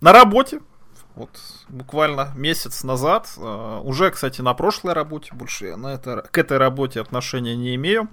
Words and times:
на 0.00 0.12
работе, 0.12 0.60
вот 1.14 1.30
буквально 1.68 2.32
месяц 2.34 2.82
назад, 2.84 3.28
э, 3.36 3.80
уже, 3.84 4.10
кстати, 4.10 4.40
на 4.40 4.54
прошлой 4.54 4.94
работе, 4.94 5.34
больше 5.34 5.66
я 5.66 5.76
на 5.76 5.88
это, 5.94 6.26
к 6.30 6.38
этой 6.38 6.56
работе 6.56 7.00
отношения 7.00 7.56
не 7.56 7.74
имею. 7.74 8.08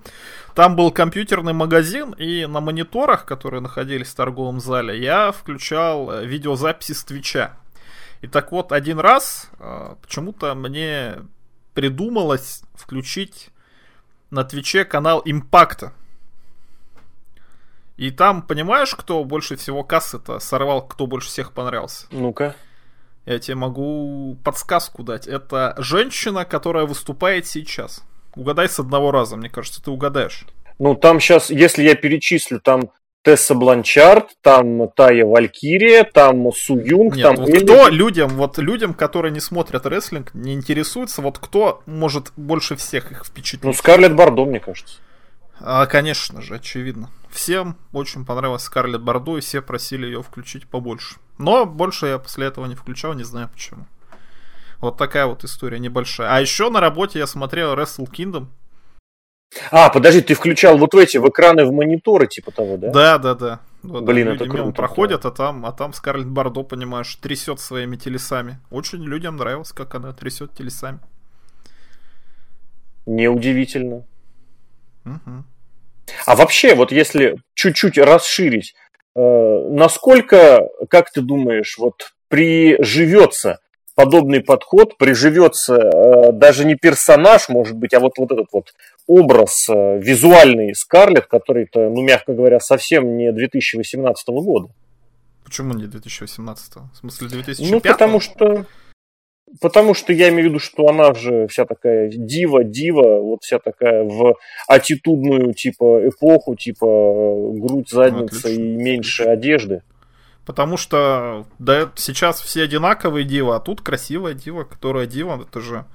Там 0.55 0.75
был 0.75 0.91
компьютерный 0.91 1.53
магазин, 1.53 2.11
и 2.11 2.45
на 2.45 2.59
мониторах, 2.59 3.25
которые 3.25 3.61
находились 3.61 4.09
в 4.09 4.15
торговом 4.15 4.59
зале, 4.59 4.99
я 4.99 5.31
включал 5.31 6.11
э, 6.11 6.25
видеозаписи 6.25 6.93
с 6.93 7.03
Твича. 7.03 7.57
И 8.21 8.27
так 8.27 8.51
вот, 8.51 8.71
один 8.71 8.99
раз 8.99 9.49
э, 9.59 9.95
почему-то 10.01 10.55
мне 10.55 11.17
придумалось 11.73 12.63
включить 12.73 13.49
на 14.31 14.43
Твиче 14.43 14.83
канал 14.85 15.21
Импакта. 15.23 15.93
И 17.97 18.11
там, 18.11 18.43
понимаешь, 18.43 18.93
кто 18.95 19.23
больше 19.23 19.55
всего 19.55 19.83
кассы-то 19.83 20.39
сорвал, 20.39 20.87
кто 20.87 21.07
больше 21.07 21.29
всех 21.29 21.51
понравился? 21.51 22.05
Ну-ка. 22.11 22.55
Я 23.25 23.39
тебе 23.39 23.55
могу 23.55 24.37
подсказку 24.43 25.03
дать. 25.03 25.27
Это 25.27 25.75
женщина, 25.77 26.45
которая 26.45 26.85
выступает 26.85 27.47
сейчас. 27.47 28.03
Угадай 28.35 28.69
с 28.69 28.79
одного 28.79 29.11
раза, 29.11 29.35
мне 29.35 29.49
кажется, 29.49 29.83
ты 29.83 29.91
угадаешь. 29.91 30.45
Ну, 30.79 30.95
там 30.95 31.19
сейчас, 31.19 31.49
если 31.49 31.83
я 31.83 31.95
перечислю, 31.95 32.61
там 32.61 32.91
Тесса 33.23 33.55
Бланчард, 33.55 34.29
там 34.41 34.89
Тая 34.95 35.25
Валькирия, 35.25 36.03
там 36.05 36.49
Су 36.53 36.79
Юнг, 36.79 37.15
Нет, 37.15 37.23
там 37.23 37.35
вот 37.35 37.49
Элли. 37.49 37.63
кто 37.65 37.89
людям, 37.89 38.29
вот 38.29 38.59
людям, 38.59 38.93
которые 38.93 39.31
не 39.31 39.41
смотрят 39.41 39.85
рестлинг, 39.87 40.33
не 40.33 40.53
интересуются, 40.53 41.21
вот 41.21 41.39
кто 41.39 41.81
может 41.87 42.31
больше 42.37 42.75
всех 42.75 43.11
их 43.11 43.25
впечатлить? 43.25 43.65
Ну, 43.65 43.73
Скарлетт 43.73 44.15
Бардо, 44.15 44.45
мне 44.45 44.59
кажется. 44.59 44.99
А, 45.59 45.85
конечно 45.85 46.41
же, 46.41 46.55
очевидно. 46.55 47.09
Всем 47.29 47.77
очень 47.91 48.25
понравилась 48.25 48.63
Скарлетт 48.63 49.01
Бардо, 49.01 49.37
и 49.37 49.41
все 49.41 49.61
просили 49.61 50.05
ее 50.05 50.23
включить 50.23 50.67
побольше. 50.67 51.17
Но 51.37 51.65
больше 51.65 52.07
я 52.07 52.19
после 52.19 52.47
этого 52.47 52.65
не 52.65 52.75
включал, 52.75 53.13
не 53.13 53.23
знаю 53.23 53.49
почему. 53.49 53.85
Вот 54.79 54.97
такая 54.97 55.25
вот 55.25 55.43
история 55.43 55.79
небольшая. 55.79 56.29
А 56.31 56.39
еще 56.39 56.69
на 56.69 56.79
работе 56.79 57.19
я 57.19 57.27
смотрел 57.27 57.73
Wrestle 57.73 58.09
Kingdom. 58.09 58.47
А, 59.71 59.89
подожди, 59.89 60.21
ты 60.21 60.33
включал 60.33 60.77
вот 60.77 60.93
эти, 60.93 61.17
в 61.17 61.27
экраны, 61.27 61.65
в 61.65 61.71
мониторы, 61.71 62.27
типа 62.27 62.51
того, 62.51 62.77
да? 62.77 62.91
Да, 62.91 63.17
да, 63.17 63.35
да. 63.35 63.59
Вот, 63.81 64.03
Блин, 64.03 64.27
это 64.27 64.45
круто, 64.45 64.71
проходят, 64.71 65.25
а 65.25 65.31
там, 65.31 65.65
а 65.65 65.71
там 65.71 65.93
Скарлетт 65.93 66.27
Бардо, 66.27 66.63
понимаешь, 66.63 67.15
трясет 67.15 67.59
своими 67.59 67.95
телесами. 67.95 68.59
Очень 68.69 69.03
людям 69.03 69.37
нравилось, 69.37 69.71
как 69.71 69.95
она 69.95 70.11
трясет 70.13 70.53
телесами. 70.53 70.99
Неудивительно. 73.05 74.03
А 76.25 76.35
вообще, 76.35 76.75
вот 76.75 76.91
если 76.91 77.37
чуть-чуть 77.53 77.97
расширить, 77.97 78.75
э, 79.15 79.19
насколько, 79.69 80.67
как 80.89 81.11
ты 81.11 81.21
думаешь, 81.21 81.77
вот 81.77 82.13
приживется 82.29 83.59
подобный 83.95 84.41
подход, 84.41 84.97
приживется 84.97 85.75
э, 85.75 86.31
даже 86.31 86.65
не 86.65 86.75
персонаж, 86.75 87.49
может 87.49 87.75
быть, 87.75 87.93
а 87.93 87.99
вот, 87.99 88.17
вот 88.17 88.31
этот 88.31 88.47
вот 88.51 88.73
образ 89.07 89.67
э, 89.69 89.99
визуальный 89.99 90.75
Скарлетт, 90.75 91.25
который-то, 91.25 91.89
ну, 91.89 92.03
мягко 92.03 92.33
говоря, 92.33 92.59
совсем 92.59 93.17
не 93.17 93.31
2018 93.31 94.27
года. 94.27 94.69
Почему 95.43 95.73
не 95.73 95.87
2018? 95.87 96.75
В 96.75 96.95
смысле 96.97 97.29
2005? 97.29 97.71
Ну, 97.71 97.79
потому 97.79 98.19
что... 98.19 98.65
Потому 99.61 99.93
что 99.93 100.11
я 100.11 100.29
имею 100.29 100.43
в 100.43 100.49
виду, 100.49 100.59
что 100.59 100.87
она 100.87 101.13
же 101.13 101.47
вся 101.47 101.65
такая 101.65 102.09
дива, 102.09 102.63
дива, 102.63 103.21
вот 103.21 103.43
вся 103.43 103.59
такая 103.59 104.03
в 104.03 104.35
аттитудную 104.67 105.53
типа 105.53 106.09
эпоху, 106.09 106.55
типа 106.55 106.85
грудь, 107.53 107.89
задница 107.89 108.39
Отлично. 108.39 108.61
и 108.61 108.75
меньше 108.75 109.23
одежды. 109.23 109.83
Потому 110.45 110.77
что 110.77 111.45
да, 111.59 111.91
сейчас 111.95 112.41
все 112.41 112.63
одинаковые 112.63 113.25
дива, 113.25 113.55
а 113.55 113.59
тут 113.59 113.81
красивая 113.81 114.33
дива, 114.33 114.63
которая 114.63 115.05
дива, 115.05 115.41
это 115.41 115.61
же 115.61 115.85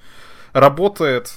работает, 0.52 1.34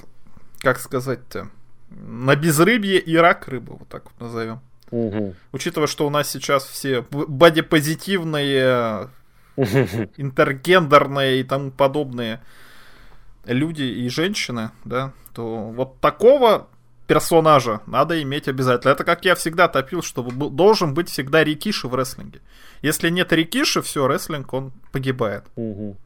как 0.59 0.79
сказать-то, 0.79 1.49
на 1.89 2.35
безрыбье 2.35 2.99
и 2.99 3.15
рак 3.15 3.47
рыбы, 3.47 3.77
вот 3.79 3.87
так 3.87 4.03
вот 4.05 4.19
назовем. 4.19 4.59
Мгм. 4.91 5.35
Учитывая, 5.51 5.87
что 5.87 6.07
у 6.07 6.09
нас 6.09 6.29
сейчас 6.29 6.65
все 6.65 7.05
бодипозитивные, 7.09 9.09
интергендерные 10.17 11.39
и 11.39 11.43
тому 11.43 11.71
подобные 11.71 12.41
люди 13.45 13.83
и 13.83 14.09
женщины, 14.09 14.71
да, 14.83 15.13
то 15.33 15.45
вот 15.45 15.99
такого 16.01 16.67
персонажа 17.07 17.81
надо 17.85 18.21
иметь 18.23 18.47
обязательно. 18.47 18.91
Это 18.91 19.03
как 19.03 19.25
я 19.25 19.35
всегда 19.35 19.67
топил, 19.67 20.01
что 20.01 20.23
должен 20.23 20.93
быть 20.93 21.09
всегда 21.09 21.43
Рикиши 21.43 21.87
в 21.87 21.95
рестлинге. 21.95 22.41
Если 22.81 23.09
нет 23.09 23.31
Рикиши, 23.31 23.81
все, 23.81 24.07
рестлинг, 24.07 24.53
он 24.53 24.71
погибает. 24.91 25.43
Мгм. 25.55 25.97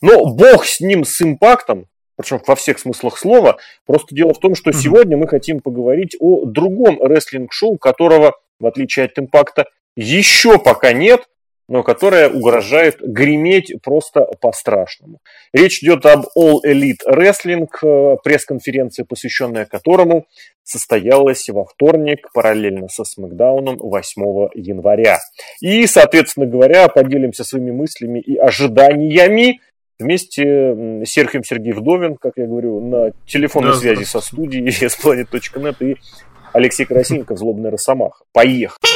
Но 0.00 0.34
бог 0.34 0.66
с 0.66 0.80
ним, 0.80 1.04
с 1.04 1.20
импактом, 1.22 1.86
причем 2.16 2.40
во 2.46 2.56
всех 2.56 2.78
смыслах 2.78 3.18
слова. 3.18 3.56
Просто 3.86 4.14
дело 4.14 4.34
в 4.34 4.40
том, 4.40 4.54
что 4.54 4.70
Мгм. 4.70 4.78
сегодня 4.78 5.16
мы 5.16 5.28
хотим 5.28 5.60
поговорить 5.60 6.16
о 6.18 6.44
другом 6.44 7.00
рестлинг-шоу, 7.00 7.78
которого, 7.78 8.34
в 8.58 8.66
отличие 8.66 9.06
от 9.06 9.18
импакта, 9.18 9.66
еще 9.96 10.58
пока 10.58 10.92
нет, 10.92 11.26
но 11.68 11.82
которое 11.82 12.28
угрожает 12.28 13.00
греметь 13.00 13.74
просто 13.82 14.26
по-страшному. 14.40 15.18
Речь 15.52 15.82
идет 15.82 16.06
об 16.06 16.26
All 16.38 16.58
Elite 16.64 17.04
Wrestling, 17.08 17.68
э, 17.82 18.16
пресс-конференция, 18.22 19.04
посвященная 19.04 19.64
которому 19.64 20.26
состоялась 20.62 21.48
во 21.48 21.64
вторник, 21.64 22.28
параллельно 22.32 22.88
со 22.88 23.04
Смакдауном 23.04 23.76
8 23.78 24.48
января. 24.54 25.18
И, 25.60 25.86
соответственно 25.86 26.46
говоря, 26.46 26.88
поделимся 26.88 27.44
своими 27.44 27.70
мыслями 27.70 28.20
и 28.20 28.36
ожиданиями 28.36 29.60
вместе 29.98 31.02
с 31.04 31.08
Серхием 31.08 31.44
Сергей 31.44 31.72
Вдовин, 31.72 32.16
как 32.16 32.34
я 32.36 32.46
говорю, 32.46 32.80
на 32.80 33.12
телефонной 33.26 33.72
Да, 33.72 33.78
связи 33.78 34.04
со 34.04 34.20
студией 34.20 34.66
splanet.net 34.86 35.76
и 35.80 35.96
Алексей 36.52 36.84
Красильников, 36.84 37.38
Злобная 37.38 37.70
Росомаха. 37.70 38.24
Поехали! 38.32 38.95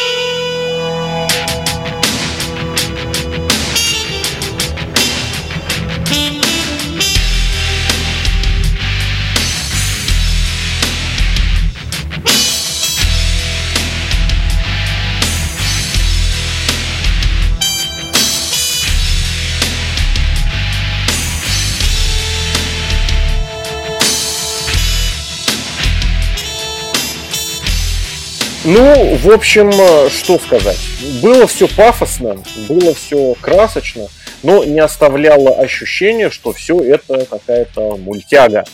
Ну, 28.73 29.17
в 29.17 29.31
общем, 29.33 29.69
э, 29.69 30.09
что 30.11 30.39
сказать. 30.39 30.79
Было 31.21 31.49
все 31.49 31.67
пафосно, 31.67 32.41
было 32.69 32.95
все 32.95 33.35
красочно, 33.41 34.07
но 34.45 34.63
не 34.63 34.79
оставляло 34.79 35.57
ощущения, 35.57 36.31
что 36.31 36.53
все 36.53 36.79
это 36.79 37.27
какая-то 37.27 37.97
мультяга. 37.97 38.65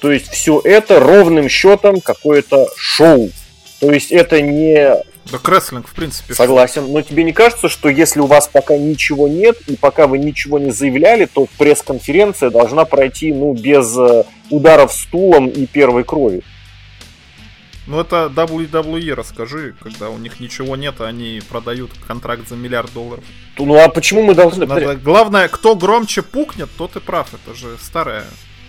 То 0.00 0.10
есть 0.10 0.32
все 0.32 0.60
это 0.64 0.98
ровным 0.98 1.48
счетом 1.48 2.00
какое-то 2.00 2.66
шоу. 2.76 3.30
То 3.78 3.92
есть 3.92 4.10
это 4.10 4.40
не 4.40 4.96
Да 5.30 5.38
рестлинг, 5.44 5.86
в 5.86 5.94
принципе. 5.94 6.34
Согласен. 6.34 6.90
Но 6.90 7.02
тебе 7.02 7.22
не 7.22 7.32
кажется, 7.32 7.68
что 7.68 7.88
если 7.88 8.18
у 8.18 8.26
вас 8.26 8.48
пока 8.52 8.76
ничего 8.76 9.28
нет, 9.28 9.58
и 9.68 9.76
пока 9.76 10.08
вы 10.08 10.18
ничего 10.18 10.58
не 10.58 10.72
заявляли, 10.72 11.26
то 11.26 11.46
пресс-конференция 11.56 12.50
должна 12.50 12.84
пройти 12.84 13.32
ну, 13.32 13.52
без 13.52 13.96
э, 13.96 14.24
ударов 14.50 14.92
стулом 14.92 15.46
и 15.46 15.66
первой 15.66 16.02
крови? 16.02 16.42
Ну 17.86 18.00
это 18.00 18.32
WWE, 18.34 19.14
расскажи, 19.14 19.74
когда 19.80 20.10
у 20.10 20.18
них 20.18 20.40
ничего 20.40 20.74
нет, 20.76 20.96
а 21.00 21.06
они 21.06 21.40
продают 21.48 21.92
контракт 22.06 22.48
за 22.48 22.56
миллиард 22.56 22.92
долларов. 22.92 23.24
Ну 23.58 23.78
а 23.78 23.88
почему 23.88 24.22
мы 24.22 24.34
должны... 24.34 24.66
Надо- 24.66 24.96
главное, 24.96 25.48
кто 25.48 25.76
громче 25.76 26.22
пукнет, 26.22 26.68
тот 26.76 26.96
и 26.96 27.00
прав. 27.00 27.28
Это 27.32 27.56
же 27.56 27.76
старая 27.80 28.24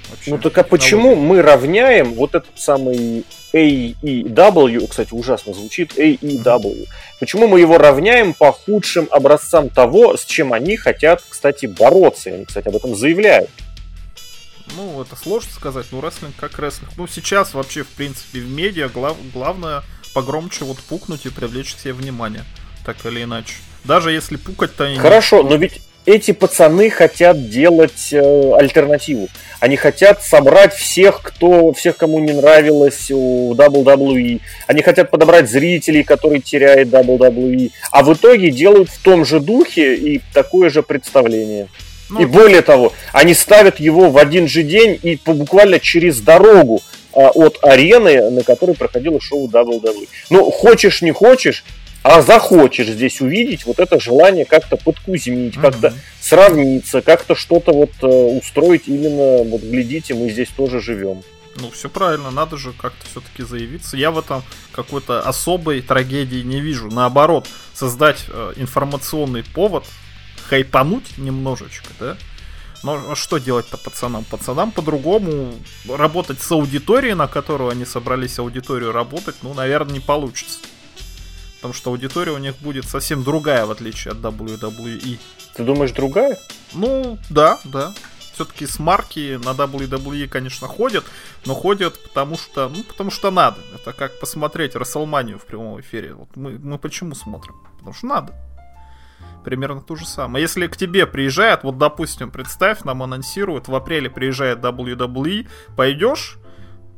вообще 0.10 0.32
Ну 0.32 0.38
так 0.38 0.58
а 0.58 0.64
почему 0.64 1.16
мы 1.16 1.42
равняем 1.42 2.14
вот 2.14 2.36
этот 2.36 2.60
самый 2.60 3.26
AEW, 3.54 4.88
кстати, 4.88 5.14
ужасно 5.14 5.54
звучит, 5.54 5.98
AEW, 5.98 6.86
почему 7.20 7.48
мы 7.48 7.60
его 7.60 7.78
равняем 7.78 8.34
по 8.34 8.52
худшим 8.52 9.08
образцам 9.10 9.70
того, 9.70 10.16
с 10.16 10.26
чем 10.26 10.54
они 10.54 10.78
хотят, 10.78 11.24
кстати, 11.28 11.66
бороться? 11.66 12.30
Они, 12.30 12.46
кстати, 12.46 12.68
об 12.68 12.76
этом 12.76 12.96
заявляют. 12.96 13.50
Ну, 14.76 15.02
это 15.02 15.16
сложно 15.16 15.52
сказать, 15.52 15.88
ну, 15.92 16.02
рестлинг 16.02 16.36
как 16.36 16.60
рестлинг. 16.60 16.92
Ну, 16.98 17.08
сейчас 17.08 17.54
вообще, 17.54 17.84
в 17.84 17.88
принципе, 17.88 18.40
в 18.40 18.50
медиа 18.50 18.90
глав- 18.90 19.18
главное 19.34 19.84
погромче 20.14 20.66
вот 20.66 20.80
пукнуть 20.80 21.26
и 21.26 21.30
привлечь 21.30 21.76
себе 21.76 21.94
внимание. 21.94 22.44
Так 22.86 23.06
или 23.06 23.24
иначе. 23.24 23.56
Даже 23.84 24.12
если 24.12 24.36
пукать-то 24.36 24.94
Хорошо, 24.98 25.44
но 25.44 25.56
ведь 25.56 25.82
эти 26.08 26.32
пацаны 26.32 26.90
хотят 26.90 27.50
делать 27.50 28.14
э, 28.14 28.54
альтернативу. 28.54 29.28
Они 29.60 29.76
хотят 29.76 30.24
собрать 30.24 30.74
всех, 30.74 31.22
кто, 31.22 31.74
всех, 31.74 31.98
кому 31.98 32.20
не 32.20 32.32
нравилось 32.32 33.12
у 33.12 33.54
WWE. 33.54 34.40
Они 34.68 34.82
хотят 34.82 35.12
подобрать 35.12 35.50
зрителей, 35.50 36.04
которые 36.04 36.42
теряют 36.42 36.90
WWE. 36.90 37.72
А 37.92 38.04
в 38.04 38.14
итоге 38.14 38.52
делают 38.52 38.90
в 38.90 39.02
том 39.02 39.26
же 39.26 39.42
духе 39.42 39.96
и 39.96 40.22
такое 40.34 40.70
же 40.70 40.82
представление. 40.82 41.68
Ну, 42.10 42.22
и 42.22 42.26
более 42.26 42.62
того, 42.62 42.94
они 43.12 43.34
ставят 43.34 43.80
его 43.80 44.10
в 44.10 44.18
один 44.18 44.48
же 44.48 44.64
день 44.64 45.00
и 45.02 45.20
буквально 45.26 45.80
через 45.80 46.20
дорогу 46.22 46.82
а, 47.14 47.30
от 47.30 47.58
арены, 47.64 48.30
на 48.30 48.44
которой 48.44 48.76
проходило 48.76 49.20
шоу 49.20 49.48
WWE. 49.48 50.08
Ну, 50.30 50.52
хочешь, 50.52 51.02
не 51.02 51.12
хочешь, 51.12 51.64
а 52.04 52.22
захочешь 52.22 52.88
здесь 52.88 53.20
увидеть 53.20 53.66
вот 53.66 53.80
это 53.80 54.00
желание 54.00 54.46
как-то 54.46 54.78
подкузмить, 54.78 55.56
mm-hmm. 55.56 55.62
как-то 55.62 55.94
сравниться, 56.22 57.02
как-то 57.02 57.36
что-то 57.36 57.74
вот 57.74 57.92
э, 58.02 58.08
устроить 58.08 58.84
именно, 58.88 59.44
вот 59.44 59.62
глядите, 59.62 60.14
мы 60.14 60.30
здесь 60.30 60.50
тоже 60.56 60.80
живем. 60.80 61.22
Ну, 61.60 61.72
все 61.72 61.90
правильно, 61.90 62.30
надо 62.30 62.56
же 62.56 62.72
как-то 62.72 63.06
все-таки 63.10 63.44
заявиться. 63.44 63.98
Я 63.98 64.12
в 64.12 64.20
этом 64.20 64.44
какой-то 64.72 65.22
особой 65.22 65.82
трагедии 65.82 66.44
не 66.44 66.62
вижу. 66.62 66.90
Наоборот, 66.92 67.48
создать 67.74 68.26
э, 68.28 68.54
информационный 68.58 69.44
повод, 69.44 69.84
хайпануть 70.50 71.18
немножечко, 71.18 71.90
да? 72.00 72.18
Но 72.84 73.16
что 73.16 73.38
делать-то 73.38 73.78
пацанам? 73.78 74.24
Пацанам 74.24 74.72
по-другому 74.72 75.54
работать 75.90 76.40
с 76.42 76.52
аудиторией, 76.52 77.16
на 77.16 77.28
которую 77.28 77.72
они 77.72 77.86
собрались 77.86 78.40
аудиторию 78.40 78.92
работать, 78.92 79.36
ну, 79.42 79.54
наверное, 79.54 79.96
не 79.96 80.00
получится. 80.00 80.60
Потому 81.56 81.74
что 81.74 81.90
аудитория 81.90 82.32
у 82.32 82.38
них 82.38 82.56
будет 82.60 82.86
совсем 82.86 83.24
другая, 83.24 83.66
в 83.66 83.72
отличие 83.72 84.12
от 84.12 84.20
WWE. 84.20 85.18
Ты 85.56 85.64
думаешь, 85.64 85.92
другая? 85.92 86.38
Ну, 86.74 87.18
да, 87.30 87.60
да. 87.64 87.94
Все-таки 88.34 88.68
с 88.68 88.78
марки 88.78 89.40
на 89.44 89.50
WWE, 89.50 90.28
конечно, 90.28 90.68
ходят, 90.68 91.04
но 91.46 91.56
ходят 91.56 92.00
потому 92.04 92.38
что, 92.38 92.70
ну, 92.70 92.84
потому 92.84 93.10
что 93.10 93.32
надо. 93.32 93.58
Это 93.74 93.94
как 93.94 94.20
посмотреть 94.20 94.76
Расселманию 94.76 95.40
в 95.40 95.46
прямом 95.46 95.82
эфире. 95.82 96.14
Вот 96.14 96.30
мы, 96.36 96.60
мы 96.60 96.78
почему 96.78 97.16
смотрим? 97.16 97.56
Потому 97.78 97.96
что 97.96 98.06
надо. 98.06 98.36
Примерно 99.44 99.82
то 99.82 99.96
же 99.96 100.06
самое. 100.06 100.42
Если 100.42 100.68
к 100.68 100.76
тебе 100.76 101.08
приезжает, 101.08 101.64
вот, 101.64 101.78
допустим, 101.78 102.32
представь, 102.32 102.84
нам 102.84 103.02
анонсируют, 103.04 103.68
в 103.68 103.76
апреле 103.76 104.10
приезжает 104.10 104.60
WWE, 104.60 105.48
пойдешь? 105.76 106.38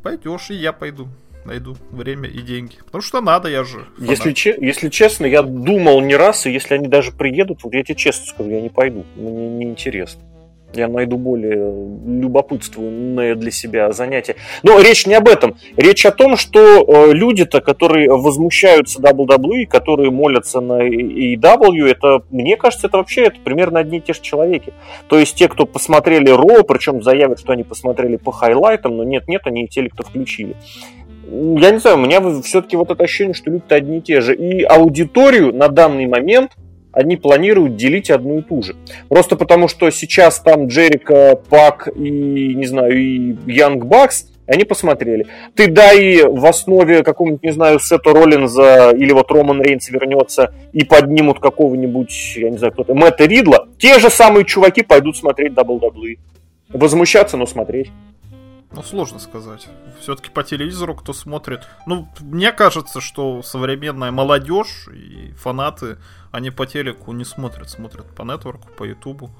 Пойдешь, 0.03 0.49
и 0.49 0.55
я 0.55 0.73
пойду 0.73 1.07
найду 1.45 1.77
время 1.89 2.27
и 2.29 2.41
деньги. 2.41 2.75
Потому 2.85 3.01
что 3.01 3.21
надо, 3.21 3.49
я 3.49 3.63
же. 3.63 3.85
Если, 3.97 4.33
че- 4.33 4.57
если 4.59 4.89
честно, 4.89 5.25
я 5.25 5.41
думал 5.41 6.01
не 6.01 6.15
раз, 6.15 6.45
и 6.45 6.51
если 6.51 6.75
они 6.75 6.87
даже 6.87 7.11
приедут, 7.11 7.63
вот 7.63 7.73
я 7.73 7.83
тебе 7.83 7.95
честно 7.95 8.25
скажу, 8.27 8.49
я 8.49 8.61
не 8.61 8.69
пойду. 8.69 9.05
Мне 9.15 9.49
не 9.49 9.63
интересно. 9.65 10.21
Я 10.73 10.87
найду 10.87 11.17
более 11.17 11.73
любопытственное 12.05 13.35
для 13.35 13.51
себя 13.51 13.91
занятие. 13.91 14.35
Но 14.61 14.79
речь 14.79 15.07
не 15.07 15.15
об 15.15 15.27
этом. 15.27 15.57
Речь 15.77 16.05
о 16.05 16.11
том, 16.11 16.37
что 16.37 16.59
э, 16.59 17.13
люди-то, 17.13 17.59
которые 17.59 18.09
возмущаются 18.09 19.01
WWE, 19.01 19.65
которые 19.65 20.11
молятся 20.11 20.59
на 20.61 20.87
AEW, 20.87 21.87
это, 21.87 22.21
мне 22.29 22.55
кажется, 22.55 22.87
это 22.87 22.97
вообще 22.97 23.23
это 23.23 23.39
примерно 23.43 23.79
одни 23.79 23.97
и 23.97 24.01
те 24.01 24.13
же 24.13 24.21
человеки. 24.21 24.73
То 25.07 25.17
есть 25.17 25.35
те, 25.35 25.47
кто 25.47 25.65
посмотрели 25.65 26.29
Ро, 26.29 26.63
причем 26.63 27.01
заявят, 27.01 27.39
что 27.39 27.53
они 27.53 27.63
посмотрели 27.63 28.17
по 28.17 28.31
хайлайтам, 28.31 28.97
но 28.97 29.03
нет-нет, 29.03 29.41
они 29.45 29.65
и 29.65 29.67
те, 29.67 29.89
кто 29.89 30.03
включили 30.03 30.55
я 31.31 31.71
не 31.71 31.79
знаю, 31.79 31.97
у 31.97 32.01
меня 32.01 32.21
все-таки 32.41 32.75
вот 32.75 32.89
это 32.91 33.03
ощущение, 33.03 33.33
что 33.33 33.51
люди-то 33.51 33.75
одни 33.75 33.99
и 33.99 34.01
те 34.01 34.21
же. 34.21 34.35
И 34.35 34.63
аудиторию 34.63 35.53
на 35.53 35.67
данный 35.67 36.07
момент 36.07 36.53
они 36.99 37.15
планируют 37.17 37.75
делить 37.75 38.09
одну 38.09 38.39
и 38.39 38.41
ту 38.41 38.61
же. 38.61 38.75
Просто 39.07 39.35
потому, 39.35 39.67
что 39.67 39.89
сейчас 39.89 40.39
там 40.39 40.67
Джерика, 40.67 41.39
Пак 41.49 41.87
и, 41.95 42.55
не 42.55 42.65
знаю, 42.65 42.97
и 42.97 43.35
Янг 43.47 43.85
Бакс, 43.85 44.27
они 44.45 44.65
посмотрели. 44.65 45.27
Ты 45.55 45.67
дай 45.67 46.23
в 46.23 46.45
основе 46.45 47.03
какого-нибудь, 47.03 47.43
не 47.43 47.51
знаю, 47.51 47.79
Сета 47.79 48.11
Роллинза 48.11 48.91
или 48.91 49.11
вот 49.11 49.31
Роман 49.31 49.61
Рейнс 49.61 49.89
вернется 49.89 50.53
и 50.73 50.83
поднимут 50.83 51.39
какого-нибудь, 51.39 52.33
я 52.35 52.49
не 52.49 52.57
знаю, 52.57 52.73
кто-то, 52.73 52.95
Мэтта 52.95 53.25
Ридла, 53.25 53.67
те 53.77 53.99
же 53.99 54.09
самые 54.09 54.45
чуваки 54.45 54.81
пойдут 54.81 55.17
смотреть 55.17 55.53
WWE. 55.53 56.17
Возмущаться, 56.69 57.37
но 57.37 57.45
смотреть. 57.45 57.91
Ну, 58.71 58.83
сложно 58.83 59.17
сказать. 59.19 59.67
Все-таки 59.99 60.29
по 60.29 60.43
телевизору 60.43 60.95
кто 60.95 61.11
смотрит. 61.11 61.61
Ну, 61.87 62.07
мне 62.19 62.51
кажется, 62.51 63.01
что 63.01 63.41
современная 63.41 64.11
молодежь 64.11 64.87
и 64.93 65.31
фанаты, 65.33 65.97
они 66.31 66.51
по 66.51 66.65
телеку 66.65 67.11
не 67.11 67.25
смотрят, 67.25 67.69
смотрят 67.69 68.05
по 68.15 68.23
нетворку, 68.23 68.69
по 68.77 68.83
ютубу, 68.83 69.31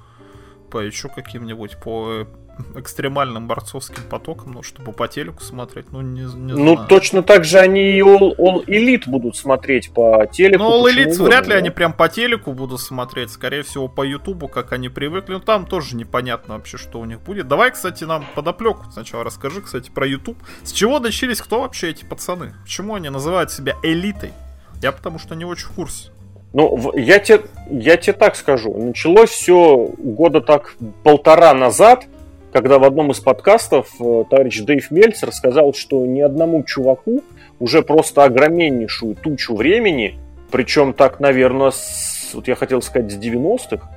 по 0.72 0.80
еще 0.80 1.10
каким-нибудь, 1.10 1.78
по 1.80 2.28
экстремальным 2.76 3.48
борцовским 3.48 4.04
потоком, 4.10 4.52
ну, 4.52 4.64
чтобы 4.64 4.92
по 4.92 5.08
телеку 5.08 5.42
смотреть, 5.44 5.92
ну, 5.92 6.02
не, 6.02 6.22
не 6.22 6.54
Ну, 6.54 6.74
знаю. 6.74 6.88
точно 6.88 7.24
так 7.24 7.46
же 7.46 7.58
они 7.58 7.92
и 7.92 8.02
All, 8.02 8.36
All 8.38 8.66
Elite 8.66 9.04
будут 9.08 9.38
смотреть 9.38 9.94
по 9.94 10.26
телеку. 10.26 10.64
Ну, 10.64 10.86
All 10.86 10.92
Elite 10.94 11.24
вряд 11.24 11.46
ли 11.46 11.54
да? 11.54 11.58
они 11.60 11.70
прям 11.70 11.94
по 11.94 12.10
телеку 12.10 12.54
будут 12.54 12.82
смотреть, 12.82 13.32
скорее 13.32 13.64
всего, 13.64 13.88
по 13.88 14.04
Ютубу, 14.04 14.48
как 14.48 14.74
они 14.74 14.90
привыкли. 14.90 15.34
Ну, 15.34 15.40
там 15.40 15.66
тоже 15.66 15.96
непонятно 15.96 16.56
вообще, 16.56 16.78
что 16.78 17.00
у 17.00 17.06
них 17.06 17.22
будет. 17.22 17.48
Давай, 17.48 17.72
кстати, 17.72 18.04
нам 18.04 18.26
подоплеку 18.36 18.84
сначала 18.92 19.24
расскажи, 19.24 19.62
кстати, 19.62 19.90
про 19.90 20.06
Ютуб. 20.06 20.38
С 20.64 20.72
чего 20.72 21.00
начались, 21.00 21.42
кто 21.42 21.62
вообще 21.62 21.90
эти 21.92 22.04
пацаны? 22.04 22.54
Почему 22.64 22.96
они 22.96 23.10
называют 23.10 23.52
себя 23.52 23.76
элитой? 23.84 24.34
Я 24.82 24.92
потому 24.92 25.20
что 25.20 25.36
не 25.36 25.46
очень 25.46 25.68
в 25.68 25.72
курсе. 25.72 26.12
Ну, 26.54 26.92
я 26.96 27.20
тебе, 27.20 27.42
я 27.70 27.98
тебе 27.98 28.14
так 28.14 28.36
скажу. 28.36 28.74
Началось 28.74 29.30
все 29.30 29.92
года 29.98 30.42
так 30.42 30.76
полтора 31.04 31.54
назад– 31.54 32.06
когда 32.52 32.80
в 32.80 32.84
одном 32.84 33.12
из 33.12 33.20
подкастов 33.20 33.90
э, 34.00 34.24
товарищ 34.30 34.62
Дэйв 34.62 34.92
Мельц 34.92 35.24
рассказал, 35.24 35.74
что 35.74 36.06
ни 36.06 36.22
одному 36.22 36.64
чуваку 36.64 37.24
уже 37.60 37.82
просто 37.82 38.24
огромнейшую 38.24 39.16
тучу 39.16 39.56
времени, 39.56 40.20
причем 40.52 40.94
так, 40.94 41.20
наверное, 41.20 41.72
с, 41.72 42.32
вот 42.34 42.48
я 42.48 42.56
хотел 42.56 42.82
сказать, 42.82 43.12
с 43.12 43.18
90-х, 43.18 43.88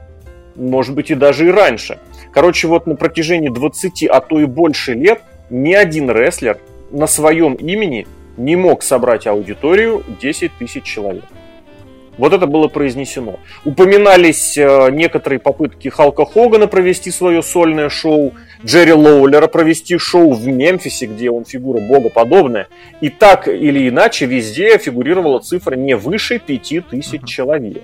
может 0.55 0.95
быть 0.95 1.11
и 1.11 1.15
даже 1.15 1.49
и 1.49 1.51
раньше. 1.51 1.99
Короче, 2.33 2.69
вот 2.69 2.87
на 2.87 2.95
протяжении 2.95 3.49
20, 3.49 4.05
а 4.05 4.21
то 4.21 4.39
и 4.39 4.45
больше 4.45 4.93
лет 4.93 5.23
ни 5.49 5.73
один 5.73 6.11
рестлер 6.11 6.59
на 6.91 7.07
своем 7.07 7.55
имени 7.55 8.07
не 8.37 8.57
мог 8.57 8.83
собрать 8.83 9.27
аудиторию 9.27 10.03
10 10.21 10.53
тысяч 10.59 10.85
человек. 10.85 11.25
Вот 12.19 12.33
это 12.33 12.47
было 12.47 12.69
произнесено. 12.69 13.41
Упоминались 13.65 14.57
э, 14.59 14.91
некоторые 14.91 15.39
попытки 15.39 15.89
Халка 15.89 16.27
Хогана 16.27 16.67
провести 16.67 17.11
свое 17.11 17.43
сольное 17.43 17.89
шоу, 17.89 18.35
Джерри 18.65 18.93
Лоулера 18.93 19.47
провести 19.49 19.97
шоу 19.97 20.33
в 20.33 20.47
Мемфисе, 20.47 21.07
где 21.07 21.31
он 21.31 21.45
фигура 21.45 21.81
богоподобная. 21.81 22.69
И 23.01 23.09
так 23.09 23.49
или 23.49 23.89
иначе 23.89 24.27
везде 24.27 24.79
фигурировала 24.79 25.41
цифра 25.41 25.75
не 25.75 25.97
выше 25.97 26.39
5000 26.39 27.25
человек. 27.25 27.83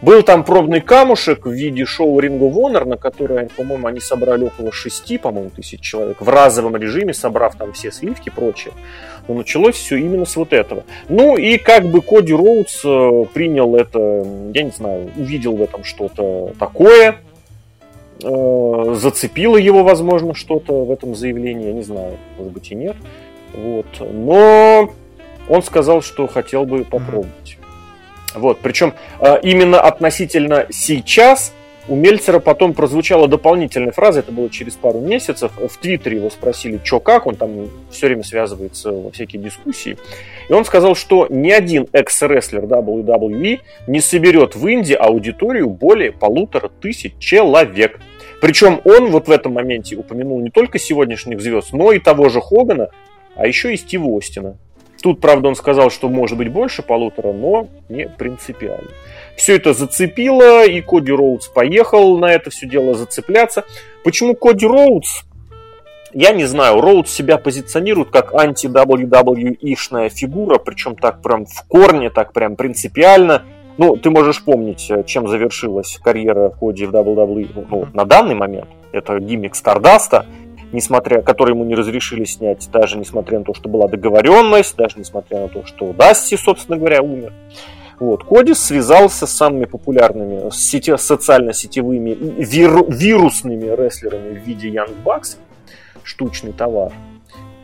Был 0.00 0.22
там 0.22 0.44
пробный 0.44 0.80
камушек 0.80 1.44
в 1.44 1.50
виде 1.50 1.84
шоу 1.84 2.20
Ring 2.20 2.38
of 2.38 2.52
Honor, 2.52 2.84
на 2.84 2.96
которое, 2.96 3.48
по-моему, 3.56 3.88
они 3.88 4.00
собрали 4.00 4.44
около 4.44 4.70
6, 4.70 5.20
по-моему, 5.20 5.50
тысяч 5.50 5.80
человек 5.80 6.20
в 6.20 6.28
разовом 6.28 6.76
режиме, 6.76 7.12
собрав 7.12 7.56
там 7.56 7.72
все 7.72 7.90
сливки 7.90 8.28
и 8.28 8.30
прочее. 8.30 8.72
Но 9.26 9.34
началось 9.34 9.74
все 9.74 9.96
именно 9.96 10.24
с 10.24 10.36
вот 10.36 10.52
этого. 10.52 10.84
Ну 11.08 11.36
и 11.36 11.58
как 11.58 11.86
бы 11.86 12.00
Коди 12.00 12.32
Роудс 12.32 12.80
э, 12.84 13.24
принял 13.34 13.74
это, 13.74 14.24
я 14.54 14.62
не 14.62 14.70
знаю, 14.70 15.10
увидел 15.16 15.56
в 15.56 15.62
этом 15.62 15.82
что-то 15.82 16.52
такое, 16.60 17.16
э, 18.22 18.94
зацепило 18.94 19.56
его, 19.56 19.82
возможно, 19.82 20.32
что-то 20.32 20.84
в 20.84 20.92
этом 20.92 21.16
заявлении, 21.16 21.66
я 21.66 21.72
не 21.72 21.82
знаю, 21.82 22.18
может 22.36 22.52
быть 22.52 22.70
и 22.70 22.76
нет. 22.76 22.96
Вот. 23.52 23.86
Но 24.00 24.90
он 25.48 25.62
сказал, 25.64 26.02
что 26.02 26.28
хотел 26.28 26.64
бы 26.64 26.84
попробовать. 26.84 27.57
Вот, 28.34 28.58
причем 28.60 28.94
э, 29.20 29.38
именно 29.42 29.80
относительно 29.80 30.66
сейчас 30.70 31.52
у 31.88 31.96
Мельцера 31.96 32.38
потом 32.38 32.74
прозвучала 32.74 33.28
дополнительная 33.28 33.92
фраза, 33.92 34.20
это 34.20 34.30
было 34.30 34.50
через 34.50 34.74
пару 34.74 35.00
месяцев. 35.00 35.52
В 35.56 35.74
Твиттере 35.78 36.18
его 36.18 36.28
спросили, 36.28 36.78
что 36.84 37.00
как, 37.00 37.26
он 37.26 37.36
там 37.36 37.68
все 37.90 38.08
время 38.08 38.22
связывается 38.24 38.92
во 38.92 39.10
всякие 39.10 39.42
дискуссии. 39.42 39.96
И 40.50 40.52
он 40.52 40.66
сказал, 40.66 40.94
что 40.94 41.26
ни 41.30 41.50
один 41.50 41.86
экс-рестлер 41.92 42.64
WWE 42.64 43.60
не 43.86 44.00
соберет 44.00 44.54
в 44.54 44.66
Индии 44.66 44.94
аудиторию 44.94 45.70
более 45.70 46.12
полутора 46.12 46.68
тысяч 46.68 47.14
человек. 47.18 47.98
Причем 48.42 48.82
он 48.84 49.10
вот 49.10 49.26
в 49.26 49.30
этом 49.30 49.54
моменте 49.54 49.96
упомянул 49.96 50.40
не 50.40 50.50
только 50.50 50.78
сегодняшних 50.78 51.40
звезд, 51.40 51.72
но 51.72 51.92
и 51.92 51.98
того 51.98 52.28
же 52.28 52.42
Хогана, 52.42 52.90
а 53.34 53.46
еще 53.46 53.72
и 53.72 53.78
Стива 53.78 54.16
Остина. 54.16 54.58
Тут, 55.02 55.20
правда, 55.20 55.48
он 55.48 55.54
сказал, 55.54 55.90
что 55.90 56.08
может 56.08 56.36
быть 56.36 56.50
больше 56.50 56.82
полутора, 56.82 57.32
но 57.32 57.68
не 57.88 58.08
принципиально. 58.08 58.90
Все 59.36 59.56
это 59.56 59.72
зацепило, 59.72 60.66
и 60.66 60.80
Коди 60.80 61.12
Роудс 61.12 61.46
поехал 61.46 62.18
на 62.18 62.32
это 62.32 62.50
все 62.50 62.66
дело 62.66 62.94
зацепляться. 62.94 63.64
Почему 64.02 64.34
Коди 64.34 64.66
Роудс? 64.66 65.22
Я 66.12 66.32
не 66.32 66.46
знаю, 66.46 66.80
Роудс 66.80 67.12
себя 67.12 67.38
позиционирует 67.38 68.10
как 68.10 68.34
анти-WWE-шная 68.34 70.08
фигура, 70.08 70.58
причем 70.58 70.96
так 70.96 71.22
прям 71.22 71.46
в 71.46 71.64
корне, 71.68 72.10
так 72.10 72.32
прям 72.32 72.56
принципиально. 72.56 73.44
Ну, 73.76 73.96
ты 73.96 74.10
можешь 74.10 74.42
помнить, 74.42 74.90
э, 74.90 75.04
чем 75.04 75.28
завершилась 75.28 76.00
карьера 76.02 76.50
Коди 76.50 76.86
в 76.86 76.90
WWE 76.90 77.66
ну, 77.70 77.86
на 77.92 78.04
данный 78.04 78.34
момент. 78.34 78.68
Это 78.90 79.20
гиммик 79.20 79.54
Стардаста, 79.54 80.26
несмотря, 80.72 81.22
который 81.22 81.52
ему 81.52 81.64
не 81.64 81.74
разрешили 81.74 82.24
снять, 82.24 82.68
даже 82.70 82.98
несмотря 82.98 83.38
на 83.38 83.44
то, 83.44 83.54
что 83.54 83.68
была 83.68 83.88
договоренность, 83.88 84.76
даже 84.76 84.98
несмотря 84.98 85.40
на 85.40 85.48
то, 85.48 85.64
что 85.64 85.92
Дасти, 85.92 86.36
собственно 86.36 86.78
говоря, 86.78 87.02
умер. 87.02 87.32
Вот. 87.98 88.24
Кодис 88.24 88.60
связался 88.60 89.26
с 89.26 89.32
самыми 89.32 89.64
популярными 89.64 90.50
сети, 90.52 90.96
социально-сетевыми 90.96 92.10
вир, 92.38 92.84
вирусными 92.88 93.64
рестлерами 93.64 94.38
в 94.38 94.46
виде 94.46 94.68
Young 94.68 94.94
Bucks, 95.04 95.36
штучный 96.04 96.52
товар. 96.52 96.92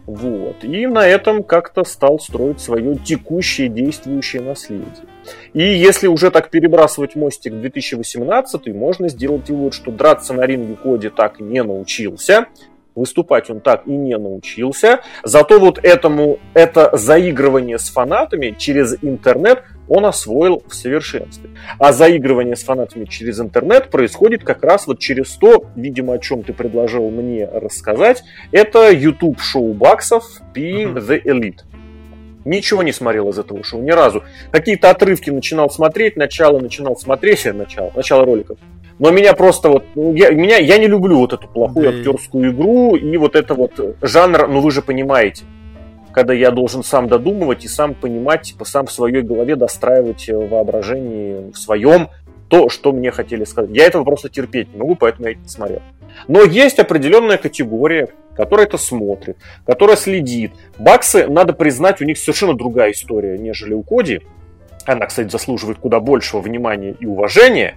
Вот. 0.06 0.64
И 0.64 0.86
на 0.86 1.06
этом 1.06 1.42
как-то 1.42 1.84
стал 1.84 2.18
строить 2.18 2.60
свое 2.60 2.96
текущее 2.96 3.68
действующее 3.68 4.42
наследие. 4.42 5.06
И 5.54 5.62
если 5.62 6.08
уже 6.08 6.30
так 6.30 6.50
перебрасывать 6.50 7.16
мостик 7.16 7.52
в 7.52 7.60
2018, 7.60 8.66
можно 8.74 9.08
сделать 9.08 9.48
вывод, 9.48 9.72
что 9.72 9.90
драться 9.90 10.34
на 10.34 10.42
ринге 10.42 10.76
Коди 10.76 11.08
так 11.08 11.40
не 11.40 11.62
научился, 11.62 12.46
выступать 12.94 13.50
он 13.50 13.60
так 13.60 13.86
и 13.86 13.90
не 13.90 14.16
научился. 14.16 15.00
Зато 15.22 15.58
вот 15.58 15.78
этому, 15.82 16.38
это 16.54 16.90
заигрывание 16.96 17.78
с 17.78 17.90
фанатами 17.90 18.54
через 18.56 18.96
интернет 19.02 19.62
он 19.88 20.06
освоил 20.06 20.62
в 20.66 20.74
совершенстве. 20.74 21.50
А 21.78 21.92
заигрывание 21.92 22.56
с 22.56 22.64
фанатами 22.64 23.04
через 23.04 23.40
интернет 23.40 23.90
происходит 23.90 24.44
как 24.44 24.62
раз 24.62 24.86
вот 24.86 24.98
через 24.98 25.32
то, 25.32 25.66
видимо, 25.76 26.14
о 26.14 26.18
чем 26.18 26.42
ты 26.42 26.52
предложил 26.52 27.10
мне 27.10 27.46
рассказать, 27.46 28.22
это 28.52 28.90
YouTube 28.90 29.40
шоу 29.40 29.74
Баксов 29.74 30.24
Being 30.54 30.94
the 30.94 31.22
Elite. 31.22 31.60
Ничего 32.44 32.82
не 32.82 32.92
смотрел 32.92 33.30
из 33.30 33.38
этого 33.38 33.64
шоу, 33.64 33.80
ни 33.82 33.90
разу. 33.90 34.22
Какие-то 34.50 34.90
отрывки 34.90 35.30
начинал 35.30 35.70
смотреть, 35.70 36.16
начало 36.16 36.60
начинал 36.60 36.96
смотреть, 36.96 37.46
начало, 37.46 37.90
начало 37.94 38.24
роликов. 38.26 38.58
Но 38.98 39.10
меня 39.10 39.34
просто 39.34 39.68
вот, 39.68 39.84
ну, 39.94 40.14
я, 40.14 40.30
меня, 40.30 40.56
я 40.58 40.78
не 40.78 40.86
люблю 40.86 41.18
вот 41.18 41.32
эту 41.32 41.48
плохую 41.48 41.90
да. 41.90 41.98
актерскую 41.98 42.52
игру 42.52 42.96
и 42.96 43.16
вот 43.16 43.34
это 43.34 43.54
вот 43.54 43.72
жанр, 44.02 44.48
ну 44.48 44.60
вы 44.60 44.70
же 44.70 44.82
понимаете 44.82 45.44
когда 46.14 46.32
я 46.32 46.52
должен 46.52 46.84
сам 46.84 47.08
додумывать 47.08 47.64
и 47.64 47.68
сам 47.68 47.92
понимать, 47.92 48.42
типа 48.42 48.64
сам 48.64 48.86
в 48.86 48.92
своей 48.92 49.22
голове 49.22 49.56
достраивать 49.56 50.28
э, 50.28 50.36
воображение 50.36 51.50
в 51.50 51.56
своем 51.56 52.08
то, 52.48 52.68
что 52.68 52.92
мне 52.92 53.10
хотели 53.10 53.44
сказать. 53.44 53.70
Я 53.72 53.86
этого 53.86 54.04
просто 54.04 54.28
терпеть 54.28 54.72
не 54.72 54.78
могу, 54.78 54.94
поэтому 54.94 55.26
я 55.26 55.32
это 55.32 55.40
не 55.40 55.48
смотрел. 55.48 55.82
Но 56.28 56.42
есть 56.42 56.78
определенная 56.78 57.36
категория, 57.36 58.08
которая 58.36 58.66
это 58.66 58.78
смотрит, 58.78 59.36
которая 59.66 59.96
следит. 59.96 60.52
Баксы, 60.78 61.26
надо 61.26 61.52
признать, 61.52 62.00
у 62.00 62.04
них 62.04 62.16
совершенно 62.16 62.54
другая 62.54 62.92
история, 62.92 63.36
нежели 63.36 63.74
у 63.74 63.82
Коди. 63.82 64.20
Она, 64.86 65.06
кстати, 65.06 65.28
заслуживает 65.28 65.78
куда 65.78 65.98
большего 65.98 66.40
внимания 66.40 66.94
и 67.00 67.06
уважения, 67.06 67.76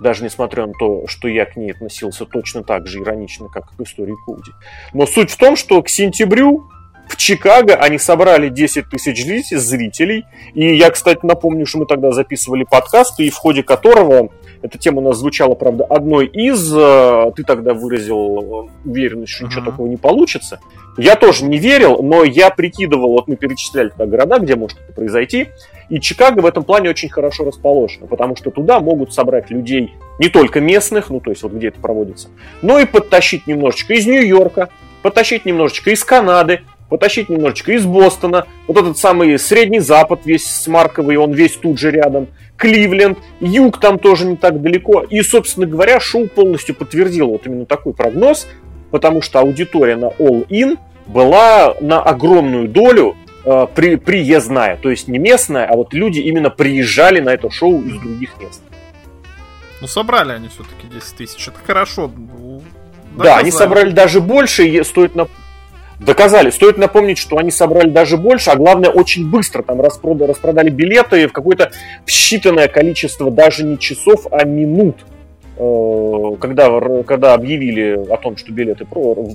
даже 0.00 0.24
несмотря 0.24 0.66
на 0.66 0.72
то, 0.72 1.06
что 1.06 1.28
я 1.28 1.44
к 1.44 1.56
ней 1.56 1.72
относился 1.72 2.24
точно 2.24 2.62
так 2.62 2.86
же 2.86 3.00
иронично, 3.00 3.48
как 3.48 3.70
к 3.76 3.80
истории 3.80 4.16
Коди. 4.26 4.52
Но 4.92 5.06
суть 5.06 5.30
в 5.30 5.36
том, 5.36 5.56
что 5.56 5.82
к 5.82 5.88
сентябрю 5.88 6.68
в 7.10 7.16
Чикаго 7.16 7.74
они 7.74 7.98
собрали 7.98 8.48
10 8.48 8.88
тысяч 8.88 9.24
зрителей. 9.50 10.24
И 10.54 10.76
я, 10.76 10.90
кстати, 10.90 11.20
напомню, 11.24 11.66
что 11.66 11.78
мы 11.78 11.86
тогда 11.86 12.12
записывали 12.12 12.64
подкаст, 12.64 13.18
и 13.18 13.30
в 13.30 13.34
ходе 13.34 13.62
которого 13.62 14.30
эта 14.62 14.78
тема 14.78 14.98
у 14.98 15.04
нас 15.04 15.18
звучала, 15.18 15.54
правда, 15.54 15.84
одной 15.84 16.26
из. 16.26 16.72
Э, 16.74 17.32
ты 17.34 17.44
тогда 17.44 17.74
выразил 17.74 18.68
э, 18.84 18.88
уверенность, 18.88 19.32
что 19.32 19.44
uh-huh. 19.44 19.48
ничего 19.48 19.64
такого 19.64 19.86
не 19.86 19.96
получится. 19.96 20.60
Я 20.98 21.16
тоже 21.16 21.44
не 21.44 21.58
верил, 21.58 22.02
но 22.02 22.24
я 22.24 22.50
прикидывал, 22.50 23.12
вот 23.12 23.28
мы 23.28 23.36
перечисляли 23.36 23.88
туда 23.88 24.06
города, 24.06 24.38
где 24.38 24.56
может 24.56 24.78
это 24.80 24.92
произойти. 24.92 25.48
И 25.88 25.98
Чикаго 25.98 26.40
в 26.40 26.46
этом 26.46 26.62
плане 26.62 26.90
очень 26.90 27.08
хорошо 27.08 27.44
расположено, 27.44 28.06
потому 28.06 28.36
что 28.36 28.50
туда 28.50 28.80
могут 28.80 29.14
собрать 29.14 29.50
людей 29.50 29.94
не 30.18 30.28
только 30.28 30.60
местных, 30.60 31.10
ну 31.10 31.20
то 31.20 31.30
есть 31.30 31.42
вот 31.42 31.52
где 31.52 31.68
это 31.68 31.80
проводится, 31.80 32.28
но 32.62 32.78
и 32.78 32.86
подтащить 32.86 33.46
немножечко 33.46 33.94
из 33.94 34.06
Нью-Йорка, 34.06 34.68
потащить 35.02 35.46
немножечко 35.46 35.90
из 35.90 36.04
Канады, 36.04 36.60
потащить 36.90 37.30
немножечко 37.30 37.72
из 37.72 37.86
Бостона, 37.86 38.46
вот 38.66 38.76
этот 38.76 38.98
самый 38.98 39.38
Средний 39.38 39.80
Запад 39.80 40.20
весь 40.24 40.44
смарковый, 40.44 41.16
он 41.16 41.32
весь 41.32 41.56
тут 41.56 41.78
же 41.78 41.90
рядом, 41.90 42.28
Кливленд, 42.56 43.18
Юг 43.40 43.80
там 43.80 43.98
тоже 43.98 44.26
не 44.26 44.36
так 44.36 44.60
далеко. 44.60 45.02
И, 45.08 45.22
собственно 45.22 45.66
говоря, 45.66 45.98
шоу 45.98 46.26
полностью 46.26 46.74
подтвердило 46.74 47.28
вот 47.28 47.46
именно 47.46 47.64
такой 47.64 47.94
прогноз, 47.94 48.46
потому 48.90 49.22
что 49.22 49.38
аудитория 49.38 49.96
на 49.96 50.06
All 50.18 50.46
In 50.48 50.76
была 51.06 51.74
на 51.80 52.02
огромную 52.02 52.68
долю 52.68 53.16
э, 53.44 53.66
при, 53.74 53.96
приездная, 53.96 54.76
то 54.76 54.90
есть 54.90 55.08
не 55.08 55.18
местная, 55.18 55.66
а 55.66 55.74
вот 55.74 55.94
люди 55.94 56.20
именно 56.20 56.50
приезжали 56.50 57.20
на 57.20 57.30
это 57.30 57.50
шоу 57.50 57.80
из 57.80 57.94
других 57.98 58.38
мест. 58.38 58.62
Ну, 59.80 59.86
собрали 59.86 60.32
они 60.32 60.48
все-таки 60.48 60.86
10 60.92 61.16
тысяч, 61.16 61.48
это 61.48 61.58
хорошо. 61.66 62.08
Доказали. 62.08 63.24
Да, 63.24 63.36
они 63.38 63.50
собрали 63.50 63.90
даже 63.90 64.20
больше, 64.20 64.66
и 64.66 64.84
стоит 64.84 65.14
на, 65.14 65.28
доказали. 66.00 66.50
Стоит 66.50 66.78
напомнить, 66.78 67.18
что 67.18 67.38
они 67.38 67.50
собрали 67.50 67.90
даже 67.90 68.16
больше, 68.16 68.50
а 68.50 68.56
главное, 68.56 68.90
очень 68.90 69.28
быстро 69.28 69.62
там 69.62 69.80
распродали, 69.80 70.30
распродали 70.30 70.70
билеты 70.70 71.28
в 71.28 71.32
какое-то 71.32 71.70
считанное 72.06 72.68
количество 72.68 73.30
даже 73.30 73.64
не 73.64 73.78
часов, 73.78 74.26
а 74.30 74.44
минут. 74.44 74.96
Когда, 76.40 76.80
когда 77.02 77.34
объявили 77.34 78.10
о 78.10 78.16
том, 78.16 78.36
что 78.36 78.50
билеты 78.50 78.86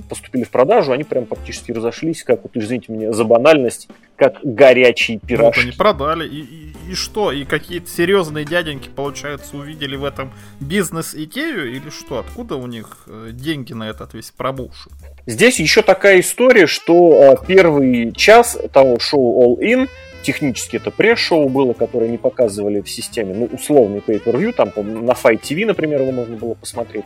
поступили 0.08 0.42
в 0.42 0.50
продажу, 0.50 0.92
они 0.92 1.04
прям 1.04 1.26
практически 1.26 1.70
разошлись, 1.70 2.24
как, 2.24 2.42
вот, 2.42 2.52
извините 2.54 2.92
меня 2.92 3.12
за 3.12 3.24
банальность, 3.24 3.88
как 4.16 4.38
горячий 4.42 5.18
пирог. 5.18 5.54
Вот 5.54 5.62
они 5.62 5.72
продали, 5.72 6.26
и, 6.26 6.40
и, 6.40 6.72
и 6.90 6.94
что? 6.94 7.30
И 7.30 7.44
какие-то 7.44 7.88
серьезные 7.88 8.44
дяденьки, 8.44 8.88
получается, 8.88 9.56
увидели 9.56 9.94
в 9.94 10.04
этом 10.04 10.32
бизнес-идею, 10.58 11.70
или 11.70 11.90
что? 11.90 12.18
Откуда 12.18 12.56
у 12.56 12.66
них 12.66 13.04
э, 13.06 13.28
деньги 13.32 13.72
на 13.72 13.88
этот 13.88 14.14
весь 14.14 14.32
промоушен? 14.32 14.90
Здесь 15.26 15.60
еще 15.60 15.82
такая 15.82 16.20
история, 16.20 16.66
что 16.66 17.36
э, 17.40 17.46
первый 17.46 18.12
час 18.12 18.58
того 18.72 18.98
шоу 18.98 19.56
All 19.56 19.62
In– 19.62 19.88
технически 20.26 20.76
это 20.76 20.90
пресс-шоу 20.90 21.48
было, 21.48 21.72
которое 21.72 22.10
не 22.10 22.18
показывали 22.18 22.80
в 22.80 22.90
системе, 22.90 23.32
ну, 23.34 23.48
условный 23.52 24.00
pay-per-view, 24.00 24.52
там 24.52 24.72
на 24.76 25.12
Fight 25.12 25.40
TV, 25.40 25.64
например, 25.64 26.02
его 26.02 26.10
можно 26.10 26.36
было 26.36 26.54
посмотреть. 26.54 27.04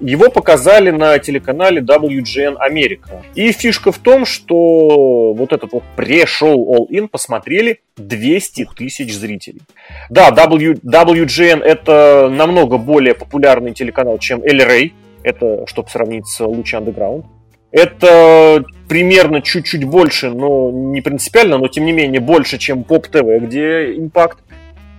Его 0.00 0.28
показали 0.30 0.90
на 0.90 1.18
телеканале 1.18 1.80
WGN 1.80 2.56
Америка. 2.58 3.22
И 3.34 3.52
фишка 3.52 3.92
в 3.92 3.98
том, 3.98 4.26
что 4.26 5.32
вот 5.32 5.52
этот 5.52 5.72
вот 5.72 5.84
пресс-шоу 5.96 6.74
All 6.74 6.88
In 6.90 7.08
посмотрели 7.08 7.80
200 7.96 8.68
тысяч 8.76 9.14
зрителей. 9.14 9.62
Да, 10.10 10.30
w, 10.32 10.74
WGN 10.74 11.62
это 11.62 12.28
намного 12.30 12.76
более 12.76 13.14
популярный 13.14 13.72
телеканал, 13.72 14.18
чем 14.18 14.40
Rey. 14.40 14.92
Это, 15.22 15.66
чтобы 15.66 15.88
сравнить 15.88 16.26
с 16.26 16.40
Лучи 16.44 16.76
Underground. 16.76 17.24
Это 17.70 18.64
примерно 18.88 19.42
чуть-чуть 19.42 19.84
больше, 19.84 20.30
но 20.30 20.70
не 20.70 21.00
принципиально, 21.00 21.58
но 21.58 21.68
тем 21.68 21.84
не 21.84 21.92
менее 21.92 22.20
больше, 22.20 22.58
чем 22.58 22.84
Поп 22.84 23.08
ТВ, 23.08 23.24
где 23.40 23.96
импакт. 23.96 24.38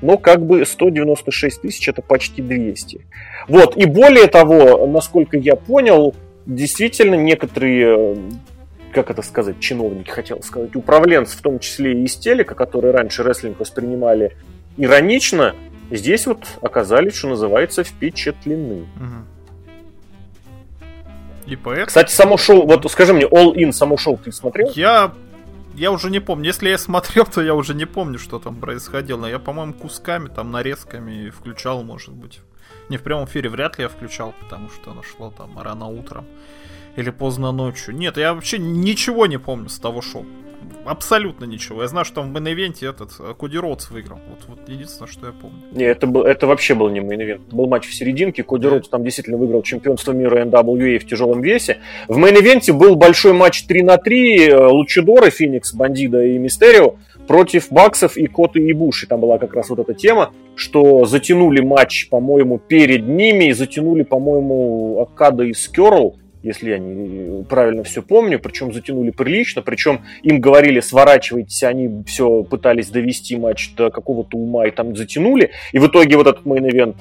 Но 0.01 0.17
как 0.17 0.45
бы 0.45 0.63
196 0.65 1.61
тысяч 1.61 1.87
это 1.89 2.01
почти 2.01 2.41
200. 2.41 3.01
Вот, 3.47 3.75
и 3.75 3.85
более 3.85 4.27
того, 4.27 4.85
насколько 4.85 5.37
я 5.37 5.55
понял, 5.55 6.13
действительно 6.45 7.15
некоторые 7.15 8.15
как 8.93 9.11
это 9.11 9.21
сказать, 9.21 9.59
чиновники, 9.59 10.09
хотел 10.09 10.41
сказать, 10.41 10.75
управленцы, 10.75 11.37
в 11.37 11.41
том 11.41 11.59
числе 11.59 11.93
и 11.93 12.05
из 12.05 12.15
телека, 12.15 12.55
которые 12.55 12.93
раньше 12.93 13.21
рестлинг 13.21 13.59
воспринимали 13.59 14.35
иронично, 14.75 15.55
здесь 15.91 16.25
вот 16.25 16.45
оказались, 16.61 17.13
что 17.13 17.27
называется, 17.27 17.83
впечатлены. 17.83 18.81
Угу. 18.95 19.36
И 21.47 21.55
поэтому... 21.55 21.87
Кстати, 21.87 22.11
само 22.11 22.37
шоу, 22.37 22.67
вот 22.67 22.89
скажи 22.91 23.13
мне, 23.13 23.25
All 23.25 23.53
In, 23.55 23.71
само 23.71 23.97
шоу 23.97 24.17
ты 24.17 24.31
смотрел? 24.31 24.71
Я 24.75 25.13
я 25.77 25.91
уже 25.91 26.09
не 26.09 26.19
помню. 26.19 26.45
Если 26.45 26.69
я 26.69 26.77
смотрел, 26.77 27.25
то 27.25 27.41
я 27.41 27.53
уже 27.53 27.73
не 27.75 27.85
помню, 27.85 28.17
что 28.17 28.39
там 28.39 28.55
происходило. 28.55 29.27
Я, 29.27 29.37
по-моему, 29.39 29.73
кусками, 29.73 30.27
там, 30.27 30.51
нарезками 30.51 31.29
включал, 31.29 31.83
может 31.83 32.13
быть. 32.13 32.39
Не 32.89 32.97
в 32.97 33.03
прямом 33.03 33.25
эфире 33.25 33.49
вряд 33.49 33.77
ли 33.77 33.83
я 33.83 33.89
включал, 33.89 34.33
потому 34.41 34.69
что 34.69 34.91
оно 34.91 35.03
шло 35.03 35.31
там 35.35 35.59
рано 35.59 35.87
утром 35.87 36.25
или 36.95 37.11
поздно 37.11 37.51
ночью. 37.51 37.95
Нет, 37.95 38.17
я 38.17 38.33
вообще 38.33 38.57
ничего 38.57 39.27
не 39.27 39.37
помню 39.37 39.69
с 39.69 39.77
того 39.77 40.01
шоу 40.01 40.25
абсолютно 40.85 41.45
ничего. 41.45 41.81
Я 41.81 41.87
знаю, 41.87 42.05
что 42.05 42.21
в 42.21 42.27
main 42.27 42.52
event 42.52 42.83
е 42.83 42.89
этот 42.89 43.11
э, 43.19 43.33
Коди 43.37 43.57
Роудс 43.57 43.89
выиграл. 43.89 44.19
Вот, 44.29 44.57
вот 44.57 44.69
единственное, 44.69 45.11
что 45.11 45.27
я 45.27 45.33
помню. 45.33 45.57
Не, 45.71 45.83
это, 45.83 46.07
был, 46.07 46.23
это 46.23 46.47
вообще 46.47 46.75
был 46.75 46.89
не 46.89 46.99
main 46.99 47.21
event. 47.21 47.53
Был 47.53 47.67
матч 47.67 47.87
в 47.87 47.93
серединке. 47.93 48.43
Коди 48.43 48.67
Роудс 48.67 48.89
там 48.89 49.03
действительно 49.03 49.37
выиграл 49.37 49.61
чемпионство 49.61 50.11
мира 50.13 50.43
NWA 50.45 50.99
в 50.99 51.05
тяжелом 51.05 51.41
весе. 51.41 51.79
В 52.07 52.17
main 52.17 52.40
event 52.40 52.68
е 52.68 52.73
был 52.73 52.95
большой 52.95 53.33
матч 53.33 53.63
3 53.63 53.83
на 53.83 53.97
3 53.97 54.47
э, 54.47 54.67
Лучадоры, 54.67 55.29
Феникс, 55.29 55.73
Бандидо 55.73 56.23
и 56.23 56.37
Мистерио 56.37 56.95
против 57.27 57.69
Баксов 57.71 58.17
и 58.17 58.27
Коты 58.27 58.59
Ибуши. 58.59 59.07
Там 59.07 59.19
была 59.19 59.37
как 59.37 59.53
раз 59.53 59.69
вот 59.69 59.79
эта 59.79 59.93
тема, 59.93 60.31
что 60.55 61.05
затянули 61.05 61.61
матч, 61.61 62.09
по-моему, 62.09 62.57
перед 62.57 63.05
ними, 63.07 63.49
и 63.49 63.53
затянули, 63.53 64.03
по-моему, 64.03 65.01
Окада 65.01 65.43
и 65.43 65.53
Скерл 65.53 66.17
если 66.43 66.71
я 66.71 66.77
не 66.77 67.43
правильно 67.43 67.83
все 67.83 68.01
помню, 68.01 68.39
причем 68.39 68.73
затянули 68.73 69.11
прилично, 69.11 69.61
причем 69.61 70.01
им 70.23 70.39
говорили 70.39 70.79
сворачивайтесь, 70.79 71.63
они 71.63 72.03
все 72.05 72.43
пытались 72.43 72.89
довести 72.89 73.37
матч 73.37 73.73
до 73.75 73.89
какого-то 73.89 74.37
ума 74.37 74.67
и 74.67 74.71
там 74.71 74.95
затянули, 74.95 75.51
и 75.71 75.79
в 75.79 75.87
итоге 75.87 76.17
вот 76.17 76.27
этот 76.27 76.45
main 76.45 76.68
event 76.68 76.97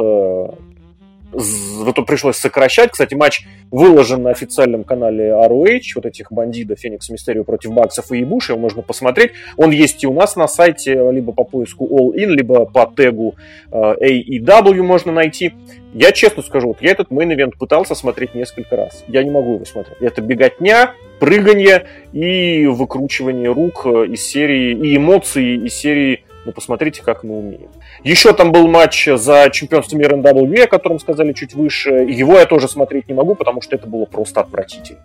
вот 1.36 2.06
пришлось 2.06 2.36
сокращать. 2.36 2.92
Кстати, 2.92 3.14
матч 3.14 3.44
выложен 3.70 4.22
на 4.22 4.30
официальном 4.30 4.84
канале 4.84 5.28
ROH, 5.28 5.80
вот 5.96 6.06
этих 6.06 6.32
Бандидо 6.32 6.80
Феникс 6.80 7.08
Мистерио 7.10 7.44
против 7.44 7.72
Баксов 7.72 8.10
и 8.12 8.18
Ибуши, 8.18 8.52
его 8.52 8.60
можно 8.60 8.82
посмотреть. 8.82 9.32
Он 9.56 9.70
есть 9.70 10.02
и 10.04 10.06
у 10.06 10.12
нас 10.12 10.36
на 10.36 10.48
сайте, 10.48 10.94
либо 11.10 11.32
по 11.32 11.44
поиску 11.44 11.86
All 11.86 12.14
In, 12.16 12.28
либо 12.28 12.64
по 12.64 12.90
тегу 12.96 13.34
э, 13.70 13.76
AEW 13.76 14.82
можно 14.82 15.12
найти. 15.12 15.52
Я 15.92 16.12
честно 16.12 16.42
скажу, 16.42 16.68
вот 16.68 16.82
я 16.82 16.90
этот 16.90 17.10
main 17.10 17.30
event 17.30 17.56
пытался 17.58 17.94
смотреть 17.94 18.34
несколько 18.34 18.76
раз. 18.76 19.04
Я 19.08 19.22
не 19.22 19.30
могу 19.30 19.54
его 19.54 19.64
смотреть. 19.64 19.96
Это 20.00 20.20
беготня, 20.20 20.92
прыганье 21.18 21.86
и 22.12 22.66
выкручивание 22.66 23.52
рук 23.52 23.86
э, 23.86 24.06
из 24.06 24.26
серии, 24.26 24.72
и 24.72 24.96
эмоции 24.96 25.66
из 25.66 25.74
серии 25.74 26.25
ну, 26.46 26.52
посмотрите, 26.52 27.02
как 27.02 27.24
мы 27.24 27.38
умеем. 27.38 27.70
Еще 28.04 28.32
там 28.32 28.52
был 28.52 28.68
матч 28.68 29.08
за 29.12 29.50
чемпионство 29.50 29.96
мира 29.96 30.16
NWA, 30.16 30.62
о 30.62 30.66
котором 30.68 31.00
сказали 31.00 31.32
чуть 31.32 31.54
выше. 31.54 31.90
Его 31.90 32.38
я 32.38 32.46
тоже 32.46 32.68
смотреть 32.68 33.08
не 33.08 33.14
могу, 33.14 33.34
потому 33.34 33.60
что 33.60 33.74
это 33.74 33.88
было 33.88 34.04
просто 34.04 34.42
отвратительно. 34.42 35.00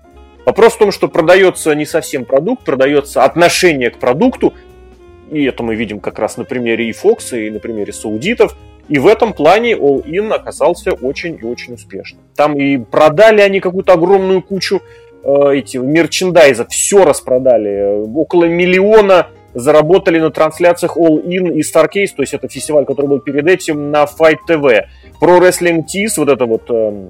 Вопрос 0.45 0.73
в 0.73 0.77
том, 0.77 0.91
что 0.91 1.07
продается 1.07 1.73
не 1.73 1.85
совсем 1.85 2.25
продукт, 2.25 2.63
продается 2.63 3.23
отношение 3.23 3.89
к 3.89 3.97
продукту. 3.97 4.53
И 5.31 5.43
это 5.45 5.63
мы 5.63 5.73
видим 5.73 5.99
как 5.99 6.19
раз 6.19 6.37
на 6.37 6.45
примере 6.45 6.89
и 6.89 6.91
Фокса, 6.91 7.37
и 7.37 7.49
на 7.49 7.59
примере 7.59 7.91
саудитов. 7.91 8.55
И 8.87 8.99
в 8.99 9.07
этом 9.07 9.33
плане 9.33 9.73
All 9.73 10.03
In 10.03 10.31
оказался 10.31 10.91
очень 10.93 11.39
и 11.41 11.45
очень 11.45 11.73
успешным. 11.73 12.21
Там 12.35 12.55
и 12.55 12.77
продали 12.77 13.41
они 13.41 13.59
какую-то 13.59 13.93
огромную 13.93 14.43
кучу 14.43 14.81
э, 15.23 15.55
эти 15.55 15.77
мерчендайза, 15.77 16.67
все 16.67 17.03
распродали. 17.03 18.03
Около 18.15 18.45
миллиона 18.45 19.27
заработали 19.53 20.19
на 20.19 20.31
трансляциях 20.31 20.97
All 20.97 21.23
In 21.23 21.53
и 21.53 21.61
Starcase, 21.61 22.13
то 22.15 22.21
есть 22.21 22.33
это 22.33 22.47
фестиваль, 22.47 22.85
который 22.85 23.07
был 23.07 23.19
перед 23.19 23.47
этим 23.47 23.91
на 23.91 24.03
Fight 24.03 24.39
TV. 24.47 24.85
Pro 25.21 25.39
Wrestling 25.39 25.83
Tees, 25.85 26.13
вот 26.17 26.29
это 26.29 26.45
вот 26.45 26.63
э, 26.69 27.09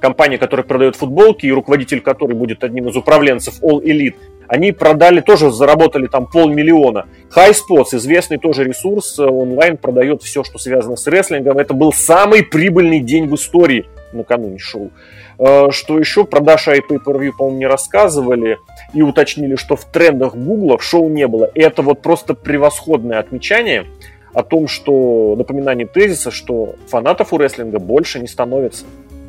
компания, 0.00 0.38
которая 0.38 0.66
продает 0.66 0.96
футболки 0.96 1.46
и 1.46 1.52
руководитель 1.52 2.00
которой 2.00 2.34
будет 2.34 2.64
одним 2.64 2.88
из 2.88 2.96
управленцев 2.96 3.62
All 3.62 3.82
Elite, 3.82 4.14
они 4.48 4.72
продали, 4.72 5.20
тоже 5.20 5.50
заработали 5.50 6.06
там 6.06 6.26
полмиллиона. 6.26 7.06
High 7.34 7.54
Spots, 7.54 7.96
известный 7.96 8.38
тоже 8.38 8.64
ресурс, 8.64 9.18
э, 9.18 9.24
онлайн 9.24 9.76
продает 9.76 10.22
все, 10.22 10.44
что 10.44 10.58
связано 10.58 10.96
с 10.96 11.06
рестлингом. 11.06 11.58
Это 11.58 11.74
был 11.74 11.92
самый 11.92 12.42
прибыльный 12.42 13.00
день 13.00 13.26
в 13.26 13.34
истории 13.34 13.86
накануне 14.12 14.58
шоу. 14.58 14.90
Э, 15.38 15.70
что 15.70 15.98
еще 15.98 16.24
про 16.24 16.40
и 16.40 16.42
Pay-Per-View, 16.44 17.32
по-моему, 17.36 17.58
не 17.58 17.66
рассказывали 17.66 18.58
и 18.92 19.02
уточнили, 19.02 19.56
что 19.56 19.76
в 19.76 19.84
трендах 19.84 20.34
Гугла 20.34 20.78
шоу 20.78 21.08
не 21.08 21.26
было. 21.26 21.44
И 21.54 21.60
это 21.60 21.82
вот 21.82 22.02
просто 22.02 22.34
превосходное 22.34 23.18
отмечание 23.18 23.86
о 24.32 24.42
том, 24.42 24.68
что 24.68 25.34
напоминание 25.36 25.86
тезиса, 25.86 26.30
что 26.30 26.74
фанатов 26.88 27.32
у 27.32 27.38
рестлинга 27.38 27.78
больше 27.78 28.18
не 28.18 28.28
становится. 28.28 28.84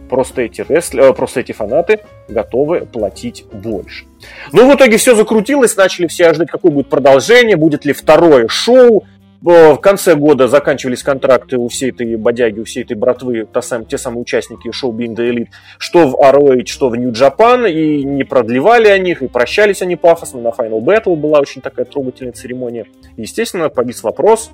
Просто 0.10 0.42
эти, 0.42 0.66
ресл... 0.68 1.00
Э, 1.00 1.14
просто 1.14 1.42
эти 1.42 1.52
фанаты 1.52 2.00
готовы 2.30 2.82
платить 2.86 3.46
больше. 3.52 4.06
Ну, 4.52 4.72
в 4.72 4.76
итоге 4.76 4.98
все 4.98 5.16
закрутилось, 5.16 5.76
начали 5.76 6.08
все 6.08 6.34
ждать, 6.34 6.50
какое 6.50 6.72
будет 6.72 6.90
продолжение, 6.90 7.58
будет 7.58 7.86
ли 7.86 7.94
второе 7.94 8.48
шоу, 8.48 9.04
в 9.42 9.78
конце 9.78 10.16
года 10.16 10.48
заканчивались 10.48 11.04
контракты 11.04 11.58
у 11.58 11.68
всей 11.68 11.92
этой 11.92 12.16
бодяги, 12.16 12.60
у 12.60 12.64
всей 12.64 12.84
этой 12.84 12.96
братвы, 12.96 13.46
та 13.46 13.62
сам, 13.62 13.86
те 13.86 13.98
самые 13.98 14.22
участники 14.22 14.72
шоу 14.72 14.94
Being 14.94 15.16
the 15.16 15.30
Elite, 15.30 15.50
что 15.78 16.08
в 16.08 16.16
ROH, 16.16 16.66
что 16.66 16.90
в 16.90 16.96
New 16.96 17.12
Japan, 17.12 17.70
и 17.72 18.04
не 18.04 18.24
продлевали 18.24 18.88
о 18.88 18.98
них, 18.98 19.22
и 19.22 19.28
прощались 19.28 19.82
они 19.82 19.96
пафосно. 19.96 20.42
На 20.42 20.50
Final 20.50 20.82
Battle 20.82 21.16
была 21.16 21.40
очень 21.40 21.62
такая 21.62 21.86
трогательная 21.86 22.34
церемония. 22.34 22.86
естественно, 23.16 23.70
повис 23.70 24.04
вопрос, 24.04 24.52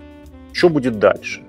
что 0.52 0.70
будет 0.70 1.00
дальше. 1.00 1.42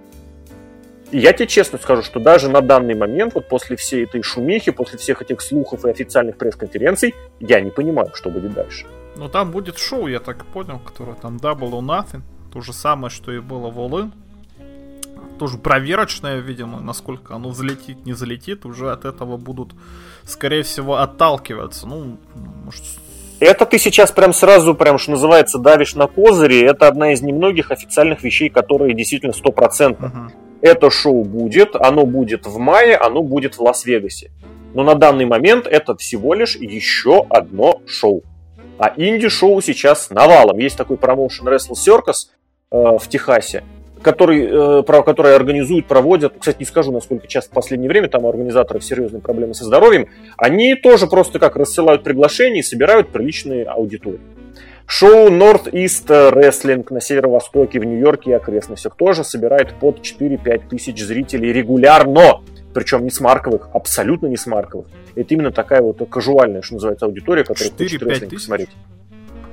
И 1.10 1.18
я 1.18 1.32
тебе 1.32 1.46
честно 1.46 1.78
скажу, 1.78 2.02
что 2.02 2.18
даже 2.18 2.48
на 2.48 2.60
данный 2.60 2.94
момент, 2.94 3.34
вот 3.34 3.48
после 3.48 3.76
всей 3.76 4.04
этой 4.04 4.22
шумихи, 4.22 4.72
после 4.72 4.98
всех 4.98 5.22
этих 5.22 5.40
слухов 5.40 5.84
и 5.84 5.90
официальных 5.90 6.38
пресс-конференций, 6.38 7.14
я 7.40 7.60
не 7.60 7.70
понимаю, 7.70 8.10
что 8.14 8.30
будет 8.30 8.52
дальше. 8.54 8.86
Ну 9.16 9.28
там 9.28 9.52
будет 9.52 9.78
шоу, 9.78 10.08
я 10.08 10.18
так 10.18 10.44
понял, 10.46 10.80
которое 10.80 11.14
там 11.14 11.36
Double 11.36 11.70
or 11.70 11.82
Nothing. 11.82 12.22
То 12.54 12.60
же 12.60 12.72
самое, 12.72 13.10
что 13.10 13.32
и 13.32 13.40
было 13.40 13.68
в 13.68 13.78
All 13.80 14.10
Тоже 15.38 15.58
проверочное, 15.58 16.38
видимо, 16.38 16.80
насколько 16.80 17.34
оно 17.34 17.48
взлетит, 17.48 18.06
не 18.06 18.12
залетит. 18.12 18.64
Уже 18.64 18.92
от 18.92 19.04
этого 19.04 19.36
будут, 19.36 19.74
скорее 20.24 20.62
всего, 20.62 20.98
отталкиваться. 20.98 21.88
Ну, 21.88 22.16
может, 22.64 22.84
это 23.40 23.66
ты 23.66 23.78
сейчас 23.78 24.12
прям 24.12 24.32
сразу, 24.32 24.74
прям, 24.76 24.98
что 24.98 25.10
называется, 25.10 25.58
давишь 25.58 25.96
на 25.96 26.06
козыре. 26.06 26.64
Это 26.64 26.86
одна 26.86 27.12
из 27.12 27.22
немногих 27.22 27.72
официальных 27.72 28.22
вещей, 28.22 28.48
которые 28.48 28.94
действительно 28.94 29.32
стопроцентно. 29.32 30.06
Uh-huh. 30.06 30.34
Это 30.62 30.90
шоу 30.90 31.24
будет, 31.24 31.74
оно 31.74 32.06
будет 32.06 32.46
в 32.46 32.56
мае, 32.58 32.96
оно 32.96 33.22
будет 33.22 33.56
в 33.56 33.60
Лас-Вегасе. 33.60 34.30
Но 34.74 34.84
на 34.84 34.94
данный 34.94 35.26
момент 35.26 35.66
это 35.66 35.96
всего 35.96 36.34
лишь 36.34 36.54
еще 36.54 37.26
одно 37.28 37.82
шоу. 37.86 38.22
А 38.78 38.92
инди-шоу 38.96 39.60
сейчас 39.60 40.10
навалом. 40.10 40.58
Есть 40.58 40.76
такой 40.76 40.96
промоушен 40.96 41.46
Wrestle 41.48 41.74
Circus, 41.74 42.28
в 42.74 43.08
Техасе, 43.08 43.62
который, 44.02 44.46
э, 44.46 44.82
про, 44.82 45.02
которые 45.02 45.34
организуют, 45.36 45.86
проводят, 45.86 46.34
кстати, 46.38 46.58
не 46.60 46.64
скажу, 46.64 46.92
насколько 46.92 47.26
часто 47.26 47.50
в 47.50 47.54
последнее 47.54 47.88
время, 47.88 48.08
там 48.08 48.24
у 48.24 48.28
организаторов 48.28 48.84
серьезные 48.84 49.20
проблемы 49.20 49.54
со 49.54 49.64
здоровьем, 49.64 50.08
они 50.36 50.74
тоже 50.74 51.06
просто 51.06 51.38
как 51.38 51.56
рассылают 51.56 52.02
приглашения 52.02 52.60
и 52.60 52.62
собирают 52.62 53.08
приличные 53.08 53.64
аудитории. 53.64 54.20
Шоу 54.86 55.30
North 55.30 55.72
East 55.72 56.08
Wrestling 56.08 56.86
на 56.90 57.00
северо-востоке, 57.00 57.80
в 57.80 57.84
Нью-Йорке 57.84 58.32
и 58.32 58.34
окрестностях 58.34 58.96
тоже 58.96 59.24
собирает 59.24 59.72
под 59.80 60.00
4-5 60.00 60.68
тысяч 60.68 61.02
зрителей 61.02 61.52
регулярно. 61.52 62.42
Причем 62.74 63.04
не 63.04 63.10
с 63.10 63.20
марковых, 63.20 63.70
абсолютно 63.72 64.26
не 64.26 64.36
с 64.36 64.46
марковых. 64.46 64.88
Это 65.14 65.32
именно 65.32 65.52
такая 65.52 65.80
вот 65.80 66.06
казуальная, 66.10 66.60
что 66.60 66.74
называется, 66.74 67.06
аудитория, 67.06 67.44
которая 67.44 67.72
хочет 67.72 68.02
рестлинг 68.02 68.40
смотреть. 68.40 68.70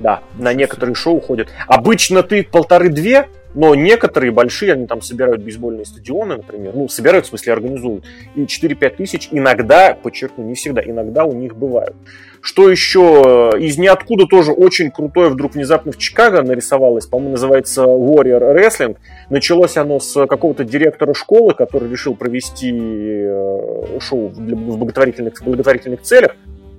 Да, 0.00 0.22
на 0.38 0.52
некоторые 0.52 0.94
шоу 0.94 1.20
ходят. 1.20 1.48
Обычно 1.66 2.22
ты 2.22 2.42
полторы-две, 2.42 3.28
но 3.54 3.74
некоторые 3.74 4.32
большие, 4.32 4.72
они 4.72 4.86
там 4.86 5.02
собирают 5.02 5.42
бейсбольные 5.42 5.84
стадионы, 5.84 6.36
например, 6.36 6.74
ну, 6.74 6.88
собирают, 6.88 7.26
в 7.26 7.28
смысле, 7.28 7.52
организуют, 7.52 8.04
и 8.34 8.44
4-5 8.44 8.96
тысяч 8.96 9.28
иногда, 9.30 9.94
подчеркну, 9.94 10.44
не 10.44 10.54
всегда, 10.54 10.82
иногда 10.82 11.24
у 11.24 11.34
них 11.34 11.56
бывают. 11.56 11.94
Что 12.40 12.68
еще? 12.68 13.52
Из 13.58 13.78
ниоткуда 13.78 14.26
тоже 14.26 14.50
очень 14.50 14.90
крутое 14.90 15.28
вдруг 15.28 15.54
внезапно 15.54 15.92
в 15.92 15.98
Чикаго 15.98 16.42
нарисовалось, 16.42 17.06
по-моему, 17.06 17.32
называется 17.32 17.82
Warrior 17.82 18.56
Wrestling. 18.56 18.96
Началось 19.30 19.76
оно 19.76 20.00
с 20.00 20.26
какого-то 20.26 20.64
директора 20.64 21.14
школы, 21.14 21.54
который 21.54 21.88
решил 21.88 22.16
провести 22.16 22.72
э, 22.74 23.98
шоу 24.00 24.28
в 24.28 24.76
благотворительных, 24.76 25.34
благотворительных 25.40 26.02
целях 26.02 26.32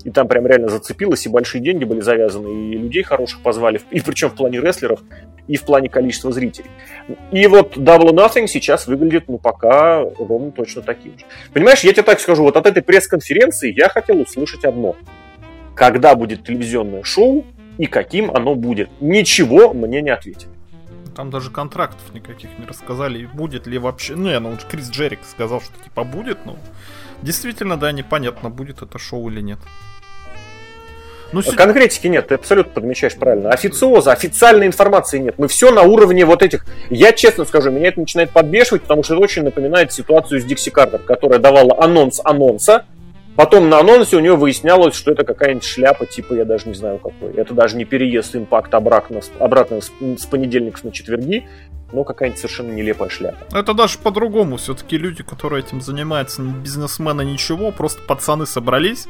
и 0.04 0.12
там 0.12 0.28
прям 0.28 0.46
реально 0.48 0.70
зацепилось, 0.70 1.26
и 1.26 1.30
большие 1.30 1.62
деньги 1.62 1.84
были 1.84 2.02
завязаны, 2.02 2.48
и 2.48 2.78
людей 2.78 3.04
хороших 3.04 3.42
позвали, 3.42 3.82
и 3.92 4.02
причем 4.02 4.30
в 4.30 4.36
плане 4.36 4.60
рестлеров, 4.60 5.02
и 5.48 5.58
в 5.58 5.64
плане 5.64 5.90
количества 5.90 6.32
зрителей. 6.32 6.70
И 7.32 7.48
вот 7.48 7.78
Double 7.78 8.12
Nothing 8.12 8.48
сейчас 8.48 8.88
выглядит, 8.88 9.26
ну, 9.28 9.38
пока 9.38 10.02
ровно 10.02 10.52
точно 10.52 10.82
таким 10.82 11.18
же. 11.18 11.26
Понимаешь, 11.54 11.82
я 11.82 11.94
тебе 11.94 12.04
так 12.04 12.20
скажу, 12.20 12.44
вот 12.44 12.58
от 12.58 12.66
этой 12.66 12.84
пресс-конференции 12.84 13.74
я 13.74 13.90
хотел 13.90 14.20
услышать 14.20 14.66
одно. 14.66 14.96
Когда 15.76 16.16
будет 16.16 16.46
телевизионное 16.46 17.04
шоу 17.04 17.46
и 17.78 17.88
каким 17.88 18.30
оно 18.32 18.56
будет? 18.56 18.90
Ничего 19.02 19.74
мне 19.74 20.02
не 20.02 20.12
ответили. 20.12 20.52
Там 21.16 21.30
даже 21.30 21.52
контрактов 21.52 22.14
никаких 22.14 22.58
не 22.58 22.66
рассказали, 22.66 23.26
будет 23.26 23.68
ли 23.68 23.78
вообще... 23.78 24.16
Ну, 24.16 24.30
я, 24.30 24.40
ну, 24.40 24.58
Крис 24.70 24.90
Джерик 24.90 25.20
сказал, 25.24 25.62
что 25.62 25.74
типа 25.84 26.04
будет, 26.04 26.46
но... 26.46 26.58
Действительно, 27.22 27.78
да, 27.78 27.92
непонятно, 27.92 28.50
будет 28.50 28.82
это 28.82 28.98
шоу 28.98 29.30
или 29.30 29.42
нет. 29.42 29.60
Ну, 31.34 31.42
Конкретики 31.56 32.08
нет, 32.08 32.28
ты 32.28 32.36
абсолютно 32.36 32.72
подмечаешь 32.72 33.16
правильно. 33.16 33.50
Официоза, 33.50 34.12
официальной 34.12 34.68
информации 34.68 35.18
нет. 35.20 35.36
Мы 35.38 35.48
все 35.48 35.72
на 35.72 35.82
уровне 35.82 36.26
вот 36.26 36.44
этих... 36.44 36.66
Я 36.90 37.12
честно 37.12 37.44
скажу, 37.46 37.72
меня 37.72 37.90
это 37.90 38.00
начинает 38.00 38.30
подбешивать, 38.30 38.84
потому 38.84 39.04
что 39.04 39.16
это 39.16 39.24
очень 39.24 39.44
напоминает 39.44 39.92
ситуацию 39.92 40.40
с 40.40 40.46
Дикси 40.46 40.70
Картер, 40.70 41.00
которая 41.00 41.40
давала 41.40 41.76
анонс 41.84 42.22
анонса, 42.24 42.86
Потом 43.36 43.68
на 43.68 43.80
анонсе 43.80 44.18
у 44.18 44.20
нее 44.20 44.36
выяснялось, 44.36 44.94
что 44.94 45.12
это 45.12 45.24
какая-нибудь 45.24 45.64
шляпа, 45.64 46.06
типа, 46.06 46.36
я 46.36 46.46
даже 46.46 46.68
не 46.68 46.76
знаю 46.76 47.00
какой. 47.00 47.34
Это 47.34 47.56
даже 47.56 47.78
не 47.78 47.84
переезд 47.84 48.36
импакт 48.36 48.74
обратно, 48.76 49.22
обратно 49.40 49.82
с, 49.82 49.92
с 50.20 50.26
понедельника 50.28 50.80
на 50.84 50.92
четверги, 50.92 51.48
но 51.92 52.04
какая-нибудь 52.04 52.40
совершенно 52.40 52.72
нелепая 52.72 53.10
шляпа. 53.10 53.58
Это 53.58 53.74
даже 53.74 53.98
по-другому. 53.98 54.58
Все-таки 54.58 55.00
люди, 55.00 55.24
которые 55.24 55.64
этим 55.64 55.82
занимаются, 55.82 56.44
бизнесмены 56.44 57.24
ничего, 57.24 57.72
просто 57.72 58.04
пацаны 58.04 58.46
собрались, 58.46 59.08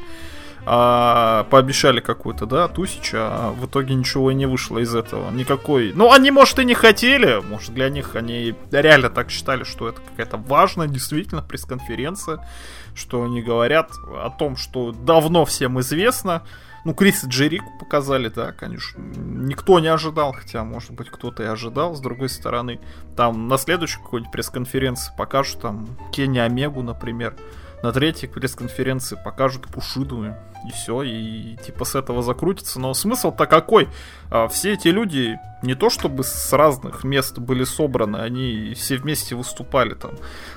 а, 0.66 1.44
пообещали 1.50 2.00
какую-то, 2.00 2.46
да, 2.46 2.68
тысячу, 2.68 3.16
а 3.18 3.52
в 3.52 3.66
итоге 3.66 3.94
ничего 3.94 4.30
и 4.30 4.34
не 4.34 4.46
вышло 4.46 4.78
из 4.78 4.94
этого. 4.94 5.30
Никакой. 5.30 5.92
Ну, 5.94 6.12
они, 6.12 6.30
может, 6.30 6.58
и 6.58 6.64
не 6.64 6.74
хотели. 6.74 7.40
Может, 7.42 7.74
для 7.74 7.88
них 7.88 8.16
они 8.16 8.54
реально 8.70 9.10
так 9.10 9.30
считали, 9.30 9.64
что 9.64 9.88
это 9.88 10.00
какая-то 10.00 10.36
важная, 10.38 10.88
действительно, 10.88 11.42
пресс-конференция. 11.42 12.46
Что 12.94 13.24
они 13.24 13.42
говорят 13.42 13.90
о 14.06 14.30
том, 14.30 14.56
что 14.56 14.92
давно 14.92 15.44
всем 15.44 15.80
известно. 15.80 16.42
Ну, 16.84 16.92
Крис 16.94 17.24
и 17.24 17.28
Джерику 17.28 17.72
показали, 17.80 18.28
да, 18.28 18.52
конечно. 18.52 19.00
Никто 19.00 19.80
не 19.80 19.88
ожидал, 19.88 20.32
хотя, 20.32 20.64
может 20.64 20.92
быть, 20.92 21.08
кто-то 21.08 21.42
и 21.42 21.46
ожидал. 21.46 21.94
С 21.94 22.00
другой 22.00 22.28
стороны, 22.28 22.78
там 23.16 23.48
на 23.48 23.56
следующей 23.56 23.98
какой-нибудь 23.98 24.32
пресс-конференции 24.32 25.12
покажут 25.16 25.60
там 25.60 25.88
Кенни 26.12 26.38
Омегу, 26.38 26.82
например. 26.82 27.36
На 27.84 27.92
третьей 27.92 28.30
пресс-конференции 28.30 29.14
покажут 29.22 29.66
Пушиду 29.68 30.34
и 30.66 30.72
все, 30.72 31.02
и 31.02 31.56
типа 31.56 31.84
с 31.84 31.94
этого 31.94 32.22
закрутится. 32.22 32.80
Но 32.80 32.94
смысл-то 32.94 33.44
какой? 33.44 33.90
А, 34.30 34.48
все 34.48 34.72
эти 34.72 34.88
люди 34.88 35.38
не 35.62 35.74
то 35.74 35.90
чтобы 35.90 36.24
с 36.24 36.50
разных 36.54 37.04
мест 37.04 37.38
были 37.38 37.64
собраны, 37.64 38.16
они 38.16 38.72
все 38.72 38.96
вместе 38.96 39.34
выступали 39.34 39.92
там. 39.92 40.12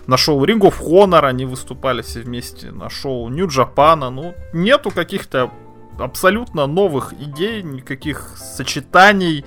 На 0.05 0.15
шоу 0.15 0.41
Ring 0.45 0.61
of 0.61 0.79
Honor 0.79 1.25
они 1.25 1.43
выступали 1.43 2.01
все 2.01 2.21
вместе, 2.21 2.71
на 2.71 2.89
шоу 2.89 3.27
New 3.27 3.47
Japan. 3.47 4.09
Ну, 4.09 4.33
нету 4.53 4.89
каких-то 4.91 5.51
абсолютно 5.99 6.65
новых 6.65 7.11
идей, 7.11 7.61
никаких 7.61 8.37
сочетаний. 8.37 9.43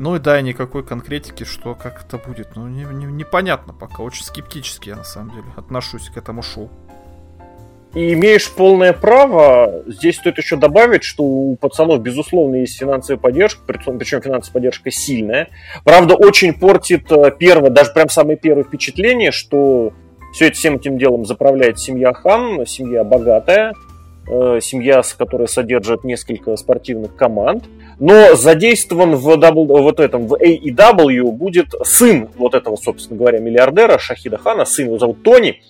Ну 0.00 0.16
и 0.16 0.18
да, 0.18 0.40
никакой 0.40 0.82
конкретики, 0.82 1.44
что 1.44 1.74
как 1.74 2.06
это 2.06 2.16
будет. 2.16 2.56
Ну, 2.56 2.68
не, 2.68 2.84
не, 2.84 3.04
непонятно 3.04 3.74
пока. 3.74 4.02
Очень 4.02 4.24
скептически 4.24 4.88
я 4.88 4.96
на 4.96 5.04
самом 5.04 5.32
деле 5.32 5.44
отношусь 5.58 6.08
к 6.08 6.16
этому 6.16 6.40
шоу. 6.40 6.70
И 7.92 8.14
имеешь 8.14 8.50
полное 8.50 8.94
право. 8.94 9.82
Здесь 9.86 10.16
стоит 10.16 10.38
еще 10.38 10.56
добавить, 10.56 11.04
что 11.04 11.22
у 11.22 11.54
пацанов, 11.56 12.00
безусловно, 12.00 12.56
есть 12.56 12.78
финансовая 12.78 13.20
поддержка, 13.20 13.60
причем 13.66 14.22
финансовая 14.22 14.54
поддержка 14.54 14.90
сильная. 14.90 15.50
Правда, 15.84 16.14
очень 16.14 16.58
портит 16.58 17.12
э, 17.12 17.30
первое, 17.38 17.68
даже 17.68 17.92
прям 17.92 18.08
самое 18.08 18.38
первое 18.38 18.64
впечатление, 18.64 19.32
что 19.32 19.92
все 20.32 20.46
это 20.46 20.56
всем 20.56 20.76
этим 20.76 20.96
делом 20.96 21.26
заправляет 21.26 21.78
семья 21.78 22.14
Хан, 22.14 22.64
семья 22.66 23.04
богатая, 23.04 23.74
семья, 24.60 25.02
которая 25.18 25.48
содержит 25.48 26.04
несколько 26.04 26.56
спортивных 26.56 27.16
команд. 27.16 27.64
Но 27.98 28.34
задействован 28.34 29.16
в, 29.16 29.36
w, 29.36 29.82
вот 29.82 30.00
этом, 30.00 30.26
в 30.26 30.34
AEW 30.34 31.32
будет 31.32 31.74
сын 31.84 32.28
вот 32.36 32.54
этого, 32.54 32.76
собственно 32.76 33.18
говоря, 33.18 33.40
миллиардера 33.40 33.98
Шахида 33.98 34.38
Хана, 34.38 34.64
сын 34.64 34.86
его 34.86 34.98
зовут 34.98 35.22
Тони, 35.22 35.60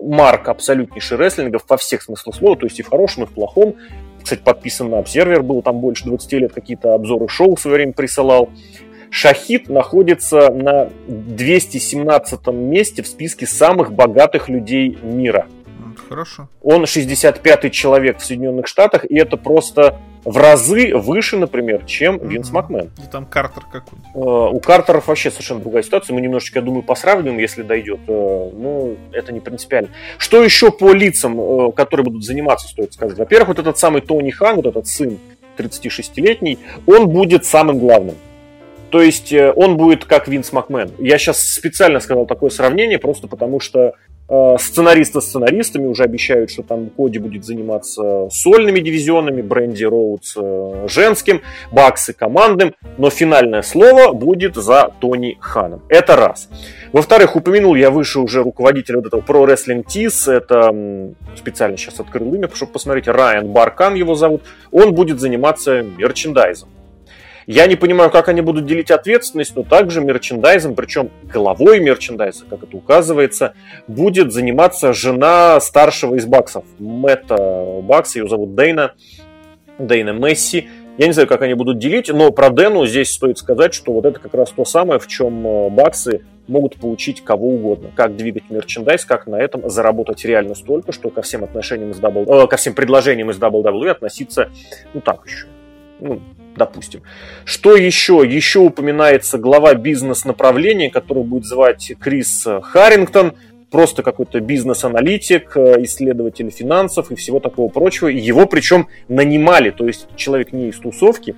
марк 0.00 0.48
абсолютнейший 0.48 1.18
рестлингов 1.18 1.64
во 1.68 1.76
всех 1.76 2.02
смыслах 2.02 2.36
слова, 2.36 2.56
то 2.56 2.66
есть 2.66 2.78
и 2.80 2.82
в 2.82 2.88
хорошем, 2.88 3.24
и 3.24 3.26
в 3.26 3.30
плохом. 3.30 3.76
Кстати, 4.22 4.40
подписан 4.42 4.90
на 4.90 4.98
Обсервер, 4.98 5.42
был 5.42 5.60
там 5.60 5.80
больше 5.80 6.04
20 6.04 6.32
лет, 6.34 6.52
какие-то 6.52 6.94
обзоры 6.94 7.28
шоу 7.28 7.56
в 7.56 7.60
свое 7.60 7.76
время 7.76 7.92
присылал. 7.92 8.48
Шахид 9.10 9.68
находится 9.68 10.50
на 10.50 10.90
217 11.06 12.46
месте 12.48 13.02
в 13.02 13.06
списке 13.06 13.46
самых 13.46 13.92
богатых 13.92 14.48
людей 14.48 14.98
мира. 15.02 15.46
Хорошо. 16.08 16.48
Он 16.62 16.84
65-й 16.84 17.70
человек 17.70 18.18
в 18.18 18.24
Соединенных 18.24 18.66
Штатах, 18.66 19.04
и 19.08 19.16
это 19.16 19.36
просто 19.36 19.98
в 20.24 20.36
разы 20.36 20.96
выше, 20.96 21.36
например, 21.36 21.84
чем 21.84 22.16
mm-hmm. 22.16 22.28
Винс 22.28 22.50
Макмен. 22.50 22.90
И 22.98 23.10
там 23.10 23.26
Картер 23.26 23.64
какой 23.70 23.98
uh, 24.14 24.48
У 24.50 24.58
Картеров 24.60 25.08
вообще 25.08 25.30
совершенно 25.30 25.60
другая 25.60 25.82
ситуация. 25.82 26.14
Мы 26.14 26.22
немножечко, 26.22 26.60
я 26.60 26.64
думаю, 26.64 26.82
посравним, 26.82 27.38
если 27.38 27.62
дойдет. 27.62 28.00
Uh, 28.06 28.50
ну, 28.56 28.96
это 29.12 29.32
не 29.32 29.40
принципиально. 29.40 29.90
Что 30.18 30.42
еще 30.42 30.70
по 30.70 30.92
лицам, 30.92 31.38
uh, 31.38 31.72
которые 31.72 32.04
будут 32.04 32.24
заниматься, 32.24 32.68
стоит 32.68 32.94
сказать? 32.94 33.18
Во-первых, 33.18 33.48
вот 33.48 33.58
этот 33.58 33.78
самый 33.78 34.00
Тони 34.00 34.30
Хан, 34.30 34.56
вот 34.56 34.66
этот 34.66 34.86
сын 34.86 35.18
36-летний, 35.58 36.58
он 36.86 37.08
будет 37.08 37.44
самым 37.44 37.78
главным. 37.78 38.16
То 38.90 39.02
есть 39.02 39.32
э, 39.32 39.52
он 39.56 39.76
будет 39.76 40.04
как 40.04 40.28
Винс 40.28 40.52
Макмен. 40.52 40.92
Я 40.98 41.18
сейчас 41.18 41.40
специально 41.40 41.98
сказал 41.98 42.26
такое 42.26 42.50
сравнение, 42.50 43.00
просто 43.00 43.26
потому 43.26 43.58
что 43.58 43.94
Э, 44.26 44.56
сценаристы 44.58 45.20
сценаристами 45.20 45.86
уже 45.86 46.04
обещают, 46.04 46.50
что 46.50 46.62
там 46.62 46.88
Коди 46.90 47.18
будет 47.18 47.44
заниматься 47.44 48.28
сольными 48.30 48.80
дивизионами, 48.80 49.42
Бренди 49.42 49.84
Роудс 49.84 50.34
э, 50.36 50.86
женским, 50.88 51.42
Баксы 51.72 52.14
командным, 52.14 52.74
но 52.96 53.10
финальное 53.10 53.62
слово 53.62 54.12
будет 54.12 54.54
за 54.54 54.90
Тони 55.00 55.36
Ханом. 55.40 55.82
Это 55.90 56.16
раз. 56.16 56.48
Во-вторых, 56.92 57.36
упомянул 57.36 57.74
я 57.74 57.90
выше 57.90 58.20
уже 58.20 58.42
руководителя 58.42 58.96
вот 58.96 59.06
этого 59.06 59.20
Pro 59.20 59.46
Wrestling 59.46 59.84
Tees, 59.84 60.32
это 60.32 61.14
специально 61.36 61.76
сейчас 61.76 62.00
открыл 62.00 62.32
имя, 62.34 62.48
чтобы 62.54 62.72
посмотреть, 62.72 63.08
Райан 63.08 63.48
Баркан 63.48 63.94
его 63.94 64.14
зовут, 64.14 64.42
он 64.70 64.94
будет 64.94 65.20
заниматься 65.20 65.82
мерчендайзом. 65.82 66.70
Я 67.46 67.66
не 67.66 67.76
понимаю, 67.76 68.10
как 68.10 68.28
они 68.28 68.40
будут 68.40 68.66
делить 68.66 68.90
ответственность, 68.90 69.54
но 69.56 69.62
также 69.62 70.00
мерчендайзом, 70.00 70.74
причем 70.74 71.10
головой 71.22 71.80
мерчендайза, 71.80 72.44
как 72.48 72.62
это 72.62 72.76
указывается, 72.76 73.54
будет 73.86 74.32
заниматься 74.32 74.92
жена 74.92 75.60
старшего 75.60 76.14
из 76.14 76.26
Баксов, 76.26 76.64
Мэтта 76.78 77.80
Бакса, 77.82 78.20
ее 78.20 78.28
зовут 78.28 78.54
Дейна, 78.54 78.94
Дейна 79.78 80.10
Месси. 80.10 80.68
Я 80.96 81.06
не 81.06 81.12
знаю, 81.12 81.26
как 81.26 81.42
они 81.42 81.54
будут 81.54 81.78
делить, 81.78 82.08
но 82.08 82.30
про 82.30 82.50
Дэну 82.50 82.86
здесь 82.86 83.12
стоит 83.12 83.38
сказать, 83.38 83.74
что 83.74 83.92
вот 83.92 84.06
это 84.06 84.20
как 84.20 84.32
раз 84.34 84.50
то 84.50 84.64
самое, 84.64 85.00
в 85.00 85.08
чем 85.08 85.44
э, 85.44 85.70
Баксы 85.70 86.22
могут 86.46 86.76
получить 86.76 87.24
кого 87.24 87.48
угодно. 87.48 87.90
Как 87.96 88.16
двигать 88.16 88.48
мерчендайз, 88.48 89.04
как 89.04 89.26
на 89.26 89.36
этом 89.36 89.68
заработать 89.68 90.24
реально 90.24 90.54
столько, 90.54 90.92
что 90.92 91.10
ко 91.10 91.22
всем 91.22 91.42
отношениям 91.42 91.90
из 91.90 91.98
Double, 91.98 92.26
э, 92.26 92.46
ко 92.46 92.56
всем 92.56 92.74
предложениям 92.74 93.30
из 93.30 93.38
WWE 93.38 93.90
относиться, 93.90 94.50
ну 94.92 95.00
так 95.00 95.26
еще, 95.26 95.46
ну, 96.00 96.20
допустим. 96.56 97.02
Что 97.44 97.76
еще? 97.76 98.22
Еще 98.26 98.60
упоминается 98.60 99.38
глава 99.38 99.74
бизнес-направления, 99.74 100.90
который 100.90 101.24
будет 101.24 101.44
звать 101.44 101.92
Крис 102.00 102.46
Харрингтон, 102.62 103.34
просто 103.74 104.04
какой-то 104.04 104.38
бизнес-аналитик, 104.38 105.56
э, 105.56 105.82
исследователь 105.82 106.48
финансов 106.50 107.10
и 107.10 107.16
всего 107.16 107.40
такого 107.40 107.68
прочего. 107.68 108.06
И 108.06 108.16
его 108.16 108.46
причем 108.46 108.86
нанимали, 109.08 109.70
то 109.70 109.84
есть 109.84 110.06
человек 110.14 110.52
не 110.52 110.68
из 110.68 110.78
тусовки, 110.78 111.34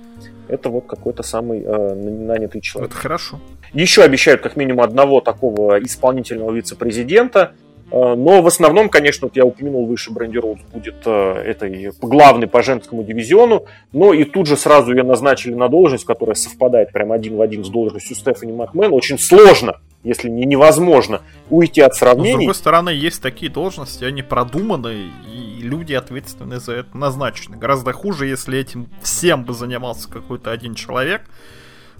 это 0.47 0.69
вот 0.69 0.85
какой-то 0.85 1.23
самый 1.23 1.63
э, 1.63 1.93
нанятый 1.95 2.61
человек. 2.61 2.91
Это 2.91 2.99
хорошо. 2.99 3.39
Еще 3.73 4.03
обещают 4.03 4.41
как 4.41 4.55
минимум 4.55 4.81
одного 4.81 5.19
такого 5.19 5.83
исполнительного 5.83 6.51
вице-президента, 6.51 7.53
но 7.91 8.41
в 8.41 8.47
основном, 8.47 8.89
конечно, 8.89 9.27
вот 9.27 9.37
я 9.37 9.45
упомянул 9.45 9.85
выше, 9.85 10.11
Бренди 10.11 10.37
Роуз 10.37 10.59
будет 10.73 10.95
э, 11.05 11.33
этой 11.45 11.91
главный 12.01 12.47
по 12.47 12.61
женскому 12.61 13.03
дивизиону, 13.03 13.65
но 13.93 14.13
и 14.13 14.25
тут 14.25 14.47
же 14.47 14.57
сразу 14.57 14.91
ее 14.91 15.03
назначили 15.03 15.53
на 15.53 15.69
должность, 15.69 16.05
которая 16.05 16.35
совпадает 16.35 16.91
прям 16.91 17.13
один 17.13 17.37
в 17.37 17.41
один 17.41 17.63
с 17.63 17.69
должностью 17.69 18.15
Стефани 18.15 18.51
Макмен. 18.51 18.91
Очень 18.91 19.17
сложно, 19.17 19.79
если 20.03 20.29
не 20.29 20.45
невозможно, 20.45 21.21
уйти 21.49 21.79
от 21.79 21.95
сравнений. 21.95 22.31
Но, 22.31 22.37
с 22.37 22.39
другой 22.39 22.55
стороны, 22.55 22.89
есть 22.89 23.21
такие 23.21 23.49
должности, 23.49 24.03
они 24.03 24.21
продуманы, 24.21 25.09
и 25.25 25.61
люди 25.61 25.93
ответственные 25.93 26.59
за 26.59 26.73
это 26.73 26.97
назначены. 26.97 27.55
Гораздо 27.55 27.93
хуже, 27.93 28.27
если 28.27 28.59
этим 28.59 28.89
всем 29.01 29.45
бы 29.45 29.53
занимался 29.53 30.09
какой-то 30.09 30.51
один 30.51 30.75
человек, 30.75 31.21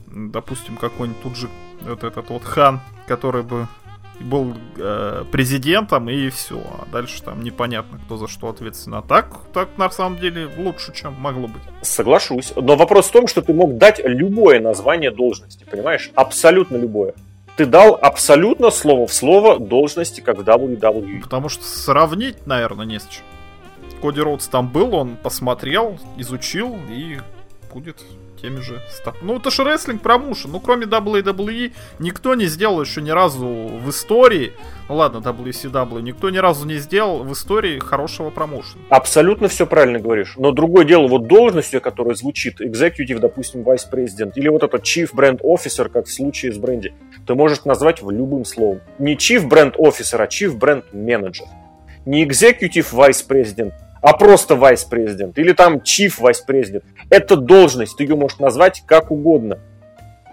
допустим, 0.08 0.76
какой-нибудь 0.76 1.22
тут 1.22 1.36
же 1.38 1.50
вот 1.82 2.04
этот 2.04 2.30
вот 2.30 2.44
хан, 2.44 2.82
который 3.08 3.44
бы 3.44 3.68
был 4.20 4.54
э, 4.78 5.24
президентом 5.32 6.10
и 6.10 6.30
все. 6.30 6.60
А 6.60 6.86
дальше 6.92 7.22
там 7.22 7.44
непонятно, 7.44 8.00
кто 8.06 8.18
за 8.18 8.28
что 8.28 8.50
ответственен. 8.50 8.96
А 8.98 9.02
так, 9.02 9.28
так 9.54 9.70
на 9.78 9.90
самом 9.90 10.20
деле 10.20 10.50
лучше, 10.58 10.94
чем 10.94 11.14
могло 11.14 11.48
быть. 11.48 11.62
Соглашусь. 11.82 12.54
Но 12.56 12.76
вопрос 12.76 13.08
в 13.08 13.12
том, 13.12 13.28
что 13.28 13.42
ты 13.42 13.54
мог 13.54 13.78
дать 13.78 14.02
любое 14.04 14.60
название 14.60 15.12
должности, 15.12 15.66
понимаешь? 15.70 16.12
Абсолютно 16.16 16.78
любое. 16.78 17.14
Ты 17.56 17.66
дал 17.66 17.98
абсолютно 18.00 18.70
слово 18.70 19.08
в 19.08 19.14
слово 19.14 19.60
должности, 19.60 20.22
как 20.22 20.38
в 20.38 20.42
WWE. 20.42 21.22
Потому 21.22 21.50
что 21.50 21.64
сравнить, 21.64 22.46
наверное, 22.46 22.86
не 22.86 23.00
с 23.00 23.08
чем. 23.08 23.24
Коди 24.02 24.22
Роудс 24.22 24.48
там 24.48 24.72
был, 24.72 24.94
он 24.94 25.16
посмотрел, 25.16 25.98
изучил 26.18 26.78
и 26.90 27.18
будет 27.74 28.04
теми 28.42 28.60
же 28.60 28.82
стоп. 28.90 29.16
Ну, 29.22 29.38
это 29.38 29.52
же 29.52 29.64
рестлинг 29.64 30.02
промоушен. 30.02 30.52
Ну, 30.52 30.60
кроме 30.60 30.86
WWE, 30.86 31.74
никто 32.00 32.36
не 32.36 32.46
сделал 32.46 32.82
еще 32.82 33.02
ни 33.02 33.10
разу 33.10 33.48
в 33.48 33.90
истории. 33.90 34.54
Ну 34.90 34.96
ладно, 34.96 35.18
WCW, 35.18 36.02
никто 36.02 36.30
ни 36.30 36.38
разу 36.38 36.66
не 36.66 36.76
сделал 36.76 37.24
в 37.24 37.34
истории 37.34 37.80
хорошего 37.80 38.30
промоушена. 38.30 38.84
Абсолютно 38.90 39.50
все 39.50 39.68
правильно 39.68 40.00
говоришь. 40.00 40.36
Но 40.38 40.52
другое 40.52 40.86
дело, 40.86 41.08
вот 41.08 41.28
должностью, 41.28 41.82
которая 41.82 42.16
звучит, 42.16 42.62
executive, 42.62 43.20
допустим, 43.20 43.62
vice 43.62 43.86
president, 43.92 44.34
или 44.36 44.48
вот 44.48 44.64
этот 44.64 44.84
chief 44.84 45.10
brand 45.14 45.42
officer, 45.42 45.90
как 45.90 46.06
в 46.06 46.14
случае 46.14 46.54
с 46.54 46.58
бренди, 46.58 46.94
ты 47.26 47.36
можешь 47.36 47.66
назвать 47.66 48.02
в 48.02 48.10
любым 48.12 48.46
словом. 48.46 48.82
Не 48.98 49.16
chief 49.16 49.48
brand 49.48 49.76
officer, 49.78 50.18
а 50.22 50.28
chief 50.28 50.58
brand 50.58 50.84
manager. 50.94 51.48
Не 52.06 52.26
executive 52.26 52.94
vice 52.94 53.26
president, 53.28 53.74
а 54.02 54.14
просто 54.14 54.56
vice-президент 54.56 55.38
или 55.38 55.54
там 55.54 55.78
chief 55.78 56.20
vice-президент. 56.20 56.84
Это 57.10 57.36
должность, 57.36 57.98
ты 57.98 58.04
ее 58.04 58.16
можешь 58.16 58.40
назвать 58.40 58.84
как 58.86 59.12
угодно. 59.12 59.60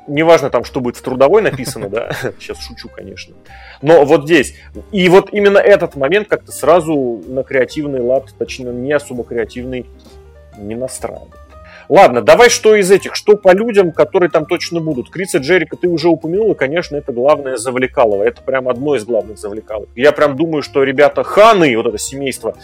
неважно 0.07 0.50
там, 0.50 0.64
что 0.64 0.81
будет 0.81 0.96
в 0.96 1.03
трудовой 1.03 1.42
написано, 1.42 1.88
да, 1.88 2.11
сейчас 2.38 2.61
шучу, 2.61 2.88
конечно. 2.88 3.35
Но 3.83 4.05
вот 4.05 4.24
здесь, 4.24 4.55
и 4.92 5.09
вот 5.09 5.33
именно 5.33 5.59
этот 5.59 5.96
момент 5.96 6.29
как-то 6.29 6.53
сразу 6.53 7.22
на 7.27 7.42
креативный 7.42 8.00
лад, 8.00 8.35
точнее, 8.38 8.72
не 8.72 8.92
особо 8.92 9.24
креативный, 9.24 9.87
не 10.59 10.74
настраивает. 10.74 11.35
Ладно, 11.88 12.22
давай 12.22 12.48
что 12.48 12.74
из 12.74 12.90
этих, 12.90 13.14
что 13.14 13.37
по 13.37 13.53
людям, 13.55 13.92
которые 13.92 14.31
там 14.31 14.46
точно 14.46 14.81
будут. 14.81 15.11
Криса 15.11 15.38
Джерика 15.38 15.77
ты 15.77 15.88
уже 15.88 16.09
упомянул, 16.09 16.53
и, 16.53 16.55
конечно, 16.55 16.96
это 16.96 17.12
главное 17.12 17.57
завлекалово. 17.57 18.22
Это 18.22 18.42
прям 18.42 18.68
одно 18.68 18.94
из 18.94 19.05
главных 19.05 19.38
завлекалов. 19.38 19.88
Я 19.94 20.12
прям 20.12 20.37
думаю, 20.37 20.62
что 20.62 20.83
ребята 20.83 21.22
Ханы, 21.22 21.77
вот 21.77 21.87
это 21.87 21.98
семейство, 21.98 22.57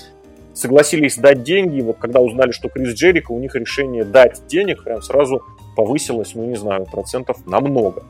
согласились 0.54 1.16
дать 1.16 1.42
деньги. 1.42 1.80
Вот 1.80 1.98
когда 1.98 2.20
узнали, 2.20 2.50
что 2.50 2.68
Крис 2.68 2.94
Джерика, 2.94 3.32
у 3.32 3.38
них 3.38 3.54
решение 3.54 4.04
дать 4.04 4.42
денег 4.46 4.84
прям 4.84 5.02
сразу 5.02 5.42
повысилось, 5.76 6.34
ну 6.34 6.44
не 6.44 6.56
знаю, 6.56 6.86
процентов 6.86 7.46
на 7.46 7.60
много. 7.60 8.02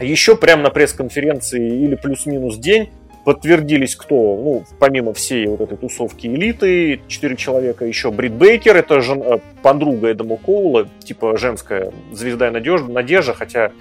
Еще 0.00 0.36
прямо 0.36 0.62
на 0.62 0.70
пресс-конференции 0.70 1.82
или 1.82 1.94
плюс-минус 1.94 2.56
день 2.56 2.88
подтвердились 3.24 3.96
кто, 3.96 4.14
ну, 4.16 4.64
помимо 4.78 5.12
всей 5.12 5.46
вот 5.46 5.60
этой 5.60 5.76
тусовки 5.76 6.26
элиты, 6.26 7.02
четыре 7.06 7.36
человека, 7.36 7.84
еще 7.84 8.10
Брит 8.10 8.32
Бейкер, 8.32 8.76
это 8.76 9.02
жен, 9.02 9.22
э, 9.22 9.38
подруга 9.62 10.10
Эдама 10.10 10.36
Коула, 10.36 10.88
типа 11.00 11.36
женская 11.36 11.92
звезда 12.12 12.48
и 12.48 12.50
надежда, 12.50 12.90
надежда, 12.90 13.34
хотя 13.34 13.72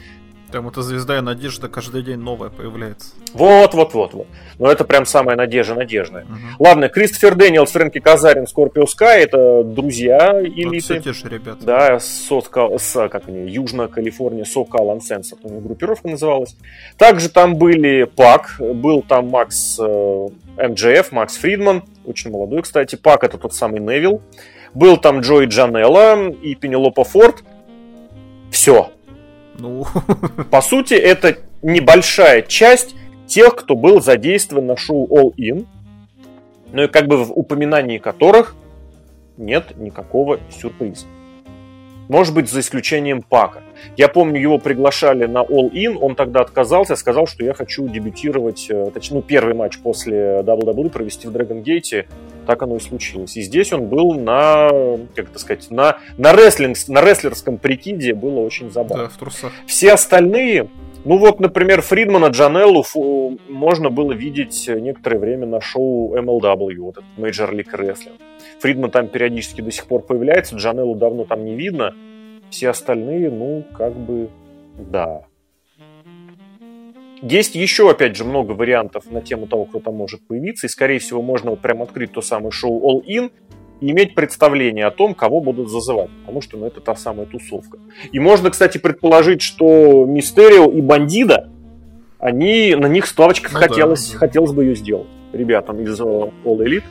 там 0.51 0.67
эта 0.67 0.81
звезда 0.81 1.17
и 1.17 1.21
надежда 1.21 1.67
каждый 1.67 2.03
день 2.03 2.19
новая 2.19 2.49
появляется. 2.49 3.13
Вот, 3.33 3.73
вот, 3.73 3.93
вот, 3.93 4.13
вот. 4.13 4.27
Но 4.57 4.71
это 4.71 4.83
прям 4.83 5.05
самая 5.05 5.35
надежда 5.35 5.75
надежная. 5.75 6.23
Угу. 6.23 6.63
Ладно, 6.63 6.89
Кристофер 6.89 7.35
Дэниелс, 7.35 7.71
Фрэнки 7.71 7.99
Казариан, 7.99 8.47
Скорпио 8.47 8.85
Скай, 8.85 9.23
это 9.23 9.63
друзья 9.63 10.41
элиты. 10.41 10.69
Вот 10.75 10.83
все 10.83 10.99
те 10.99 11.13
же 11.13 11.29
ребята. 11.29 11.65
Да, 11.65 11.99
с, 11.99 12.29
с 12.29 13.09
как 13.09 13.27
они, 13.27 13.49
Южная 13.49 13.87
Калифорния, 13.87 14.45
Сокал 14.45 14.91
Ансенс, 14.91 15.33
у 15.41 15.49
них 15.49 15.63
группировка 15.63 16.07
называлась. 16.09 16.55
Также 16.97 17.29
там 17.29 17.55
были 17.55 18.03
Пак, 18.03 18.55
был 18.59 19.01
там 19.01 19.29
Макс 19.29 19.79
э, 19.79 20.27
МДФ, 20.57 21.11
Макс 21.11 21.37
Фридман, 21.37 21.83
очень 22.05 22.31
молодой, 22.31 22.63
кстати. 22.63 22.95
Пак 22.95 23.23
это 23.23 23.37
тот 23.37 23.53
самый 23.53 23.79
Невил. 23.79 24.21
Был 24.73 24.97
там 24.97 25.21
Джой 25.21 25.47
Джанелла 25.47 26.29
и 26.29 26.55
Пенелопа 26.55 27.03
Форд. 27.03 27.43
Все, 28.51 28.91
ну... 29.59 29.85
По 30.51 30.61
сути, 30.61 30.93
это 30.93 31.37
небольшая 31.61 32.41
часть 32.41 32.95
тех, 33.27 33.55
кто 33.55 33.75
был 33.75 34.01
задействован 34.01 34.67
на 34.67 34.77
шоу 34.77 35.07
All 35.07 35.33
In, 35.37 35.65
но 36.71 36.83
и 36.83 36.87
как 36.87 37.07
бы 37.07 37.23
в 37.23 37.31
упоминании 37.31 37.97
которых 37.97 38.55
нет 39.37 39.77
никакого 39.77 40.39
сюрприза. 40.49 41.05
Может 42.09 42.33
быть, 42.33 42.49
за 42.49 42.61
исключением 42.61 43.21
Пака. 43.21 43.61
Я 43.95 44.07
помню, 44.07 44.41
его 44.41 44.57
приглашали 44.57 45.25
на 45.25 45.43
All 45.43 45.71
In, 45.71 45.95
он 45.95 46.15
тогда 46.15 46.41
отказался, 46.41 46.95
сказал, 46.95 47.27
что 47.27 47.45
я 47.45 47.53
хочу 47.53 47.87
дебютировать, 47.87 48.65
э, 48.67 48.89
точнее, 48.91 49.17
ну, 49.17 49.21
первый 49.21 49.53
матч 49.53 49.77
после 49.77 50.41
WWE 50.41 50.89
провести 50.89 51.27
в 51.27 51.31
Dragon 51.31 51.63
Gate. 51.63 52.07
Так 52.47 52.63
оно 52.63 52.77
и 52.77 52.79
случилось. 52.79 53.37
И 53.37 53.43
здесь 53.43 53.71
он 53.71 53.85
был 53.85 54.15
на, 54.15 54.69
как 55.15 55.29
это 55.29 55.37
сказать, 55.37 55.69
на, 55.69 55.99
на, 56.17 56.33
рестлинг, 56.33 56.75
на 56.87 57.01
рестлерском 57.01 57.59
прикиде, 57.59 58.15
было 58.15 58.39
очень 58.39 58.71
забавно. 58.71 59.03
Да, 59.03 59.09
в 59.09 59.17
трусах. 59.17 59.51
Все 59.67 59.93
остальные, 59.93 60.67
ну 61.05 61.17
вот, 61.17 61.39
например, 61.39 61.83
Фридмана 61.83 62.27
Джанеллу 62.27 62.83
можно 63.47 63.91
было 63.91 64.13
видеть 64.13 64.67
некоторое 64.67 65.19
время 65.19 65.45
на 65.45 65.61
шоу 65.61 66.15
MLW, 66.15 66.75
вот 66.79 66.97
этот 66.97 67.09
Major 67.17 67.51
League 67.51 67.71
Wrestling. 67.71 68.19
Фридман 68.59 68.91
там 68.91 69.07
периодически 69.07 69.61
до 69.61 69.71
сих 69.71 69.85
пор 69.85 70.01
появляется, 70.01 70.55
Джанеллу 70.55 70.95
давно 70.95 71.25
там 71.25 71.45
не 71.45 71.55
видно. 71.55 71.95
Все 72.49 72.69
остальные, 72.69 73.29
ну, 73.29 73.63
как 73.77 73.93
бы, 73.93 74.29
да. 74.77 75.23
Есть 77.21 77.55
еще, 77.55 77.89
опять 77.89 78.15
же, 78.15 78.23
много 78.23 78.53
вариантов 78.53 79.11
на 79.11 79.21
тему 79.21 79.47
того, 79.47 79.65
кто 79.65 79.79
там 79.79 79.95
может 79.95 80.25
появиться. 80.25 80.67
И, 80.67 80.69
скорее 80.69 80.99
всего, 80.99 81.21
можно 81.21 81.51
вот 81.51 81.59
прям 81.59 81.81
открыть 81.81 82.13
то 82.13 82.21
самое 82.21 82.51
шоу 82.51 82.79
All 82.79 83.05
In 83.05 83.31
и 83.81 83.91
иметь 83.91 84.15
представление 84.15 84.85
о 84.85 84.91
том, 84.91 85.13
кого 85.13 85.41
будут 85.41 85.69
зазывать. 85.69 86.09
Потому 86.21 86.41
что 86.41 86.57
ну, 86.57 86.65
это 86.65 86.79
та 86.79 86.95
самая 86.95 87.25
тусовка. 87.25 87.77
И 88.11 88.19
можно, 88.19 88.49
кстати, 88.49 88.77
предположить, 88.77 89.41
что 89.41 90.05
Мистерио 90.05 90.71
и 90.71 90.81
Бандида, 90.81 91.49
они, 92.19 92.75
на 92.75 92.87
них 92.87 93.05
ставочка 93.05 93.49
ну, 93.51 93.59
хотелось, 93.59 94.11
да, 94.11 94.17
хотелось 94.17 94.51
бы 94.51 94.63
ее 94.63 94.75
сделать 94.75 95.07
ребятам 95.33 95.81
из 95.81 95.99
All 95.99 96.31
Elite. 96.45 96.83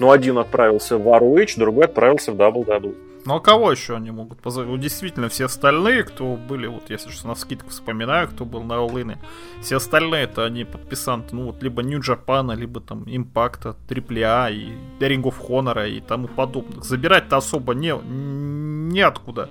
Но 0.00 0.10
один 0.10 0.38
отправился 0.38 0.98
в 0.98 1.06
ROH, 1.06 1.58
другой 1.58 1.84
отправился 1.84 2.32
в 2.32 2.36
WWE. 2.36 2.96
Ну 3.26 3.34
а 3.34 3.40
кого 3.40 3.70
еще 3.70 3.96
они 3.96 4.10
могут 4.10 4.40
позвать? 4.40 4.66
Вот 4.66 4.80
действительно, 4.80 5.28
все 5.28 5.44
остальные, 5.44 6.04
кто 6.04 6.36
были, 6.36 6.66
вот 6.66 6.88
если 6.88 7.10
что 7.10 7.28
на 7.28 7.34
скидку 7.34 7.68
вспоминаю, 7.68 8.28
кто 8.28 8.46
был 8.46 8.62
на 8.62 8.74
All 8.74 9.18
все 9.60 9.76
остальные 9.76 10.24
это 10.24 10.46
они 10.46 10.64
подписанты, 10.64 11.36
ну 11.36 11.44
вот 11.44 11.62
либо 11.62 11.82
New 11.82 12.00
Japan, 12.00 12.56
либо 12.56 12.80
там 12.80 13.04
Импакта, 13.06 13.76
AAA 13.88 14.52
и 14.52 14.72
Ring 15.00 15.22
of 15.22 15.34
Honor 15.46 15.88
и 15.88 16.00
тому 16.00 16.28
подобных. 16.28 16.82
Забирать-то 16.82 17.36
особо 17.36 17.74
не, 17.74 17.92
неоткуда. 17.92 19.42
откуда. 19.42 19.50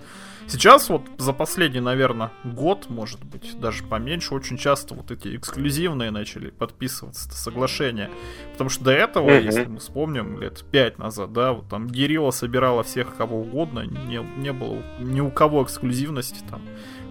Сейчас 0.49 0.89
вот 0.89 1.03
за 1.17 1.31
последний, 1.31 1.79
наверное, 1.79 2.31
год, 2.43 2.89
может 2.89 3.23
быть, 3.23 3.59
даже 3.59 3.83
поменьше, 3.83 4.33
очень 4.33 4.57
часто 4.57 4.95
вот 4.95 5.11
эти 5.11 5.35
эксклюзивные 5.35 6.09
начали 6.09 6.49
подписываться 6.49 7.29
соглашения. 7.31 8.09
Потому 8.53 8.71
что 8.71 8.85
до 8.85 8.91
этого, 8.91 9.29
mm-hmm. 9.29 9.45
если 9.45 9.65
мы 9.65 9.79
вспомним, 9.79 10.41
лет 10.41 10.65
пять 10.71 10.97
назад, 10.97 11.33
да, 11.33 11.53
вот 11.53 11.69
там 11.69 11.87
Герилла 11.87 12.31
собирала 12.31 12.81
всех 12.81 13.15
кого 13.15 13.41
угодно, 13.41 13.81
не, 13.81 14.25
не 14.37 14.51
было 14.51 14.81
ни 14.99 15.21
у 15.21 15.29
кого 15.29 15.63
эксклюзивности, 15.63 16.39
там 16.49 16.61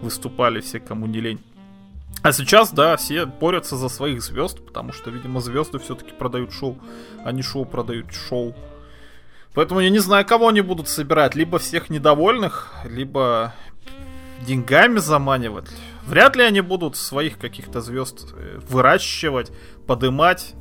выступали 0.03 0.61
все, 0.61 0.81
кому 0.81 1.07
не 1.07 1.21
лень. 1.21 1.41
А 2.23 2.33
сейчас, 2.33 2.73
да, 2.73 2.97
все 2.97 3.27
борются 3.27 3.77
за 3.77 3.89
своих 3.89 4.23
звезд, 4.23 4.65
потому 4.67 4.93
что, 4.93 5.11
видимо, 5.11 5.41
звезды 5.41 5.79
все-таки 5.79 6.13
продают 6.13 6.53
шоу, 6.53 6.77
а 7.25 7.31
не 7.31 7.43
шоу 7.43 7.65
продают 7.65 8.13
шоу. 8.13 8.57
Поэтому 9.55 9.81
я 9.81 9.91
не 9.91 9.99
знаю, 9.99 10.25
кого 10.25 10.49
они 10.49 10.61
будут 10.61 10.89
собирать. 10.89 11.35
Либо 11.35 11.59
всех 11.59 11.91
недовольных, 11.91 12.73
либо 12.85 13.55
деньгами 14.47 14.99
заманивать. 14.99 15.69
Вряд 16.07 16.37
ли 16.37 16.43
они 16.43 16.61
будут 16.61 16.97
своих 16.97 17.39
каких-то 17.39 17.81
звезд 17.81 18.33
э, 18.35 18.61
выращивать, 18.69 19.53
подымать, 19.87 20.55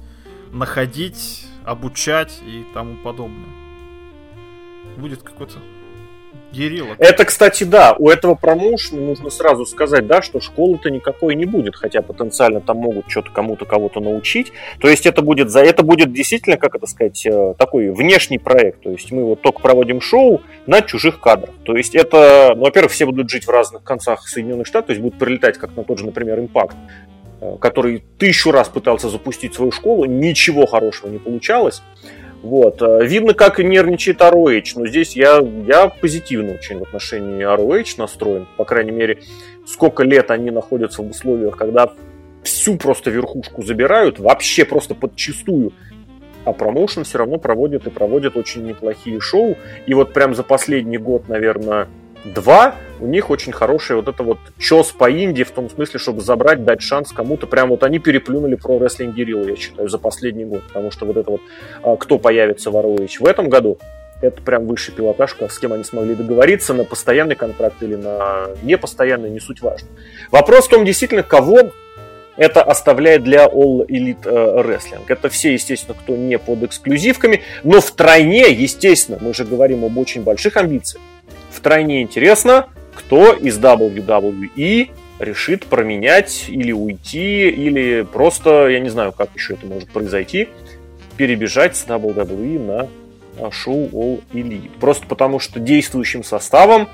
находить, 0.51 1.45
обучать 1.63 2.41
и 2.43 2.65
тому 2.73 2.97
подобное. 2.97 3.49
Будет 4.97 5.21
какой-то 5.21 5.59
Гирилла. 6.51 6.95
Это, 6.97 7.25
кстати, 7.25 7.63
да, 7.63 7.95
у 7.97 8.09
этого 8.09 8.35
промоушена 8.35 9.01
нужно 9.01 9.29
сразу 9.29 9.65
сказать, 9.65 10.07
да, 10.07 10.21
что 10.21 10.39
школы-то 10.39 10.89
никакой 10.89 11.35
не 11.35 11.45
будет, 11.45 11.75
хотя 11.75 12.01
потенциально 12.01 12.61
там 12.61 12.77
могут 12.77 13.09
что-то 13.09 13.31
кому-то 13.31 13.65
кого-то 13.65 13.99
научить. 13.99 14.53
То 14.79 14.87
есть 14.87 15.05
это 15.05 15.21
будет 15.21 15.49
за 15.49 15.61
это 15.61 15.83
будет 15.83 16.13
действительно, 16.13 16.57
как 16.57 16.75
это 16.75 16.87
сказать, 16.87 17.25
э, 17.25 17.53
такой 17.57 17.89
внешний 17.89 18.37
проект. 18.37 18.81
То 18.81 18.91
есть 18.91 19.11
мы 19.11 19.23
вот 19.23 19.41
только 19.41 19.61
проводим 19.61 20.01
шоу 20.01 20.41
на 20.65 20.81
чужих 20.81 21.19
кадрах. 21.19 21.53
То 21.63 21.75
есть 21.75 21.95
это, 21.95 22.53
ну, 22.55 22.63
во-первых, 22.63 22.91
все 22.91 23.05
будут 23.05 23.29
жить 23.29 23.45
в 23.45 23.49
разных 23.49 23.83
концах 23.83 24.27
Соединенных 24.27 24.67
Штатов, 24.67 24.87
то 24.87 24.91
есть 24.93 25.01
будут 25.01 25.19
прилетать 25.19 25.57
как 25.57 25.75
на 25.75 25.83
тот 25.83 25.99
же, 25.99 26.05
например, 26.05 26.39
импакт 26.39 26.75
э, 27.41 27.57
который 27.59 28.03
тысячу 28.17 28.51
раз 28.51 28.69
пытался 28.69 29.09
запустить 29.09 29.53
свою 29.53 29.71
школу, 29.71 30.05
ничего 30.05 30.65
хорошего 30.65 31.09
не 31.09 31.19
получалось. 31.19 31.81
Вот. 32.43 32.81
Э, 32.81 33.05
видно, 33.05 33.33
как 33.33 33.59
нервничает 33.59 34.21
ROH, 34.21 34.73
но 34.75 34.87
здесь 34.87 35.15
я, 35.15 35.39
я 35.67 35.87
позитивно 35.87 36.53
очень 36.53 36.79
в 36.79 36.83
отношении 36.83 37.43
ROH 37.43 37.95
настроен. 37.97 38.47
По 38.57 38.65
крайней 38.65 38.91
мере, 38.91 39.19
сколько 39.65 40.03
лет 40.03 40.31
они 40.31 40.51
находятся 40.51 41.01
в 41.01 41.09
условиях, 41.09 41.57
когда 41.57 41.91
всю 42.43 42.77
просто 42.77 43.09
верхушку 43.09 43.63
забирают, 43.63 44.19
вообще 44.19 44.65
просто 44.65 44.95
подчистую. 44.95 45.73
А 46.45 46.53
промоушен 46.53 47.03
все 47.03 47.17
равно 47.17 47.39
проводит 47.39 47.87
и 47.87 47.89
проводит 47.89 48.37
очень 48.37 48.65
неплохие 48.65 49.19
шоу. 49.19 49.57
И 49.85 49.93
вот 49.93 50.13
прям 50.13 50.33
за 50.33 50.43
последний 50.43 50.97
год, 50.97 51.27
наверное, 51.27 51.89
Два, 52.25 52.75
у 52.99 53.07
них 53.07 53.29
очень 53.29 53.51
хороший 53.51 53.95
вот 53.95 54.07
это 54.07 54.23
вот 54.23 54.39
чес 54.57 54.87
по 54.87 55.09
Индии, 55.09 55.43
в 55.43 55.51
том 55.51 55.69
смысле, 55.69 55.99
чтобы 55.99 56.21
забрать, 56.21 56.63
дать 56.65 56.81
шанс 56.81 57.11
кому-то. 57.11 57.47
Прям 57.47 57.69
вот 57.69 57.83
они 57.83 57.99
переплюнули 57.99 58.55
про 58.55 58.79
рестлинг 58.79 59.15
Герилла, 59.15 59.49
я 59.49 59.55
считаю, 59.55 59.87
за 59.87 59.97
последний 59.97 60.45
год. 60.45 60.63
Потому 60.67 60.91
что 60.91 61.05
вот 61.05 61.17
это 61.17 61.31
вот, 61.31 61.41
а, 61.83 61.95
кто 61.95 62.17
появится 62.17 62.71
в 62.71 62.75
ROH 62.75 63.19
в 63.19 63.25
этом 63.25 63.49
году, 63.49 63.77
это 64.21 64.41
прям 64.41 64.65
высший 64.65 64.93
пилотаж, 64.93 65.35
с 65.47 65.59
кем 65.59 65.73
они 65.73 65.83
смогли 65.83 66.15
договориться 66.15 66.73
на 66.73 66.83
постоянный 66.83 67.35
контракт 67.35 67.81
или 67.81 67.95
на 67.95 68.47
непостоянный, 68.63 69.29
не 69.29 69.39
суть 69.39 69.61
важно. 69.61 69.87
Вопрос 70.31 70.65
в 70.65 70.69
том, 70.69 70.85
действительно, 70.85 71.21
кого 71.21 71.71
это 72.35 72.63
оставляет 72.63 73.23
для 73.23 73.45
All 73.45 73.85
Elite 73.87 74.25
э, 74.25 74.61
Wrestling. 74.61 75.03
Это 75.07 75.29
все, 75.29 75.53
естественно, 75.53 75.95
кто 75.99 76.15
не 76.15 76.37
под 76.37 76.63
эксклюзивками, 76.63 77.41
но 77.63 77.81
в 77.81 77.91
тройне, 77.91 78.51
естественно, 78.51 79.17
мы 79.19 79.33
же 79.33 79.43
говорим 79.43 79.83
об 79.83 79.97
очень 79.97 80.23
больших 80.23 80.57
амбициях. 80.57 81.01
Втройне 81.57 82.01
интересно, 82.01 82.67
кто 82.93 83.33
из 83.33 83.59
WWE 83.59 84.89
решит 85.19 85.65
променять 85.65 86.45
или 86.47 86.71
уйти, 86.71 87.49
или 87.49 88.03
просто, 88.03 88.67
я 88.67 88.79
не 88.79 88.89
знаю, 88.89 89.11
как 89.11 89.29
еще 89.35 89.53
это 89.53 89.65
может 89.65 89.89
произойти, 89.89 90.49
перебежать 91.17 91.75
с 91.75 91.85
WWE 91.87 92.59
на 92.59 92.87
а, 93.39 93.51
шоу 93.51 93.87
All 93.87 94.21
Elite. 94.33 94.69
Просто 94.79 95.07
потому, 95.07 95.39
что 95.39 95.59
действующим 95.59 96.23
составом 96.23 96.89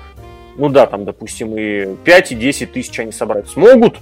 Ну 0.56 0.68
да, 0.68 0.86
там, 0.86 1.04
допустим, 1.04 1.56
и 1.58 1.94
5, 2.04 2.32
и 2.32 2.34
10 2.36 2.72
тысяч 2.72 2.98
они 3.00 3.12
собрать 3.12 3.48
смогут, 3.48 3.98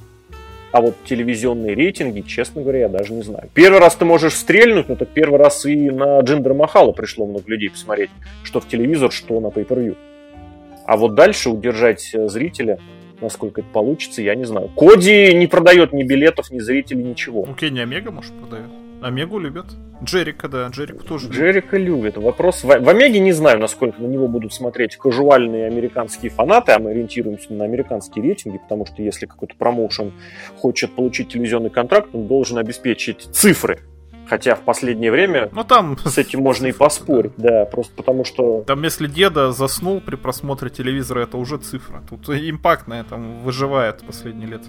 а 0.70 0.80
вот 0.80 0.94
телевизионные 1.04 1.74
рейтинги, 1.74 2.20
честно 2.20 2.62
говоря, 2.62 2.80
я 2.80 2.88
даже 2.88 3.12
не 3.12 3.22
знаю. 3.22 3.48
Первый 3.52 3.80
раз 3.80 3.96
ты 3.96 4.04
можешь 4.04 4.34
стрельнуть, 4.34 4.88
но 4.88 4.96
так 4.96 5.08
первый 5.08 5.38
раз 5.38 5.66
и 5.66 5.90
на 5.90 6.20
Джиндер 6.20 6.54
Махала 6.54 6.92
пришло 6.92 7.26
много 7.26 7.44
людей 7.46 7.70
посмотреть, 7.70 8.10
что 8.42 8.60
в 8.60 8.68
телевизор, 8.68 9.10
что 9.10 9.40
на 9.40 9.48
pay-per-view. 9.48 9.96
А 10.86 10.96
вот 10.96 11.14
дальше 11.14 11.50
удержать 11.50 12.10
э, 12.14 12.28
зрителя, 12.28 12.78
насколько 13.20 13.60
это 13.60 13.70
получится, 13.70 14.22
я 14.22 14.34
не 14.34 14.44
знаю. 14.44 14.68
Коди 14.76 15.32
не 15.34 15.46
продает 15.46 15.92
ни 15.92 16.02
билетов, 16.02 16.50
ни 16.50 16.58
зрителей, 16.58 17.04
ничего. 17.04 17.44
Ну, 17.46 17.54
Кенни 17.54 17.80
Омега, 17.80 18.10
может, 18.10 18.32
продает. 18.34 18.68
Омегу 19.02 19.38
любят. 19.38 19.66
Джерика, 20.02 20.48
да, 20.48 20.68
Джерику 20.68 21.04
тоже. 21.04 21.28
Джерика 21.28 21.76
любит. 21.76 22.16
Вопрос 22.16 22.62
в, 22.62 22.66
в 22.66 22.88
Омеге 22.88 23.18
не 23.20 23.32
знаю, 23.32 23.58
насколько 23.58 24.00
на 24.00 24.06
него 24.06 24.28
будут 24.28 24.52
смотреть 24.52 24.96
кажуальные 24.96 25.66
американские 25.66 26.30
фанаты, 26.30 26.72
а 26.72 26.78
мы 26.78 26.90
ориентируемся 26.90 27.52
на 27.52 27.64
американские 27.64 28.24
рейтинги, 28.24 28.58
потому 28.58 28.86
что 28.86 29.02
если 29.02 29.26
какой-то 29.26 29.54
промоушен 29.56 30.12
хочет 30.56 30.92
получить 30.92 31.30
телевизионный 31.30 31.70
контракт, 31.70 32.10
он 32.14 32.26
должен 32.26 32.58
обеспечить 32.58 33.28
цифры. 33.32 33.80
Хотя 34.26 34.54
в 34.54 34.60
последнее 34.60 35.10
время 35.10 35.50
ну, 35.52 35.64
там... 35.64 35.98
с 36.04 36.16
этим 36.16 36.40
можно 36.40 36.66
и 36.66 36.72
поспорить, 36.72 37.32
да, 37.36 37.64
просто 37.64 37.92
потому 37.94 38.24
что... 38.24 38.62
Там 38.66 38.82
если 38.82 39.06
деда 39.06 39.52
заснул 39.52 40.00
при 40.00 40.16
просмотре 40.16 40.70
телевизора, 40.70 41.24
это 41.24 41.36
уже 41.36 41.58
цифра. 41.58 42.02
Тут 42.08 42.28
импакт 42.30 42.86
на 42.86 43.00
этом 43.00 43.40
выживает 43.40 44.02
последние 44.06 44.48
лет. 44.48 44.62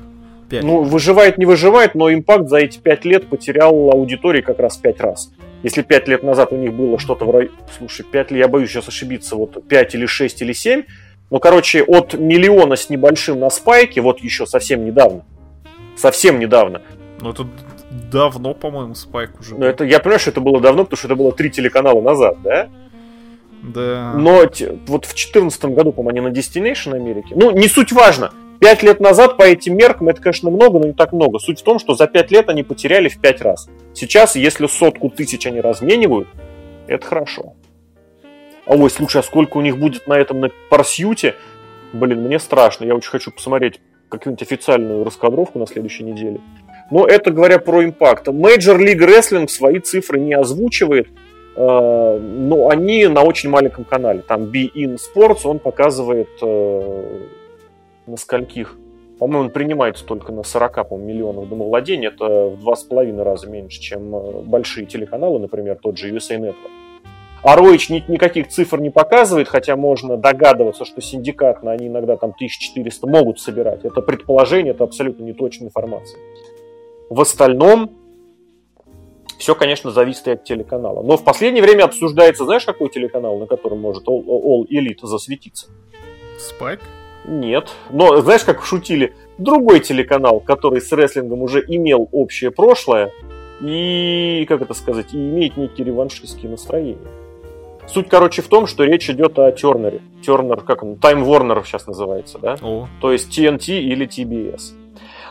5. 0.49 0.63
Ну, 0.63 0.83
выживает, 0.83 1.37
не 1.37 1.45
выживает, 1.45 1.95
но 1.95 2.11
импакт 2.11 2.49
за 2.49 2.57
эти 2.57 2.77
5 2.79 3.05
лет 3.05 3.27
потерял 3.27 3.73
аудитории 3.91 4.41
как 4.41 4.59
раз 4.59 4.77
5 4.77 4.99
раз. 4.99 5.31
Если 5.63 5.81
5 5.81 6.07
лет 6.09 6.23
назад 6.23 6.51
у 6.51 6.57
них 6.57 6.73
было 6.73 6.99
что-то 6.99 7.25
в 7.25 7.31
районе... 7.31 7.51
Слушай, 7.77 8.05
5 8.11 8.31
лет, 8.31 8.39
я 8.39 8.47
боюсь 8.47 8.69
сейчас 8.69 8.87
ошибиться, 8.87 9.35
вот 9.35 9.67
5 9.67 9.95
или 9.95 10.05
6 10.05 10.41
или 10.41 10.53
7. 10.53 10.83
Ну, 11.31 11.39
короче, 11.39 11.83
от 11.83 12.13
миллиона 12.13 12.75
с 12.75 12.89
небольшим 12.89 13.39
на 13.39 13.49
спайке, 13.49 14.01
вот 14.01 14.19
еще 14.19 14.45
совсем 14.45 14.85
недавно. 14.85 15.25
Совсем 15.95 16.39
недавно. 16.39 16.81
Ну, 17.21 17.31
это 17.31 17.47
давно, 18.11 18.53
по-моему, 18.53 18.95
спайк 18.95 19.39
уже. 19.39 19.55
Ну, 19.55 19.65
это, 19.65 19.83
я 19.83 19.99
понимаю, 19.99 20.19
что 20.19 20.31
это 20.31 20.41
было 20.41 20.59
давно, 20.59 20.83
потому 20.83 20.97
что 20.97 21.07
это 21.07 21.15
было 21.15 21.31
три 21.31 21.49
телеканала 21.49 22.01
назад, 22.01 22.37
да? 22.43 22.69
Да. 23.61 24.13
Но 24.15 24.41
вот 24.41 24.59
в 24.59 25.13
2014 25.13 25.65
году, 25.65 25.93
по-моему, 25.93 26.27
они 26.27 26.29
на 26.29 26.37
Destination 26.37 26.95
Америке. 26.95 27.33
Ну, 27.35 27.51
не 27.51 27.67
суть 27.67 27.91
важно. 27.91 28.31
Пять 28.59 28.83
лет 28.83 28.99
назад 28.99 29.37
по 29.37 29.43
этим 29.43 29.75
меркам 29.77 30.09
это, 30.09 30.21
конечно, 30.21 30.49
много, 30.49 30.79
но 30.79 30.87
не 30.87 30.93
так 30.93 31.13
много. 31.13 31.39
Суть 31.39 31.61
в 31.61 31.63
том, 31.63 31.79
что 31.79 31.95
за 31.95 32.07
пять 32.07 32.31
лет 32.31 32.49
они 32.49 32.63
потеряли 32.63 33.09
в 33.09 33.19
пять 33.19 33.41
раз. 33.41 33.69
Сейчас, 33.93 34.35
если 34.35 34.67
сотку 34.67 35.09
тысяч 35.09 35.45
они 35.45 35.61
разменивают, 35.61 36.27
это 36.87 37.05
хорошо. 37.05 37.53
А 38.65 38.75
ой, 38.75 38.89
слушай, 38.89 39.19
а 39.19 39.23
сколько 39.23 39.57
у 39.57 39.61
них 39.61 39.77
будет 39.77 40.07
на 40.07 40.13
этом 40.13 40.39
на 40.39 40.49
парсьюте? 40.69 41.35
Блин, 41.91 42.21
мне 42.21 42.39
страшно. 42.39 42.85
Я 42.85 42.95
очень 42.95 43.09
хочу 43.09 43.31
посмотреть 43.31 43.79
какую-нибудь 44.09 44.43
официальную 44.43 45.03
раскадровку 45.03 45.59
на 45.59 45.67
следующей 45.67 46.03
неделе. 46.03 46.39
Но 46.93 47.07
это 47.07 47.31
говоря 47.31 47.57
про 47.57 47.83
импакт. 47.83 48.27
Major 48.27 48.77
League 48.77 48.99
Wrestling 48.99 49.47
свои 49.47 49.79
цифры 49.79 50.19
не 50.19 50.35
озвучивает, 50.35 51.07
э, 51.55 52.19
но 52.21 52.69
они 52.69 53.07
на 53.07 53.23
очень 53.23 53.49
маленьком 53.49 53.83
канале. 53.83 54.21
Там 54.21 54.43
Be 54.43 54.71
In 54.75 54.99
Sports, 54.99 55.39
он 55.45 55.57
показывает 55.57 56.29
э, 56.43 57.19
на 58.05 58.15
скольких? 58.15 58.77
По-моему, 59.17 59.45
он 59.45 59.49
принимается 59.49 60.05
только 60.05 60.31
на 60.31 60.43
40 60.43 60.89
по 60.89 60.95
миллионов 60.95 61.49
домовладений. 61.49 62.09
Это 62.09 62.49
в 62.49 62.59
два 62.59 62.75
с 62.75 62.83
половиной 62.83 63.23
раза 63.23 63.49
меньше, 63.49 63.81
чем 63.81 64.15
э, 64.15 64.41
большие 64.43 64.85
телеканалы, 64.85 65.39
например, 65.39 65.79
тот 65.81 65.97
же 65.97 66.15
USA 66.15 66.37
Network. 66.37 66.69
А 67.41 67.55
Роич 67.55 67.89
ни, 67.89 68.03
никаких 68.07 68.49
цифр 68.49 68.79
не 68.79 68.91
показывает, 68.91 69.47
хотя 69.47 69.75
можно 69.75 70.15
догадываться, 70.15 70.85
что 70.85 71.01
синдикатно 71.01 71.71
они 71.71 71.87
иногда 71.87 72.17
там 72.17 72.33
1400 72.35 73.07
могут 73.07 73.39
собирать. 73.39 73.83
Это 73.83 74.01
предположение, 74.01 74.75
это 74.75 74.83
абсолютно 74.83 75.23
неточная 75.23 75.69
информация. 75.69 76.19
В 77.09 77.21
остальном 77.21 77.91
все, 79.37 79.55
конечно, 79.55 79.91
зависит 79.91 80.27
и 80.27 80.31
от 80.31 80.43
телеканала. 80.43 81.03
Но 81.03 81.17
в 81.17 81.23
последнее 81.23 81.61
время 81.61 81.83
обсуждается, 81.83 82.45
знаешь, 82.45 82.65
какой 82.65 82.89
телеканал, 82.89 83.37
на 83.39 83.45
котором 83.45 83.79
может 83.79 84.07
All, 84.07 84.23
All 84.25 84.65
Elite 84.69 85.05
засветиться? 85.05 85.67
Спайк? 86.39 86.79
Нет. 87.25 87.71
Но 87.89 88.21
знаешь, 88.21 88.43
как 88.43 88.63
шутили? 88.63 89.13
Другой 89.37 89.79
телеканал, 89.79 90.39
который 90.39 90.81
с 90.81 90.91
рестлингом 90.91 91.41
уже 91.41 91.63
имел 91.67 92.07
общее 92.11 92.51
прошлое 92.51 93.11
и, 93.61 94.45
как 94.47 94.61
это 94.61 94.73
сказать, 94.73 95.13
и 95.13 95.17
имеет 95.17 95.57
некие 95.57 95.87
реваншистские 95.87 96.51
настроения. 96.51 96.99
Суть, 97.87 98.07
короче, 98.07 98.41
в 98.41 98.47
том, 98.47 98.65
что 98.65 98.83
речь 98.83 99.09
идет 99.09 99.37
о 99.39 99.51
Тернере. 99.51 100.01
Тернер, 100.25 100.61
как 100.61 100.83
он, 100.83 100.93
Time 100.93 101.25
Warner 101.25 101.63
сейчас 101.65 101.85
называется, 101.85 102.39
да? 102.39 102.57
О. 102.61 102.87
То 103.01 103.11
есть 103.11 103.37
TNT 103.37 103.79
или 103.79 104.07
TBS. 104.07 104.82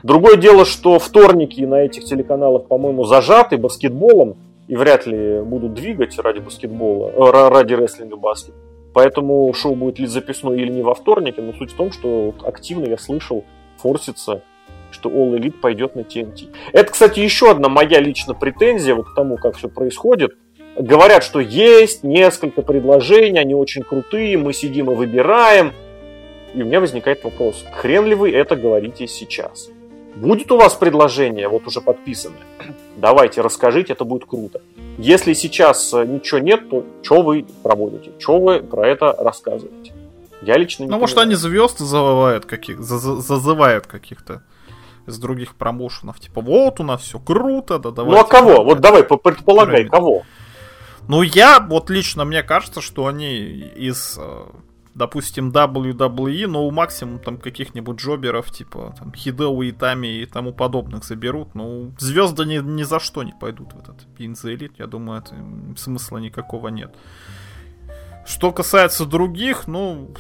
Другое 0.03 0.37
дело, 0.37 0.65
что 0.65 0.99
вторники 0.99 1.61
на 1.61 1.83
этих 1.83 2.05
телеканалах, 2.05 2.67
по-моему, 2.67 3.05
зажаты 3.05 3.57
баскетболом 3.57 4.37
и 4.67 4.75
вряд 4.75 5.07
ли 5.07 5.41
будут 5.43 5.75
двигать 5.75 6.19
ради 6.19 6.41
баскетбола, 6.41 7.11
э, 7.11 7.49
ради 7.51 7.75
рестлинга 7.75 8.17
баскет. 8.17 8.55
Поэтому 8.95 9.53
шоу 9.55 9.75
будет 9.75 9.99
ли 9.99 10.07
записное 10.07 10.57
или 10.57 10.71
не 10.71 10.83
во 10.83 10.95
вторнике, 10.95 11.41
но 11.41 11.53
суть 11.53 11.73
в 11.73 11.77
том, 11.77 11.93
что 11.93 12.35
активно 12.45 12.87
я 12.87 12.99
слышал, 12.99 13.45
форсится, 13.79 14.43
что 14.91 15.09
All 15.09 15.39
Elite 15.39 15.61
пойдет 15.61 15.95
на 15.95 16.01
TNT. 16.01 16.49
Это, 16.73 16.93
кстати, 16.93 17.21
еще 17.21 17.51
одна 17.51 17.69
моя 17.69 18.01
личная 18.01 18.35
претензия 18.35 18.95
вот 18.95 19.09
к 19.09 19.15
тому, 19.15 19.37
как 19.37 19.57
все 19.57 19.69
происходит. 19.69 20.33
Говорят, 20.77 21.23
что 21.23 21.41
есть 21.41 22.03
несколько 22.03 22.63
предложений, 22.63 23.39
они 23.39 23.55
очень 23.55 23.83
крутые, 23.83 24.37
мы 24.37 24.53
сидим 24.53 24.91
и 24.91 24.95
выбираем. 24.95 25.73
И 26.55 26.63
у 26.63 26.67
меня 26.67 26.81
возникает 26.81 27.25
вопрос, 27.25 27.65
хрен 27.73 28.05
ли 28.07 28.15
вы 28.15 28.31
это 28.31 28.57
говорите 28.57 29.07
сейчас? 29.07 29.71
Будет 30.15 30.53
у 30.53 30.57
вас 30.57 30.75
предложение, 30.75 31.49
вот 31.49 31.67
уже 31.67 31.81
подписанное? 31.81 32.43
Давайте, 32.97 33.41
расскажите, 33.41 33.95
это 33.95 34.05
будет 34.05 34.27
круто. 34.27 34.61
Если 34.99 35.33
сейчас 35.33 35.93
э, 35.95 36.05
ничего 36.05 36.39
нет, 36.39 36.69
то 36.69 36.85
что 37.03 37.23
вы 37.23 37.47
проводите? 37.63 38.13
Что 38.19 38.39
вы 38.39 38.61
про 38.61 38.87
это 38.87 39.15
рассказываете? 39.19 39.93
Я 40.43 40.59
лично 40.59 40.85
не 40.85 40.91
Ну, 40.91 40.99
может, 40.99 41.17
они 41.19 41.35
звезд 41.35 41.79
зазывают 41.79 42.45
каких 42.45 42.81
зазывают 42.81 43.87
каких-то 43.87 44.43
из 45.07 45.19
других 45.19 45.55
промоушенов. 45.55 46.21
Типа, 46.21 46.41
вот 46.41 46.81
у 46.81 46.85
нас 46.85 47.03
все 47.03 47.19
круто, 47.19 47.79
да 47.79 47.91
давай. 47.91 48.13
Ну, 48.13 48.21
а 48.21 48.25
кого? 48.25 48.65
Вот 48.65 48.81
давай, 48.81 49.05
предполагай, 49.05 49.87
кого? 49.87 50.23
Ну, 51.09 51.23
я, 51.23 51.59
вот 51.61 51.91
лично, 51.91 52.25
мне 52.25 52.43
кажется, 52.43 52.81
что 52.81 53.07
они 53.07 53.37
из 53.39 54.17
э, 54.19 54.45
допустим, 54.95 55.51
WWE, 55.51 56.47
но 56.47 56.67
у 56.67 56.71
максимум 56.71 57.19
там 57.19 57.39
каких-нибудь 57.39 57.99
джоберов, 57.99 58.51
типа 58.51 58.95
там 58.99 59.13
Хидео, 59.15 59.63
Итами 59.71 60.07
и 60.07 60.27
тому 60.27 60.53
подобных 60.53 61.05
заберут. 61.05 61.55
Ну, 61.55 61.93
звезды 61.99 62.45
ни, 62.45 62.59
ни 62.59 62.83
за 62.83 63.01
что 63.01 63.23
не 63.23 63.33
пойдут 63.33 63.73
в 63.73 63.79
этот 63.79 64.07
Пин 64.17 64.35
за 64.35 64.55
элит. 64.55 64.75
Я 64.79 64.87
думаю, 64.87 65.21
это 65.21 65.35
смысла 65.77 66.19
никакого 66.19 66.69
нет. 66.69 66.95
Что 68.27 68.53
касается 68.53 69.05
других, 69.05 69.67
ну, 69.67 70.11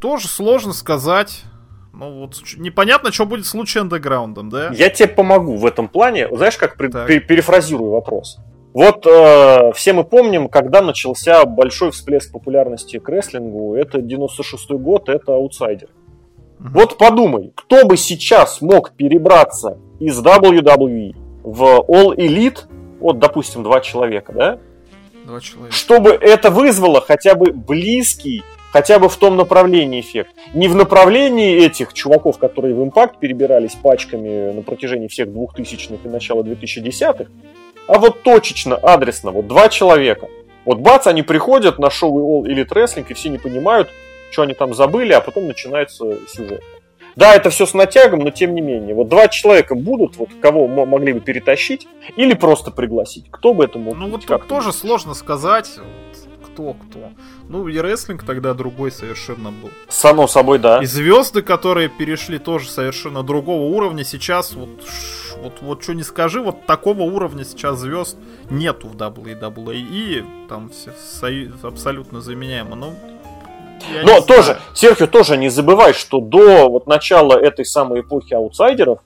тоже 0.00 0.28
сложно 0.28 0.72
сказать. 0.72 1.44
Ну 1.92 2.20
вот 2.20 2.40
непонятно, 2.56 3.12
что 3.12 3.26
будет 3.26 3.46
с 3.46 3.54
Лучи 3.54 3.78
Андеграундом, 3.78 4.48
да? 4.48 4.70
Я 4.72 4.88
тебе 4.88 5.08
помогу 5.08 5.56
в 5.56 5.66
этом 5.66 5.88
плане. 5.88 6.26
Знаешь, 6.34 6.56
как 6.56 6.76
при, 6.76 7.18
перефразирую 7.18 7.90
вопрос? 7.90 8.38
Вот 8.74 9.06
э, 9.06 9.72
все 9.74 9.92
мы 9.92 10.04
помним, 10.04 10.48
когда 10.48 10.80
начался 10.80 11.44
большой 11.44 11.90
всплеск 11.90 12.32
популярности 12.32 12.98
к 12.98 13.08
рестлингу. 13.08 13.74
Это 13.74 13.98
96-й 13.98 14.78
год, 14.78 15.08
это 15.08 15.34
аутсайдер. 15.34 15.88
Mm-hmm. 15.88 16.68
Вот 16.72 16.96
подумай, 16.96 17.52
кто 17.54 17.84
бы 17.86 17.96
сейчас 17.96 18.62
мог 18.62 18.92
перебраться 18.92 19.78
из 20.00 20.18
WWE 20.24 21.14
в 21.42 21.62
All 21.88 22.16
Elite, 22.16 22.60
вот, 22.98 23.18
допустим, 23.18 23.62
два 23.62 23.80
человека, 23.80 24.32
да? 24.32 24.58
Два 25.26 25.40
человека. 25.40 25.74
Чтобы 25.74 26.10
это 26.10 26.50
вызвало 26.50 27.02
хотя 27.02 27.34
бы 27.34 27.52
близкий, 27.52 28.42
хотя 28.70 28.98
бы 28.98 29.10
в 29.10 29.16
том 29.16 29.36
направлении 29.36 30.00
эффект. 30.00 30.30
Не 30.54 30.68
в 30.68 30.74
направлении 30.74 31.62
этих 31.62 31.92
чуваков, 31.92 32.38
которые 32.38 32.74
в 32.74 32.82
Impact 32.82 33.18
перебирались 33.20 33.74
пачками 33.74 34.52
на 34.52 34.62
протяжении 34.62 35.08
всех 35.08 35.28
2000-х 35.28 35.98
и 36.04 36.08
начала 36.08 36.42
2010-х, 36.42 37.26
а 37.88 37.98
вот 37.98 38.22
точечно, 38.22 38.76
адресно, 38.76 39.30
вот 39.30 39.46
два 39.46 39.68
человека. 39.68 40.28
Вот 40.64 40.78
бац, 40.78 41.06
они 41.06 41.22
приходят 41.22 41.78
на 41.78 41.90
шоу 41.90 42.42
All 42.42 42.46
Elite 42.46 42.68
Wrestling, 42.68 43.06
и 43.08 43.14
все 43.14 43.28
не 43.28 43.38
понимают, 43.38 43.88
что 44.30 44.42
они 44.42 44.54
там 44.54 44.74
забыли, 44.74 45.12
а 45.12 45.20
потом 45.20 45.46
начинается 45.46 46.18
сюжет. 46.28 46.62
Да, 47.16 47.34
это 47.34 47.50
все 47.50 47.66
с 47.66 47.74
натягом, 47.74 48.20
но 48.20 48.30
тем 48.30 48.54
не 48.54 48.62
менее. 48.62 48.94
Вот 48.94 49.08
два 49.08 49.28
человека 49.28 49.74
будут, 49.74 50.16
вот 50.16 50.30
кого 50.40 50.66
могли 50.66 51.12
бы 51.12 51.20
перетащить, 51.20 51.86
или 52.16 52.32
просто 52.32 52.70
пригласить. 52.70 53.26
Кто 53.30 53.52
бы 53.52 53.64
это 53.64 53.78
мог 53.78 53.96
Ну 53.96 54.08
вот 54.08 54.24
тут 54.24 54.48
тоже 54.48 54.72
сложно 54.72 55.14
сказать, 55.14 55.68
кто 55.68 56.21
кто. 56.56 57.10
Ну 57.48 57.68
и 57.68 57.78
рестлинг 57.78 58.24
тогда 58.24 58.54
другой 58.54 58.90
совершенно 58.92 59.50
был. 59.50 59.70
Само 59.88 60.26
собой, 60.26 60.58
да. 60.58 60.82
И 60.82 60.86
звезды, 60.86 61.42
которые 61.42 61.88
перешли 61.88 62.38
тоже 62.38 62.68
совершенно 62.68 63.22
другого 63.22 63.74
уровня, 63.74 64.04
сейчас 64.04 64.52
вот 64.52 64.70
вот, 65.42 65.54
вот 65.60 65.82
что 65.82 65.94
не 65.94 66.02
скажи, 66.02 66.40
вот 66.40 66.66
такого 66.66 67.02
уровня 67.02 67.44
сейчас 67.44 67.78
звезд 67.78 68.16
нету 68.50 68.88
в 68.88 68.96
WWE. 68.96 70.46
Там 70.48 70.70
все 70.70 71.50
абсолютно 71.62 72.20
заменяемо. 72.20 72.76
Ну, 72.76 72.94
Я 73.92 74.04
Но 74.04 74.20
тоже. 74.20 74.58
Серхио, 74.74 75.06
тоже 75.06 75.36
не 75.36 75.48
забывай, 75.48 75.94
что 75.94 76.20
до 76.20 76.68
вот 76.68 76.86
начала 76.86 77.34
этой 77.34 77.64
самой 77.64 78.00
эпохи 78.00 78.34
аутсайдеров, 78.34 79.00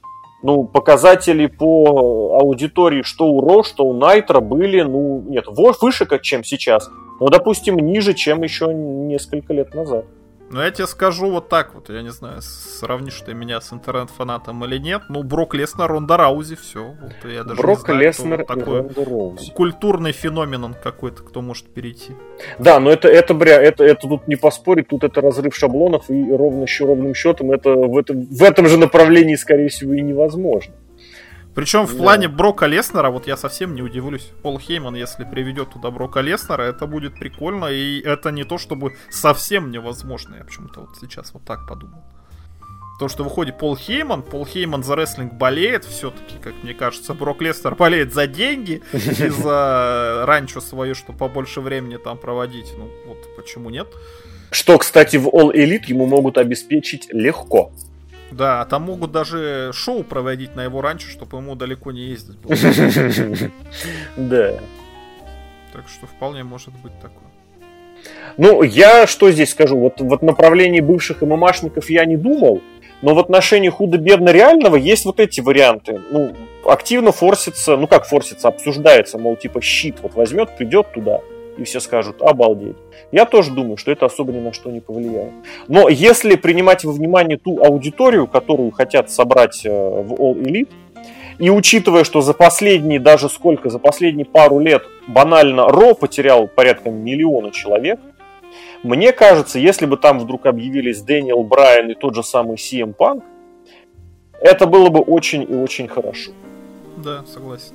ну, 0.46 0.64
показатели 0.64 1.46
по 1.46 2.38
аудитории 2.40 3.02
что 3.02 3.26
у 3.26 3.40
Ро, 3.40 3.64
что 3.64 3.84
у 3.84 3.92
Найтра 3.92 4.40
были, 4.40 4.82
ну, 4.82 5.22
нет, 5.26 5.46
выше, 5.82 6.06
чем 6.22 6.44
сейчас, 6.44 6.88
но, 7.18 7.28
допустим, 7.28 7.76
ниже, 7.76 8.14
чем 8.14 8.42
еще 8.42 8.72
несколько 8.72 9.52
лет 9.52 9.74
назад. 9.74 10.04
Ну, 10.48 10.62
я 10.62 10.70
тебе 10.70 10.86
скажу 10.86 11.28
вот 11.30 11.48
так 11.48 11.74
вот, 11.74 11.90
я 11.90 12.02
не 12.02 12.10
знаю, 12.10 12.40
сравнишь 12.40 13.20
ты 13.20 13.34
меня 13.34 13.60
с 13.60 13.72
интернет-фанатом 13.72 14.64
или 14.64 14.78
нет, 14.78 15.02
ну, 15.08 15.24
Брок 15.24 15.54
Леснер, 15.54 15.88
Ронда 15.88 16.16
Раузи, 16.16 16.54
все. 16.54 16.94
Вот 17.00 17.30
я 17.30 17.42
даже 17.42 17.60
Брок 17.60 17.80
знаю, 17.80 18.00
Леснер 18.00 18.38
вот 18.38 18.46
такой 18.46 18.78
Ронда 18.78 19.04
Раузи. 19.04 19.52
Культурный 19.52 20.12
феномен 20.12 20.62
он 20.62 20.74
какой-то, 20.74 21.24
кто 21.24 21.42
может 21.42 21.66
перейти. 21.66 22.12
Да, 22.60 22.78
но 22.78 22.90
это, 22.90 23.08
это, 23.08 23.34
бря, 23.34 23.60
это, 23.60 23.84
это 23.84 24.06
тут 24.06 24.28
не 24.28 24.36
поспорить, 24.36 24.86
тут 24.86 25.02
это 25.02 25.20
разрыв 25.20 25.56
шаблонов, 25.56 26.08
и 26.10 26.32
ровно 26.32 26.62
еще 26.62 26.84
ровным 26.84 27.14
счетом 27.14 27.50
это 27.50 27.70
в, 27.70 27.98
этом 27.98 28.22
в 28.22 28.42
этом 28.42 28.68
же 28.68 28.78
направлении, 28.78 29.34
скорее 29.34 29.68
всего, 29.68 29.94
и 29.94 30.00
невозможно. 30.00 30.74
Причем 31.56 31.86
в 31.86 31.96
плане 31.96 32.28
Брока 32.28 32.66
Леснера, 32.66 33.10
вот 33.10 33.26
я 33.26 33.38
совсем 33.38 33.74
не 33.74 33.80
удивлюсь. 33.80 34.30
Пол 34.42 34.58
Хейман, 34.58 34.94
если 34.94 35.24
приведет 35.24 35.70
туда 35.70 35.90
Брока 35.90 36.20
Леснера, 36.20 36.62
это 36.62 36.86
будет 36.86 37.18
прикольно. 37.18 37.64
И 37.64 37.98
это 38.02 38.30
не 38.30 38.44
то, 38.44 38.58
чтобы 38.58 38.94
совсем 39.08 39.70
невозможно. 39.70 40.36
Я 40.36 40.44
почему-то 40.44 40.80
вот 40.80 40.90
сейчас 41.00 41.32
вот 41.32 41.46
так 41.46 41.66
подумал. 41.66 42.04
То, 43.00 43.08
что 43.08 43.24
выходит 43.24 43.56
Пол 43.56 43.74
Хейман, 43.74 44.22
Пол 44.22 44.44
Хейман 44.44 44.84
за 44.84 44.96
рестлинг 44.96 45.32
болеет, 45.32 45.86
все-таки, 45.86 46.36
как 46.42 46.52
мне 46.62 46.74
кажется, 46.74 47.14
Брок 47.14 47.40
Леснер 47.40 47.74
болеет 47.74 48.12
за 48.12 48.26
деньги 48.26 48.82
и 48.92 49.28
за 49.28 50.24
ранчо 50.26 50.60
свое, 50.60 50.92
что 50.92 51.14
побольше 51.14 51.62
времени 51.62 51.96
там 51.96 52.18
проводить. 52.18 52.70
Ну, 52.76 52.90
вот 53.06 53.34
почему 53.34 53.70
нет? 53.70 53.88
Что, 54.50 54.76
кстати, 54.76 55.16
в 55.16 55.28
All 55.28 55.54
Elite 55.54 55.86
ему 55.88 56.06
могут 56.06 56.36
обеспечить 56.36 57.08
легко. 57.10 57.72
Да, 58.30 58.60
а 58.60 58.64
там 58.64 58.82
могут 58.82 59.12
даже 59.12 59.70
шоу 59.72 60.02
проводить 60.02 60.56
на 60.56 60.64
его 60.64 60.80
ранчо, 60.80 61.08
чтобы 61.08 61.38
ему 61.38 61.54
далеко 61.54 61.92
не 61.92 62.02
ездить 62.02 62.36
было. 62.38 62.54
Да. 64.16 64.54
Так 65.72 65.88
что 65.88 66.06
вполне 66.06 66.42
может 66.42 66.72
быть 66.82 66.92
такое. 67.00 67.26
Ну, 68.36 68.62
я 68.62 69.06
что 69.06 69.30
здесь 69.30 69.50
скажу? 69.50 69.78
Вот 69.78 70.00
в 70.00 70.24
направлении 70.24 70.80
бывших 70.80 71.22
ММАшников 71.22 71.90
я 71.90 72.04
не 72.04 72.16
думал, 72.16 72.62
но 73.02 73.14
в 73.14 73.18
отношении 73.18 73.68
худо-бедно 73.68 74.30
реального 74.30 74.76
есть 74.76 75.04
вот 75.04 75.20
эти 75.20 75.40
варианты. 75.40 76.00
Ну, 76.10 76.34
активно 76.64 77.12
форсится, 77.12 77.76
ну 77.76 77.86
как 77.86 78.06
форсится, 78.06 78.48
обсуждается, 78.48 79.18
мол, 79.18 79.36
типа 79.36 79.60
щит 79.60 79.96
вот 80.02 80.14
возьмет, 80.14 80.56
придет 80.56 80.92
туда, 80.92 81.20
и 81.56 81.64
все 81.64 81.80
скажут, 81.80 82.22
обалдеть. 82.22 82.76
Я 83.12 83.24
тоже 83.24 83.52
думаю, 83.52 83.76
что 83.76 83.90
это 83.90 84.06
особо 84.06 84.32
ни 84.32 84.40
на 84.40 84.52
что 84.52 84.70
не 84.70 84.80
повлияет. 84.80 85.32
Но 85.68 85.88
если 85.88 86.36
принимать 86.36 86.84
во 86.84 86.92
внимание 86.92 87.38
ту 87.38 87.62
аудиторию, 87.62 88.26
которую 88.26 88.70
хотят 88.70 89.10
собрать 89.10 89.64
э, 89.64 89.70
в 89.70 90.12
All 90.14 90.34
Elite, 90.34 90.70
и 91.38 91.50
учитывая, 91.50 92.04
что 92.04 92.22
за 92.22 92.32
последние, 92.32 92.98
даже 92.98 93.28
сколько, 93.28 93.68
за 93.68 93.78
последние 93.78 94.24
пару 94.24 94.58
лет 94.58 94.84
банально 95.06 95.68
Ро 95.68 95.94
потерял 95.94 96.48
порядка 96.48 96.90
миллиона 96.90 97.50
человек, 97.50 98.00
мне 98.82 99.12
кажется, 99.12 99.58
если 99.58 99.86
бы 99.86 99.96
там 99.96 100.18
вдруг 100.18 100.46
объявились 100.46 101.02
Дэниел 101.02 101.42
Брайан 101.42 101.90
и 101.90 101.94
тот 101.94 102.14
же 102.14 102.22
самый 102.22 102.56
CM 102.56 102.94
Punk, 102.96 103.22
это 104.40 104.66
было 104.66 104.88
бы 104.90 105.00
очень 105.00 105.42
и 105.42 105.54
очень 105.54 105.88
хорошо. 105.88 106.30
Да, 106.96 107.24
согласен. 107.26 107.74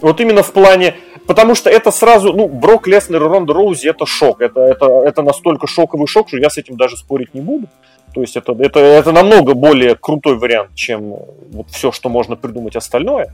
Вот 0.00 0.20
именно 0.20 0.42
в 0.42 0.52
плане 0.52 0.94
Потому 1.26 1.54
что 1.54 1.70
это 1.70 1.90
сразу, 1.90 2.32
ну, 2.32 2.48
Брок 2.48 2.86
Леснер 2.86 3.22
и 3.22 3.26
Ронда 3.26 3.54
Роузи 3.54 3.88
это 3.88 4.06
шок. 4.06 4.40
Это, 4.40 4.60
это, 4.60 4.86
это 4.86 5.22
настолько 5.22 5.66
шоковый 5.66 6.06
шок, 6.06 6.28
что 6.28 6.38
я 6.38 6.50
с 6.50 6.58
этим 6.58 6.76
даже 6.76 6.96
спорить 6.96 7.34
не 7.34 7.40
буду. 7.40 7.68
То 8.14 8.20
есть 8.20 8.36
это, 8.36 8.52
это, 8.58 8.80
это 8.80 9.12
намного 9.12 9.54
более 9.54 9.94
крутой 9.94 10.36
вариант, 10.36 10.74
чем 10.74 11.16
вот 11.52 11.68
все, 11.70 11.92
что 11.92 12.08
можно 12.08 12.36
придумать 12.36 12.76
остальное. 12.76 13.32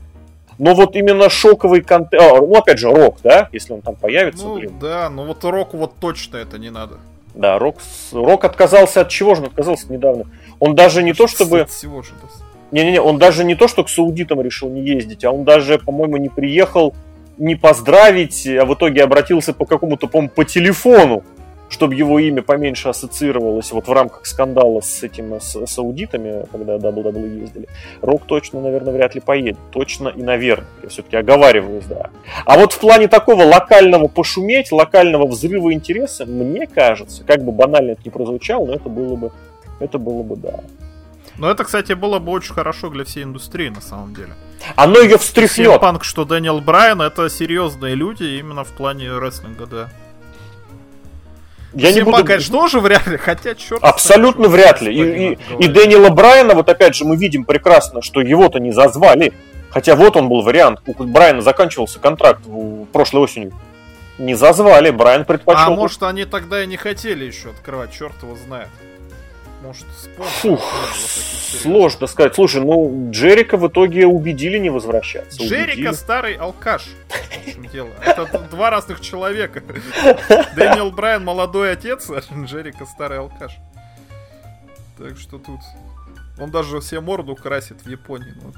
Но 0.57 0.75
вот 0.75 0.95
именно 0.95 1.29
шоковый 1.29 1.81
контент... 1.81 2.21
А, 2.21 2.35
ну, 2.35 2.53
опять 2.55 2.79
же, 2.79 2.89
Рок, 2.89 3.17
да? 3.23 3.49
Если 3.51 3.73
он 3.73 3.81
там 3.81 3.95
появится, 3.95 4.45
ну, 4.45 4.55
блин. 4.55 4.73
Да, 4.79 5.09
но 5.09 5.23
вот 5.23 5.43
Року 5.43 5.77
вот 5.77 5.93
точно 5.99 6.37
это 6.37 6.57
не 6.57 6.69
надо. 6.69 6.97
Да, 7.33 7.57
Рок, 7.57 7.77
Рок 8.11 8.43
отказался 8.43 9.01
от 9.01 9.09
чего 9.09 9.35
же 9.35 9.41
он 9.41 9.47
отказался 9.47 9.91
недавно? 9.91 10.25
Он 10.59 10.75
даже 10.75 11.01
не 11.01 11.13
то, 11.13 11.27
чтобы... 11.27 11.65
Всего 11.65 12.01
же, 12.01 12.11
Не-не-не, 12.71 12.99
он 12.99 13.17
даже 13.17 13.45
не 13.45 13.55
то, 13.55 13.69
что 13.69 13.83
к 13.85 13.89
саудитам 13.89 14.41
решил 14.41 14.69
не 14.69 14.81
ездить, 14.81 15.23
а 15.23 15.31
он 15.31 15.45
даже, 15.45 15.79
по-моему, 15.79 16.17
не 16.17 16.29
приехал 16.29 16.93
не 17.39 17.55
поздравить, 17.55 18.45
а 18.45 18.65
в 18.65 18.73
итоге 18.73 19.03
обратился 19.03 19.53
по 19.53 19.65
какому-то, 19.65 20.07
по 20.07 20.27
по 20.27 20.45
телефону, 20.45 21.23
чтобы 21.69 21.95
его 21.95 22.19
имя 22.19 22.41
поменьше 22.41 22.89
ассоциировалось 22.89 23.71
вот 23.71 23.87
в 23.87 23.91
рамках 23.91 24.25
скандала 24.25 24.81
с 24.81 25.03
этим 25.03 25.39
с, 25.39 25.55
с 25.55 25.77
аудитами, 25.77 26.45
когда 26.51 26.77
WWE 26.77 27.41
ездили. 27.41 27.67
Рок 28.01 28.23
точно, 28.25 28.59
наверное, 28.59 28.93
вряд 28.93 29.15
ли 29.15 29.21
поедет. 29.21 29.57
Точно 29.71 30.09
и 30.09 30.21
наверное. 30.21 30.67
Я 30.83 30.89
все-таки 30.89 31.15
оговариваюсь, 31.15 31.85
да. 31.85 32.09
А 32.45 32.57
вот 32.57 32.73
в 32.73 32.79
плане 32.79 33.07
такого 33.07 33.43
локального 33.43 34.07
пошуметь, 34.07 34.71
локального 34.71 35.27
взрыва 35.27 35.71
интереса, 35.71 36.25
мне 36.25 36.67
кажется, 36.67 37.23
как 37.23 37.43
бы 37.43 37.51
банально 37.51 37.91
это 37.91 38.01
не 38.03 38.11
прозвучало, 38.11 38.65
но 38.65 38.73
это 38.73 38.89
было 38.89 39.15
бы, 39.15 39.31
это 39.79 39.99
было 39.99 40.23
бы, 40.23 40.35
да. 40.35 40.61
Но 41.37 41.49
это, 41.49 41.63
кстати, 41.63 41.93
было 41.93 42.19
бы 42.19 42.31
очень 42.31 42.53
хорошо 42.53 42.89
для 42.89 43.05
всей 43.05 43.23
индустрии, 43.23 43.69
на 43.69 43.81
самом 43.81 44.13
деле. 44.13 44.33
Оно 44.75 44.99
ее 44.99 45.17
встряхнет. 45.17 45.79
Панк, 45.79 46.03
что 46.03 46.25
Дэниел 46.25 46.61
Брайан, 46.61 47.01
это 47.01 47.29
серьезные 47.29 47.95
люди 47.95 48.23
именно 48.23 48.63
в 48.63 48.69
плане 48.69 49.17
рестлинга, 49.17 49.65
да. 49.65 49.89
Я 51.73 51.91
не 51.91 52.01
буду... 52.01 52.25
конечно, 52.25 52.57
тоже 52.57 52.79
вряд 52.79 53.05
ли, 53.07 53.17
хотя 53.17 53.53
черт. 53.53 53.83
Абсолютно 53.83 54.47
знает, 54.49 54.81
вряд 54.81 54.81
ли. 54.81 54.93
И, 54.93 55.33
и, 55.33 55.65
и 55.65 55.67
Дэниела 55.67 56.09
Брайана, 56.09 56.55
вот 56.55 56.67
опять 56.67 56.95
же, 56.95 57.05
мы 57.05 57.15
видим 57.15 57.45
прекрасно, 57.45 58.01
что 58.01 58.21
его-то 58.21 58.59
не 58.59 58.71
зазвали. 58.71 59.33
Хотя 59.69 59.95
вот 59.95 60.15
он 60.15 60.29
был 60.29 60.41
вариант. 60.41 60.79
У 60.85 61.03
Брайана 61.03 61.41
заканчивался 61.41 61.99
контракт 61.99 62.41
в 62.45 62.85
прошлой 62.85 63.21
осенью. 63.21 63.53
Не 64.17 64.33
зазвали, 64.33 64.89
Брайан 64.89 65.25
предпочел. 65.25 65.61
А 65.61 65.69
может 65.69 66.01
они 66.03 66.25
тогда 66.25 66.63
и 66.63 66.67
не 66.67 66.75
хотели 66.75 67.25
еще 67.25 67.49
открывать, 67.49 67.93
черт 67.93 68.15
его 68.23 68.35
знает. 68.35 68.69
Может, 69.61 69.85
Фух, 70.17 70.61
сложно 71.61 72.07
сказать. 72.07 72.33
Слушай, 72.33 72.61
ну, 72.61 73.09
Джерика 73.11 73.57
в 73.57 73.67
итоге 73.67 74.07
убедили 74.07 74.57
не 74.57 74.69
возвращаться. 74.69 75.43
Джерика 75.43 75.73
убедили. 75.73 75.91
старый 75.93 76.33
алкаш. 76.35 76.87
дело. 77.71 77.89
Это 78.05 78.39
два 78.49 78.69
разных 78.69 79.01
человека. 79.01 79.61
Дэниел 80.55 80.91
Брайан 80.91 81.25
молодой 81.25 81.73
отец, 81.73 82.09
а 82.09 82.21
Джерика 82.45 82.85
старый 82.85 83.19
алкаш. 83.19 83.57
Так 84.97 85.17
что 85.17 85.37
тут... 85.37 85.59
Он 86.39 86.51
даже 86.51 86.81
себе 86.81 87.01
морду 87.01 87.35
красит 87.35 87.81
в 87.83 87.89
Японии. 87.89 88.33
Ну, 88.35 88.47
вот. 88.47 88.55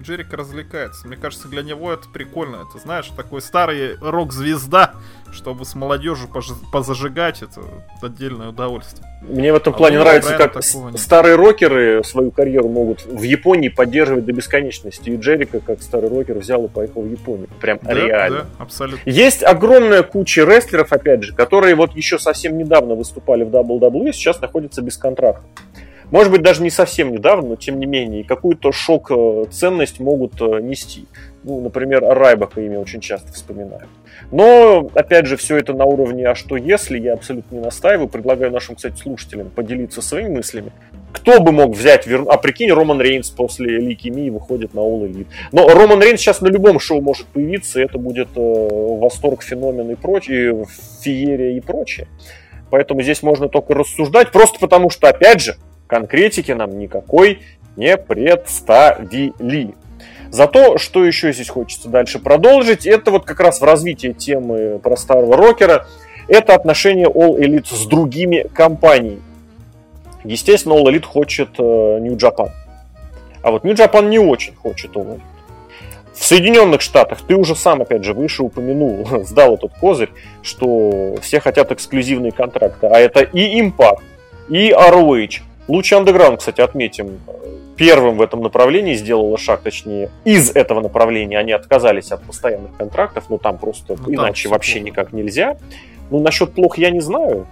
Джерик 0.00 0.32
развлекается. 0.32 1.06
Мне 1.06 1.16
кажется, 1.16 1.48
для 1.48 1.62
него 1.62 1.92
это 1.92 2.08
прикольно. 2.08 2.66
Это, 2.68 2.78
знаешь, 2.82 3.06
такой 3.16 3.42
старый 3.42 3.96
рок-звезда, 4.00 4.94
чтобы 5.32 5.64
с 5.64 5.74
молодежью 5.74 6.28
позажигать, 6.72 7.42
это 7.42 7.60
отдельное 8.02 8.48
удовольствие. 8.48 9.06
Мне 9.22 9.52
в 9.52 9.56
этом 9.56 9.74
а 9.74 9.76
плане 9.76 9.98
нравится, 9.98 10.36
как 10.36 10.62
старые 10.62 11.36
рокеры 11.36 12.02
свою 12.04 12.30
карьеру 12.30 12.68
могут 12.68 13.04
в 13.04 13.22
Японии 13.22 13.68
поддерживать 13.68 14.24
до 14.24 14.32
бесконечности. 14.32 15.10
И 15.10 15.16
Джерика, 15.16 15.60
как 15.60 15.82
старый 15.82 16.08
рокер, 16.08 16.38
взял 16.38 16.64
и 16.64 16.68
поехал 16.68 17.02
в 17.02 17.10
Японию. 17.10 17.48
Прям 17.60 17.78
да, 17.82 17.92
реально. 17.92 18.38
Да, 18.38 18.46
абсолютно. 18.58 19.08
Есть 19.08 19.42
огромная 19.42 20.02
куча 20.02 20.44
рестлеров, 20.44 20.92
опять 20.92 21.24
же, 21.24 21.34
которые 21.34 21.74
вот 21.74 21.94
еще 21.94 22.18
совсем 22.18 22.56
недавно 22.56 22.94
выступали 22.94 23.44
в 23.44 23.48
WWE, 23.48 24.12
сейчас 24.12 24.40
находятся 24.40 24.80
без 24.80 24.96
контракта. 24.96 25.44
Может 26.10 26.32
быть, 26.32 26.42
даже 26.42 26.62
не 26.62 26.70
совсем 26.70 27.12
недавно, 27.12 27.50
но 27.50 27.56
тем 27.56 27.78
не 27.78 27.86
менее, 27.86 28.24
какую-то 28.24 28.72
шок-ценность 28.72 30.00
могут 30.00 30.40
э, 30.40 30.60
нести. 30.60 31.06
Ну, 31.44 31.60
например, 31.60 32.02
Райбака 32.02 32.60
имя 32.60 32.80
очень 32.80 33.00
часто 33.00 33.32
вспоминают. 33.32 33.88
Но, 34.30 34.90
опять 34.94 35.26
же, 35.26 35.36
все 35.36 35.56
это 35.56 35.72
на 35.72 35.84
уровне 35.84 36.26
«а 36.26 36.34
что 36.34 36.56
если?» 36.56 36.98
я 36.98 37.14
абсолютно 37.14 37.56
не 37.56 37.62
настаиваю. 37.62 38.08
Предлагаю 38.08 38.50
нашим, 38.50 38.74
кстати, 38.74 39.00
слушателям 39.00 39.50
поделиться 39.50 40.02
своими 40.02 40.36
мыслями. 40.36 40.72
Кто 41.12 41.40
бы 41.40 41.52
мог 41.52 41.74
взять, 41.74 42.06
вер... 42.06 42.24
а 42.28 42.36
прикинь, 42.36 42.72
Роман 42.72 43.00
Рейнс 43.00 43.30
после 43.30 43.78
Ликемии 43.78 44.30
выходит 44.30 44.74
на 44.74 44.80
All 44.80 45.08
Elite. 45.08 45.26
Но 45.52 45.68
Роман 45.68 46.02
Рейнс 46.02 46.20
сейчас 46.20 46.40
на 46.40 46.48
любом 46.48 46.78
шоу 46.78 47.00
может 47.00 47.26
появиться, 47.28 47.80
и 47.80 47.84
это 47.84 47.98
будет 47.98 48.28
э, 48.36 48.40
восторг, 48.40 49.42
феномен 49.42 49.90
и 49.90 49.94
прочее, 49.94 50.66
феерия 51.02 51.56
и 51.56 51.60
прочее. 51.60 52.06
Поэтому 52.70 53.02
здесь 53.02 53.22
можно 53.22 53.48
только 53.48 53.74
рассуждать, 53.74 54.30
просто 54.30 54.58
потому 54.60 54.90
что, 54.90 55.08
опять 55.08 55.40
же, 55.40 55.56
конкретики 55.90 56.52
нам 56.52 56.78
никакой 56.78 57.40
не 57.76 57.96
представили. 57.96 59.74
Зато, 60.30 60.78
что 60.78 61.04
еще 61.04 61.32
здесь 61.32 61.48
хочется 61.48 61.88
дальше 61.88 62.20
продолжить, 62.20 62.86
это 62.86 63.10
вот 63.10 63.24
как 63.24 63.40
раз 63.40 63.60
в 63.60 63.64
развитии 63.64 64.12
темы 64.12 64.78
про 64.78 64.96
старого 64.96 65.36
рокера, 65.36 65.86
это 66.28 66.54
отношение 66.54 67.08
All 67.08 67.36
Elite 67.36 67.74
с 67.74 67.86
другими 67.86 68.46
компаниями. 68.54 69.22
Естественно, 70.22 70.74
All 70.74 70.84
Elite 70.84 71.06
хочет 71.06 71.48
э, 71.58 71.62
New 72.00 72.14
Japan. 72.14 72.50
А 73.42 73.50
вот 73.50 73.64
New 73.64 73.74
Japan 73.74 74.08
не 74.08 74.20
очень 74.20 74.54
хочет 74.54 74.92
All 74.92 75.16
Elite. 75.16 75.22
В 76.14 76.24
Соединенных 76.24 76.82
Штатах 76.82 77.22
ты 77.26 77.34
уже 77.34 77.56
сам, 77.56 77.82
опять 77.82 78.04
же, 78.04 78.14
выше 78.14 78.44
упомянул, 78.44 79.04
сдал 79.24 79.54
этот 79.54 79.72
козырь, 79.80 80.10
что 80.42 81.16
все 81.20 81.40
хотят 81.40 81.72
эксклюзивные 81.72 82.30
контракты. 82.30 82.86
А 82.86 83.00
это 83.00 83.22
и 83.22 83.60
Impact, 83.60 84.02
и 84.48 84.70
ROH. 84.70 85.40
Луч 85.70 85.92
Underground, 85.92 86.38
кстати, 86.38 86.60
отметим, 86.60 87.20
первым 87.76 88.16
в 88.16 88.22
этом 88.22 88.42
направлении 88.42 88.94
сделала 88.94 89.38
шаг, 89.38 89.62
точнее, 89.62 90.10
из 90.24 90.54
этого 90.54 90.80
направления. 90.80 91.38
Они 91.38 91.52
отказались 91.52 92.10
от 92.10 92.22
постоянных 92.22 92.76
контрактов, 92.76 93.24
но 93.30 93.38
там 93.38 93.56
просто 93.56 93.96
ну, 93.98 94.12
иначе 94.12 94.48
вообще 94.48 94.74
плохо. 94.74 94.86
никак 94.86 95.12
нельзя. 95.12 95.56
Ну, 96.10 96.20
насчет 96.20 96.52
плох 96.52 96.76
я 96.76 96.90
не 96.90 97.00
знаю. 97.00 97.46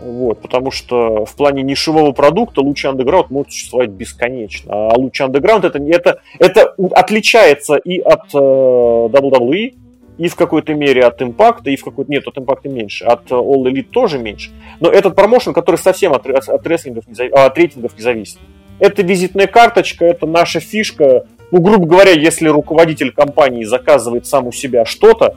Вот, 0.00 0.40
потому 0.42 0.70
что 0.70 1.24
в 1.24 1.34
плане 1.34 1.62
нишевого 1.62 2.12
продукта 2.12 2.60
луч 2.60 2.84
Underground 2.84 3.26
может 3.30 3.52
существовать 3.52 3.90
бесконечно. 3.90 4.90
А 4.90 4.98
луч 4.98 5.20
Underground 5.20 5.66
это, 5.66 5.78
это, 5.78 6.20
это 6.38 6.74
отличается 6.92 7.76
и 7.76 8.00
от 8.00 8.34
э, 8.34 8.38
WWE, 8.38 9.74
и 10.18 10.28
в 10.28 10.34
какой-то 10.34 10.74
мере 10.74 11.04
от 11.04 11.22
Impact, 11.22 11.62
и 11.64 11.76
в 11.76 11.84
какой-то... 11.84 12.10
Нет, 12.10 12.26
от 12.26 12.36
Impact 12.36 12.68
меньше, 12.68 13.04
от 13.04 13.30
All 13.30 13.62
Elite 13.62 13.88
тоже 13.90 14.18
меньше. 14.18 14.50
Но 14.80 14.90
этот 14.90 15.14
промоушен, 15.14 15.54
который 15.54 15.76
совсем 15.76 16.12
от, 16.12 16.26
от, 16.26 16.66
рестлингов 16.66 17.06
не, 17.06 17.28
от 17.28 17.56
рейтингов 17.56 17.96
не 17.96 18.02
зависит. 18.02 18.38
Это 18.80 19.02
визитная 19.02 19.46
карточка, 19.46 20.04
это 20.04 20.26
наша 20.26 20.60
фишка. 20.60 21.26
Ну, 21.50 21.60
грубо 21.60 21.86
говоря, 21.86 22.10
если 22.10 22.48
руководитель 22.48 23.12
компании 23.12 23.64
заказывает 23.64 24.26
сам 24.26 24.48
у 24.48 24.52
себя 24.52 24.84
что-то, 24.84 25.36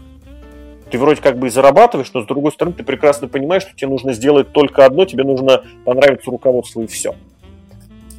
ты 0.89 0.97
вроде 0.97 1.21
как 1.21 1.37
бы 1.37 1.47
и 1.47 1.49
зарабатываешь, 1.49 2.11
но 2.13 2.21
с 2.21 2.25
другой 2.25 2.51
стороны 2.51 2.75
ты 2.75 2.83
прекрасно 2.83 3.27
понимаешь, 3.27 3.63
что 3.63 3.75
тебе 3.75 3.87
нужно 3.87 4.13
сделать 4.13 4.51
только 4.51 4.85
одно, 4.85 5.05
тебе 5.05 5.23
нужно 5.23 5.63
понравиться 5.85 6.29
руководству 6.29 6.81
и 6.81 6.87
все. 6.87 7.15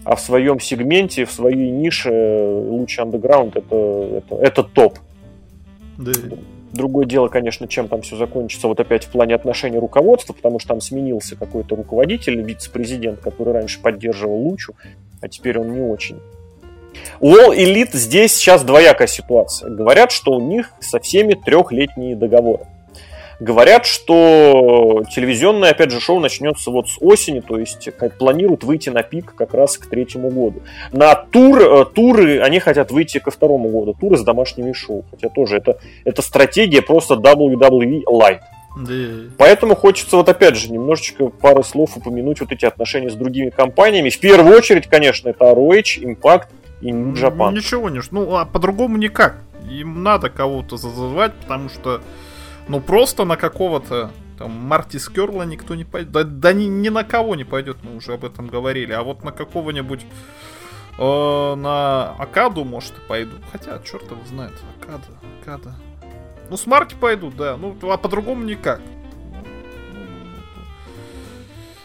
А 0.04 0.16
в 0.16 0.20
своем 0.20 0.58
сегменте, 0.58 1.24
в 1.24 1.30
своей 1.30 1.70
нише 1.70 2.10
лучше 2.10 3.02
андеграунд 3.02 3.56
это, 3.56 3.76
это, 3.76 4.36
это 4.36 4.62
топ. 4.64 4.98
Да. 5.98 6.12
Другое 6.72 7.04
дело, 7.04 7.28
конечно, 7.28 7.68
чем 7.68 7.88
там 7.88 8.00
все 8.00 8.16
закончится 8.16 8.66
вот 8.66 8.80
опять 8.80 9.04
в 9.04 9.10
плане 9.10 9.34
отношений 9.34 9.78
руководства, 9.78 10.32
потому 10.32 10.58
что 10.58 10.68
там 10.68 10.80
сменился 10.80 11.36
какой-то 11.36 11.76
руководитель, 11.76 12.40
вице-президент, 12.40 13.20
который 13.20 13.52
раньше 13.52 13.80
поддерживал 13.80 14.36
Лучу, 14.36 14.74
а 15.20 15.28
теперь 15.28 15.58
он 15.58 15.72
не 15.74 15.80
очень. 15.80 16.18
У 17.20 17.34
All 17.34 17.54
Elite 17.56 17.90
здесь 17.92 18.34
сейчас 18.34 18.64
двоякая 18.64 19.06
ситуация. 19.06 19.70
Говорят, 19.70 20.12
что 20.12 20.32
у 20.32 20.40
них 20.40 20.72
со 20.80 20.98
всеми 20.98 21.34
трехлетние 21.34 22.16
договоры. 22.16 22.64
Говорят, 23.40 23.86
что 23.86 25.02
телевизионное, 25.14 25.70
опять 25.70 25.90
же, 25.90 26.00
шоу 26.00 26.20
начнется 26.20 26.70
вот 26.70 26.88
с 26.88 26.96
осени, 27.00 27.40
то 27.40 27.58
есть 27.58 27.88
планируют 28.18 28.64
выйти 28.64 28.90
на 28.90 29.02
пик 29.02 29.34
как 29.34 29.54
раз 29.54 29.78
к 29.78 29.86
третьему 29.86 30.30
году. 30.30 30.62
На 30.92 31.14
тур, 31.14 31.60
э, 31.60 31.84
туры 31.86 32.40
они 32.40 32.60
хотят 32.60 32.90
выйти 32.90 33.18
ко 33.18 33.30
второму 33.30 33.68
году, 33.68 33.96
туры 33.98 34.16
с 34.16 34.22
домашними 34.22 34.72
шоу. 34.72 35.04
Хотя 35.10 35.28
тоже 35.28 35.56
это, 35.56 35.78
это 36.04 36.22
стратегия 36.22 36.82
просто 36.82 37.14
WWE 37.14 38.02
Light. 38.04 38.40
Да. 38.76 38.94
Поэтому 39.36 39.74
хочется 39.74 40.16
вот 40.16 40.28
опять 40.28 40.56
же 40.56 40.72
немножечко 40.72 41.28
пары 41.28 41.62
слов 41.62 41.96
упомянуть 41.96 42.40
вот 42.40 42.52
эти 42.52 42.64
отношения 42.64 43.10
с 43.10 43.14
другими 43.14 43.50
компаниями. 43.50 44.08
В 44.08 44.18
первую 44.18 44.56
очередь, 44.56 44.86
конечно, 44.86 45.28
это 45.28 45.44
ROH, 45.44 46.02
Impact 46.02 46.46
и 46.80 46.90
New 46.90 47.14
Japan. 47.14 47.52
Ничего 47.52 47.90
не, 47.90 48.00
ну 48.10 48.36
а 48.36 48.44
по-другому 48.44 48.96
никак. 48.96 49.36
Им 49.70 50.02
надо 50.02 50.28
кого-то 50.30 50.76
зазывать, 50.76 51.34
потому 51.34 51.68
что, 51.68 52.00
ну 52.68 52.80
просто 52.80 53.24
на 53.24 53.36
какого-то 53.36 54.10
там 54.38 54.50
Марти 54.50 54.96
Скерла 54.96 55.44
никто 55.44 55.74
не 55.74 55.84
пойдет. 55.84 56.10
Да, 56.10 56.24
да 56.24 56.52
ни, 56.52 56.64
ни 56.64 56.88
на 56.88 57.04
кого 57.04 57.36
не 57.36 57.44
пойдет, 57.44 57.78
мы 57.82 57.96
уже 57.96 58.14
об 58.14 58.24
этом 58.24 58.48
говорили. 58.48 58.92
А 58.92 59.02
вот 59.02 59.22
на 59.22 59.30
какого-нибудь 59.30 60.04
э, 60.98 61.54
на 61.54 62.10
Акаду, 62.18 62.64
может, 62.64 62.92
и 62.98 63.00
пойду. 63.06 63.36
Хотя, 63.52 63.78
черт 63.80 64.10
его 64.10 64.24
знает, 64.26 64.52
Акада, 64.80 65.04
Акада. 65.40 65.74
Ну, 66.50 66.56
с 66.56 66.66
Марти 66.66 66.94
пойдут, 66.94 67.36
да. 67.36 67.56
Ну, 67.56 67.76
а 67.90 67.96
по-другому 67.96 68.42
никак. 68.44 68.80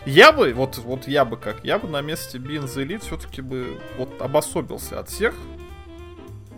Я 0.05 0.31
бы, 0.31 0.53
вот, 0.53 0.77
вот 0.77 1.07
я 1.07 1.25
бы 1.25 1.35
как, 1.35 1.65
я 1.65 1.77
бы 1.79 1.89
на 1.89 2.01
месте 2.01 2.37
Бинза 2.37 2.81
Элит 2.81 3.03
все-таки 3.03 3.41
бы 3.41 3.77
вот 3.97 4.21
обособился 4.21 4.99
от 4.99 5.09
всех 5.09 5.35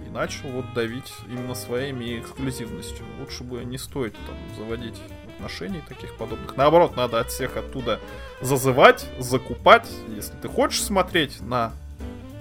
и 0.09 0.13
начал 0.13 0.49
вот 0.49 0.73
давить 0.73 1.13
именно 1.27 1.55
своими 1.55 2.19
эксклюзивностью. 2.19 3.05
Лучше 3.19 3.43
бы 3.43 3.63
не 3.63 3.77
стоит 3.77 4.13
там 4.13 4.35
заводить 4.57 4.95
отношений 5.35 5.81
таких 5.87 6.15
подобных. 6.17 6.55
Наоборот, 6.57 6.95
надо 6.95 7.19
от 7.19 7.29
всех 7.29 7.57
оттуда 7.57 7.99
зазывать, 8.41 9.05
закупать. 9.19 9.87
Если 10.15 10.33
ты 10.41 10.47
хочешь 10.49 10.83
смотреть 10.83 11.41
на 11.41 11.71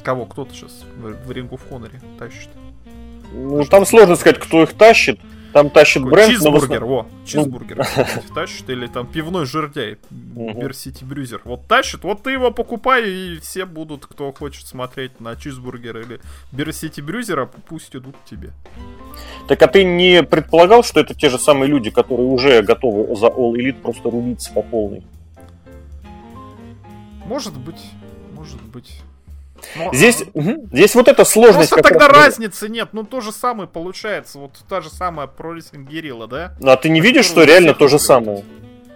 кого 0.03 0.27
кто-то 0.27 0.53
сейчас 0.53 0.85
в, 0.97 1.27
в 1.27 1.33
рингу 1.33 1.57
в 1.57 1.69
Хоноре 1.69 2.01
тащит. 2.19 2.49
Ну, 3.33 3.65
там 3.67 3.85
сложно 3.85 4.17
сказать, 4.17 4.39
кто 4.39 4.63
их 4.63 4.73
тащит. 4.73 5.21
Там 5.53 5.71
тащит 5.71 6.03
Какой? 6.03 6.13
бренд. 6.13 6.33
Чизбургер, 6.33 6.85
во, 6.85 7.03
ну. 7.03 7.27
чизбургер 7.27 7.87
тащит, 8.35 8.69
или 8.69 8.87
там 8.87 9.07
пивной 9.07 9.47
жердяй, 9.47 9.99
Берсити 10.11 11.05
Брюзер. 11.05 11.41
Вот 11.45 11.67
тащит, 11.67 12.05
вот 12.05 12.23
ты 12.23 12.33
его 12.33 12.51
покупай, 12.51 13.09
и 13.09 13.41
все 13.41 13.65
будут, 13.65 14.07
кто 14.07 14.31
хочет 14.33 14.67
смотреть 14.67 15.21
на 15.21 15.37
чизбургер 15.37 15.99
или 15.99 16.21
Берсити 16.53 17.01
Брюзера, 17.01 17.51
пусть 17.69 17.97
идут 17.97 18.17
к 18.17 18.29
тебе. 18.29 18.53
Так 19.47 19.63
а 19.63 19.67
ты 19.69 19.85
не 19.85 20.23
предполагал, 20.23 20.85
что 20.85 21.01
это 21.01 21.15
те 21.15 21.31
же 21.31 21.39
самые 21.39 21.71
люди, 21.71 21.91
которые 21.91 22.29
уже 22.29 22.63
готовы 22.63 23.17
за 23.17 23.27
All 23.27 23.53
Elite 23.55 23.81
просто 23.81 24.11
рубиться 24.11 24.53
по 24.53 24.63
полной? 24.63 25.03
Может 27.25 27.57
быть, 27.57 27.81
может 28.33 28.63
быть. 28.63 29.03
Но, 29.77 29.93
здесь, 29.93 30.23
а... 30.23 30.39
угу, 30.39 30.69
здесь 30.73 30.95
вот 30.95 31.09
эта 31.09 31.25
сложность. 31.25 31.71
Просто 31.71 31.89
тогда 31.89 32.09
раз... 32.09 32.27
разницы 32.27 32.69
нет. 32.69 32.91
Ну, 32.93 33.05
то 33.05 33.21
же 33.21 33.33
самое 33.33 33.69
получается. 33.69 34.39
Вот 34.39 34.53
та 34.69 34.81
же 34.81 34.91
самая 34.91 35.27
про 35.27 35.55
Рестлинг 35.55 35.89
Герилла, 35.89 36.27
да? 36.27 36.55
Ну, 36.61 36.71
а 36.71 36.77
ты 36.77 36.89
не 36.89 37.01
видишь, 37.01 37.27
что 37.27 37.45
реально 37.45 37.75
то 37.75 37.89
же 37.89 37.99
самое? 37.99 38.45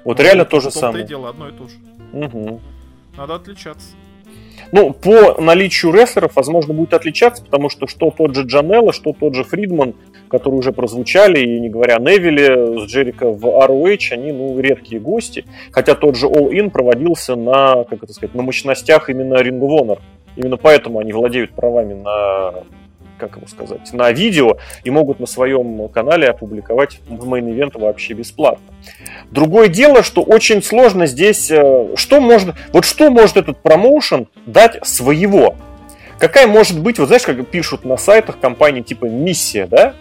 Вот 0.05 0.19
ну, 0.19 0.25
реально 0.25 0.45
то 0.45 0.61
же 0.61 0.71
самое. 0.71 1.05
дело 1.05 1.29
одно 1.29 1.49
и 1.49 1.53
то 1.53 1.69
же. 1.69 1.77
Угу. 2.13 2.61
Надо 3.17 3.35
отличаться. 3.37 3.89
Ну, 4.73 4.93
по 4.95 5.41
наличию 5.41 5.93
рестлеров, 5.93 6.37
возможно, 6.37 6.73
будет 6.73 6.95
отличаться, 6.95 7.45
потому 7.45 7.69
что 7.69 7.87
что 7.87 8.11
тот 8.11 8.35
же 8.35 8.45
Джанелло, 8.45 8.93
что 8.93 9.13
тот 9.13 9.35
же 9.35 9.45
Фридман, 9.45 9.95
которые 10.31 10.61
уже 10.61 10.73
прозвучали, 10.73 11.41
и 11.41 11.61
не 11.61 11.69
говоря 11.69 11.99
Невиле 11.99 12.81
с 12.81 12.91
Джерика 12.91 13.31
в 13.31 13.45
ROH, 13.45 14.13
они, 14.13 14.33
ну, 14.33 14.59
редкие 14.59 14.99
гости. 14.99 15.45
Хотя 15.73 15.95
тот 15.95 16.17
же 16.17 16.27
All 16.27 16.51
In 16.51 16.71
проводился 16.71 17.37
на, 17.37 17.85
как 17.85 18.03
это 18.03 18.15
сказать, 18.15 18.35
на 18.35 18.43
мощностях 18.43 19.11
именно 19.11 19.35
Ring 19.35 19.61
of 19.61 19.79
Honor. 19.79 19.99
Именно 20.37 20.57
поэтому 20.57 20.99
они 20.99 21.13
владеют 21.13 21.53
правами 21.53 21.95
на 21.95 22.65
как 23.23 23.37
его 23.37 23.47
сказать, 23.47 23.93
на 23.93 24.11
видео 24.11 24.57
и 24.83 24.91
могут 24.91 25.21
на 25.21 25.27
своем 25.27 25.89
канале 25.91 26.27
опубликовать 26.29 26.99
main 27.09 27.40
event 27.40 27.79
вообще 27.79 28.15
бесплатно. 28.15 28.65
Другое 29.31 29.69
дело, 29.69 30.03
что 30.03 30.23
очень 30.23 30.61
сложно 30.61 31.07
здесь, 31.07 31.49
э, 31.49 31.95
что 31.95 32.21
может, 32.21 32.57
вот 32.73 32.85
что 32.85 33.11
может 33.11 33.37
этот 33.37 33.63
промоушен 33.63 34.27
дать 34.47 34.85
своего? 34.85 35.55
Какая 36.19 36.49
может 36.49 36.81
быть, 36.81 36.99
вот 36.99 37.07
знаешь, 37.07 37.23
как 37.23 37.47
пишут 37.47 37.85
на 37.85 37.97
сайтах 37.97 38.41
компании 38.41 38.83
типа 38.83 39.05
миссия, 39.05 39.67
да? 39.67 39.95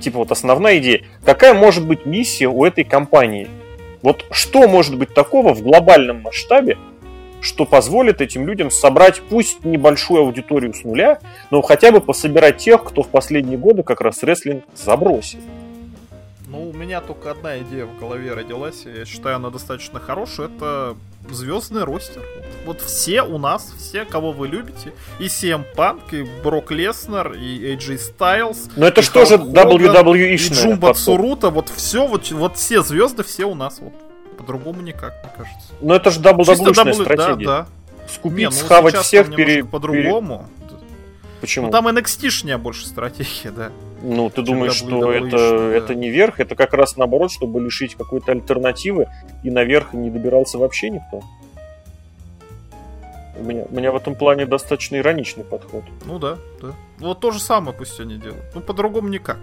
Типа 0.00 0.18
вот 0.18 0.32
основная 0.32 0.78
идея. 0.78 1.02
Какая 1.24 1.54
может 1.54 1.86
быть 1.86 2.04
миссия 2.04 2.48
у 2.48 2.64
этой 2.64 2.82
компании? 2.82 3.48
Вот 4.02 4.24
что 4.30 4.68
может 4.68 4.98
быть 4.98 5.14
такого 5.14 5.54
в 5.54 5.62
глобальном 5.62 6.22
масштабе, 6.22 6.78
что 7.40 7.64
позволит 7.64 8.20
этим 8.20 8.46
людям 8.46 8.70
собрать 8.70 9.20
пусть 9.28 9.64
небольшую 9.64 10.22
аудиторию 10.22 10.74
с 10.74 10.84
нуля, 10.84 11.20
но 11.50 11.62
хотя 11.62 11.92
бы 11.92 12.00
пособирать 12.00 12.58
тех, 12.58 12.84
кто 12.84 13.02
в 13.02 13.08
последние 13.08 13.58
годы 13.58 13.82
как 13.82 14.00
раз 14.00 14.22
рестлинг 14.22 14.64
забросил. 14.74 15.40
Ну, 16.46 16.70
у 16.70 16.72
меня 16.72 17.00
только 17.00 17.32
одна 17.32 17.58
идея 17.58 17.86
в 17.86 17.98
голове 17.98 18.32
родилась, 18.32 18.84
я 18.84 19.04
считаю, 19.04 19.36
она 19.36 19.50
достаточно 19.50 19.98
хорошая, 19.98 20.46
это 20.46 20.96
звездный 21.30 21.84
ростер. 21.84 22.22
Вот 22.64 22.80
все 22.80 23.22
у 23.22 23.38
нас, 23.38 23.74
все, 23.78 24.04
кого 24.04 24.32
вы 24.32 24.48
любите, 24.48 24.92
и 25.18 25.24
CM 25.24 25.64
Punk, 25.76 26.00
и 26.12 26.26
Брок 26.42 26.70
Леснер, 26.70 27.32
и 27.32 27.74
AJ 27.74 28.00
Styles. 28.00 28.70
Но 28.76 28.86
это 28.86 29.02
что 29.02 29.24
же 29.24 29.34
WWE 29.34 30.34
И 30.34 30.36
Джумба 30.36 30.94
Цурута, 30.94 31.50
вот 31.50 31.68
все, 31.68 32.06
вот, 32.06 32.30
вот 32.30 32.56
все 32.56 32.82
звезды, 32.82 33.22
все 33.24 33.44
у 33.44 33.54
нас 33.54 33.78
вот 33.80 33.92
по-другому 34.36 34.82
никак, 34.82 35.14
мне 35.22 35.32
кажется. 35.36 35.72
Но 35.80 35.94
это 35.94 36.10
же 36.10 36.20
WWE 36.20 36.44
шная 36.44 36.92
стратегия. 36.92 37.46
Да, 37.46 37.62
да. 37.62 37.66
Скупить, 38.08 38.38
Не, 38.38 38.44
ну, 38.46 38.50
схавать 38.52 38.96
всех, 38.96 39.34
пере... 39.34 39.64
По-другому. 39.64 40.46
Пере... 40.60 40.66
Почему? 41.40 41.66
Ну, 41.66 41.72
там 41.72 41.88
NXT-шняя 41.88 42.58
больше 42.58 42.86
стратегия, 42.86 43.50
да. 43.50 43.70
Ну, 44.02 44.30
ты 44.30 44.42
думаешь, 44.42 44.74
что 44.74 45.12
это, 45.12 45.36
да. 45.36 45.74
это 45.74 45.94
не 45.94 46.10
верх? 46.10 46.40
Это 46.40 46.54
как 46.54 46.74
раз 46.74 46.96
наоборот, 46.96 47.32
чтобы 47.32 47.60
лишить 47.60 47.94
какой-то 47.94 48.32
альтернативы, 48.32 49.08
и 49.42 49.50
наверх 49.50 49.92
не 49.92 50.10
добирался 50.10 50.58
вообще 50.58 50.90
никто? 50.90 51.22
У 53.38 53.42
меня, 53.42 53.64
у 53.70 53.74
меня 53.74 53.92
в 53.92 53.96
этом 53.96 54.14
плане 54.14 54.46
достаточно 54.46 54.96
ироничный 54.96 55.44
подход. 55.44 55.84
Ну 56.04 56.18
да, 56.18 56.38
да. 56.62 56.68
Вот 56.98 57.20
то 57.20 57.30
же 57.30 57.38
самое 57.38 57.76
пусть 57.76 58.00
они 58.00 58.16
делают. 58.16 58.44
Ну, 58.54 58.60
по-другому 58.60 59.08
никак. 59.08 59.38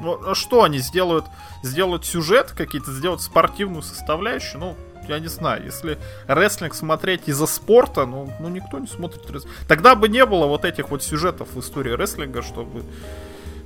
Ну, 0.00 0.20
а 0.26 0.34
что 0.34 0.64
они 0.64 0.78
сделают? 0.78 1.26
Сделают 1.62 2.04
сюжет 2.04 2.52
какие-то, 2.52 2.92
сделают 2.92 3.22
спортивную 3.22 3.82
составляющую? 3.82 4.60
Ну, 4.60 4.76
я 5.08 5.18
не 5.18 5.28
знаю, 5.28 5.64
если 5.64 5.98
рестлинг 6.26 6.74
смотреть 6.74 7.22
из-за 7.26 7.46
спорта, 7.46 8.06
ну, 8.06 8.32
ну 8.40 8.48
никто 8.48 8.78
не 8.78 8.86
смотрит 8.86 9.28
рестлинг. 9.30 9.54
Тогда 9.68 9.94
бы 9.94 10.08
не 10.08 10.24
было 10.24 10.46
вот 10.46 10.64
этих 10.64 10.90
вот 10.90 11.02
сюжетов 11.02 11.54
в 11.54 11.60
истории 11.60 11.92
рестлинга, 11.92 12.42
чтобы 12.42 12.84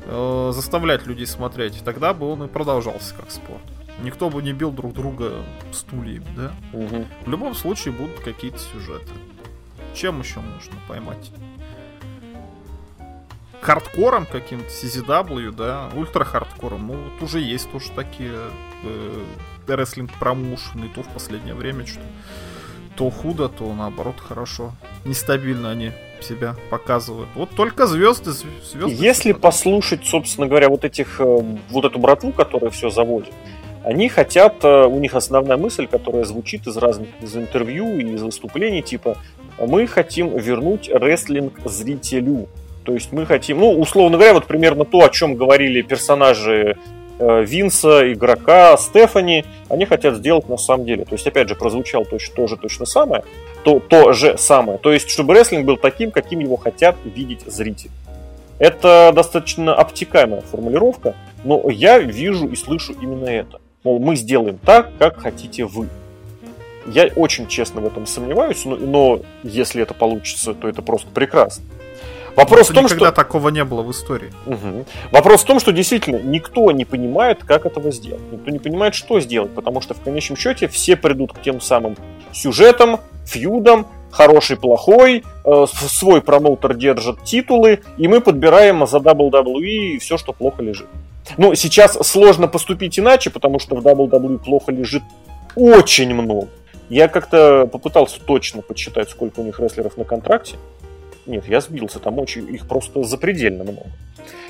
э, 0.06 0.50
заставлять 0.54 1.06
людей 1.06 1.26
смотреть. 1.26 1.82
Тогда 1.84 2.14
бы 2.14 2.30
он 2.30 2.44
и 2.44 2.48
продолжался 2.48 3.14
как 3.14 3.30
спорт. 3.30 3.62
Никто 4.02 4.28
бы 4.28 4.42
не 4.42 4.52
бил 4.52 4.72
друг 4.72 4.92
друга 4.92 5.44
стульями, 5.72 6.26
да? 6.36 6.52
Мгм. 6.72 7.06
В 7.26 7.28
любом 7.28 7.54
случае 7.54 7.94
будут 7.94 8.20
какие-то 8.20 8.58
сюжеты. 8.58 9.12
Чем 9.94 10.20
еще 10.20 10.40
можно 10.40 10.74
поймать? 10.88 11.30
Хардкором 13.64 14.26
каким-то, 14.26 14.66
CZW, 14.66 15.50
да, 15.50 15.88
ультра-хардкором, 15.94 16.86
ну 16.86 16.92
вот 16.94 17.22
уже 17.22 17.40
есть 17.40 17.70
тоже 17.70 17.90
такие 17.96 18.34
э, 18.82 19.24
рестлинг 19.66 20.10
промоушены, 20.18 20.90
то 20.94 21.02
в 21.02 21.08
последнее 21.08 21.54
время 21.54 21.86
что 21.86 22.02
то 22.96 23.10
худо, 23.10 23.48
то 23.48 23.72
наоборот 23.72 24.16
хорошо. 24.20 24.72
Нестабильно 25.04 25.70
они 25.70 25.92
себя 26.20 26.56
показывают. 26.70 27.28
Вот 27.34 27.50
только 27.56 27.86
звезды, 27.86 28.32
звезды. 28.32 28.94
Если 28.94 29.32
послушать, 29.32 30.04
собственно 30.06 30.46
говоря, 30.46 30.68
вот 30.68 30.84
этих, 30.84 31.20
э, 31.20 31.56
вот 31.70 31.84
эту 31.84 31.98
братву, 31.98 32.32
которая 32.32 32.70
все 32.70 32.90
заводит, 32.90 33.32
они 33.82 34.08
хотят, 34.08 34.62
э, 34.62 34.84
у 34.84 34.98
них 35.00 35.14
основная 35.14 35.56
мысль, 35.56 35.86
которая 35.86 36.24
звучит 36.24 36.66
из 36.66 36.76
разных 36.76 37.08
из 37.20 37.36
интервью 37.36 37.98
и 37.98 38.14
из 38.14 38.22
выступлений, 38.22 38.82
типа, 38.82 39.16
мы 39.58 39.86
хотим 39.86 40.36
вернуть 40.36 40.88
рестлинг 40.88 41.60
зрителю. 41.64 42.48
То 42.84 42.92
есть 42.92 43.12
мы 43.12 43.24
хотим, 43.24 43.60
ну, 43.60 43.70
условно 43.72 44.18
говоря, 44.18 44.34
вот 44.34 44.46
примерно 44.46 44.84
то, 44.84 45.04
о 45.04 45.08
чем 45.08 45.36
говорили 45.36 45.80
персонажи 45.80 46.76
э, 47.18 47.44
Винса, 47.44 48.12
игрока, 48.12 48.76
Стефани, 48.76 49.44
они 49.68 49.86
хотят 49.86 50.16
сделать 50.16 50.48
на 50.48 50.58
самом 50.58 50.84
деле. 50.84 51.04
То 51.04 51.14
есть, 51.14 51.26
опять 51.26 51.48
же, 51.48 51.54
прозвучало 51.54 52.04
точно, 52.04 52.34
тоже 52.34 52.56
точно 52.56 52.84
самое, 52.84 53.24
то, 53.64 53.80
то 53.80 54.12
же 54.12 54.36
самое. 54.36 54.78
То 54.78 54.92
есть, 54.92 55.08
чтобы 55.10 55.34
рестлинг 55.34 55.64
был 55.64 55.78
таким, 55.78 56.10
каким 56.10 56.40
его 56.40 56.56
хотят 56.56 56.96
видеть 57.04 57.40
зрители. 57.46 57.90
Это 58.58 59.12
достаточно 59.14 59.74
обтекаемая 59.74 60.42
формулировка, 60.42 61.14
но 61.42 61.68
я 61.70 61.98
вижу 61.98 62.48
и 62.48 62.56
слышу 62.56 62.94
именно 63.00 63.28
это. 63.28 63.60
Мол, 63.82 63.98
мы 63.98 64.16
сделаем 64.16 64.58
так, 64.58 64.90
как 64.98 65.18
хотите 65.18 65.64
вы. 65.64 65.88
Я 66.86 67.08
очень 67.16 67.48
честно 67.48 67.80
в 67.80 67.86
этом 67.86 68.06
сомневаюсь, 68.06 68.64
но, 68.66 68.76
но 68.76 69.20
если 69.42 69.82
это 69.82 69.94
получится, 69.94 70.52
то 70.52 70.68
это 70.68 70.82
просто 70.82 71.08
прекрасно. 71.12 71.64
Вопрос 72.36 72.70
в 72.70 72.74
том, 72.74 72.84
никогда 72.84 73.06
что... 73.06 73.14
такого 73.14 73.48
не 73.50 73.64
было 73.64 73.82
в 73.82 73.90
истории. 73.90 74.32
Мгм. 74.46 74.84
Вопрос 75.10 75.42
в 75.42 75.46
том, 75.46 75.60
что 75.60 75.72
действительно 75.72 76.16
никто 76.16 76.70
не 76.72 76.84
понимает, 76.84 77.44
как 77.44 77.66
этого 77.66 77.90
сделать. 77.92 78.22
Никто 78.32 78.50
не 78.50 78.58
понимает, 78.58 78.94
что 78.94 79.20
сделать, 79.20 79.54
потому 79.54 79.80
что 79.80 79.94
в 79.94 80.00
конечном 80.00 80.36
счете 80.36 80.68
все 80.68 80.96
придут 80.96 81.32
к 81.32 81.40
тем 81.42 81.60
самым 81.60 81.96
сюжетам, 82.32 83.00
фьюдам, 83.24 83.86
хороший, 84.10 84.56
плохой, 84.56 85.24
э, 85.44 85.66
свой 85.68 86.22
промоутер 86.22 86.74
держит 86.74 87.22
титулы, 87.24 87.80
и 87.98 88.08
мы 88.08 88.20
подбираем 88.20 88.86
за 88.86 88.98
WWE 88.98 89.98
все, 89.98 90.16
что 90.16 90.32
плохо 90.32 90.62
лежит. 90.62 90.86
Ну, 91.36 91.54
сейчас 91.54 91.98
сложно 92.06 92.48
поступить 92.48 92.98
иначе, 92.98 93.30
потому 93.30 93.58
что 93.58 93.76
в 93.76 93.86
WWE 93.86 94.38
плохо 94.38 94.72
лежит 94.72 95.02
очень 95.56 96.14
много. 96.14 96.48
Я 96.88 97.08
как-то 97.08 97.66
попытался 97.66 98.20
точно 98.20 98.62
подсчитать, 98.62 99.08
сколько 99.08 99.40
у 99.40 99.44
них 99.44 99.58
рестлеров 99.58 99.96
на 99.96 100.04
контракте. 100.04 100.56
Нет, 101.26 101.48
я 101.48 101.60
сбился, 101.60 101.98
там 101.98 102.18
очень, 102.18 102.52
их 102.54 102.66
просто 102.66 103.02
запредельно 103.04 103.64
много. 103.64 103.86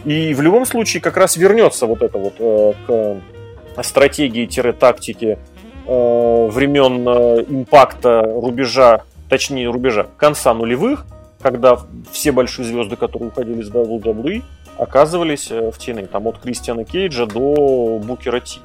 И 0.05 0.35
в 0.35 0.41
любом 0.41 0.67
случае 0.67 1.01
как 1.01 1.17
раз 1.17 1.37
вернется 1.37 1.87
вот 1.87 2.03
это 2.03 2.19
вот 2.19 2.35
э, 2.39 2.73
к 2.87 3.83
стратегии-тактике 3.83 5.39
э, 5.87 6.49
времен 6.51 7.09
э, 7.09 7.45
импакта 7.49 8.23
рубежа, 8.23 9.03
точнее 9.29 9.71
рубежа 9.71 10.07
конца 10.17 10.55
нулевых, 10.55 11.07
когда 11.41 11.79
все 12.11 12.33
большие 12.33 12.65
звезды, 12.65 12.97
которые 12.97 13.29
уходили 13.29 13.61
из 13.61 13.71
WWE, 13.71 14.43
оказывались 14.79 15.51
э, 15.51 15.71
в 15.71 15.79
TNA. 15.79 16.07
Там 16.07 16.27
от 16.27 16.39
Кристиана 16.39 16.85
Кейджа 16.85 17.27
до 17.27 18.01
Букера 18.03 18.41
Ти. 18.41 18.61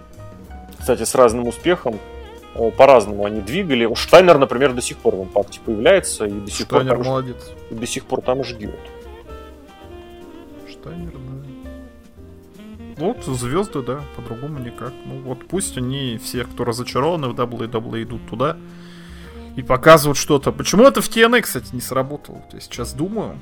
Кстати, 0.80 1.04
с 1.04 1.16
разным 1.16 1.48
успехом. 1.48 2.00
По-разному 2.78 3.26
они 3.26 3.42
двигали. 3.42 3.94
Штайнер, 3.94 4.38
например, 4.38 4.74
до 4.74 4.82
сих 4.82 4.98
пор 4.98 5.16
в 5.16 5.24
импакте 5.24 5.60
появляется 5.64 6.26
и 6.26 6.32
до 6.32 6.50
сих 6.52 6.68
пор 6.68 6.80
Штайнер 6.80 6.94
там, 6.96 7.04
ж- 7.04 7.08
молодец. 7.08 7.52
и 7.70 7.74
до 7.76 7.88
сих 7.88 8.06
пор 8.06 8.22
там 8.22 8.44
ждет. 8.44 8.76
Штайнер, 10.70 11.12
да. 11.14 11.20
Вот 12.98 13.24
звезды, 13.24 13.82
да, 13.82 14.02
по-другому 14.16 14.60
никак. 14.60 14.92
Ну 15.06 15.22
вот 15.22 15.48
пусть 15.48 15.78
они 15.78 16.20
все, 16.22 16.44
кто 16.44 16.66
разочарованы 16.66 17.30
в 17.30 17.36
WWE, 17.40 18.04
идут 18.04 18.28
туда 18.30 18.58
и 19.56 19.62
показывают 19.64 20.18
что-то. 20.18 20.52
Почему 20.52 20.84
это 20.84 21.02
в 21.02 21.08
TNA, 21.10 21.42
кстати, 21.42 21.68
не 21.74 21.82
сработало? 21.82 22.42
Я 22.52 22.60
сейчас 22.60 22.94
думаю. 22.94 23.38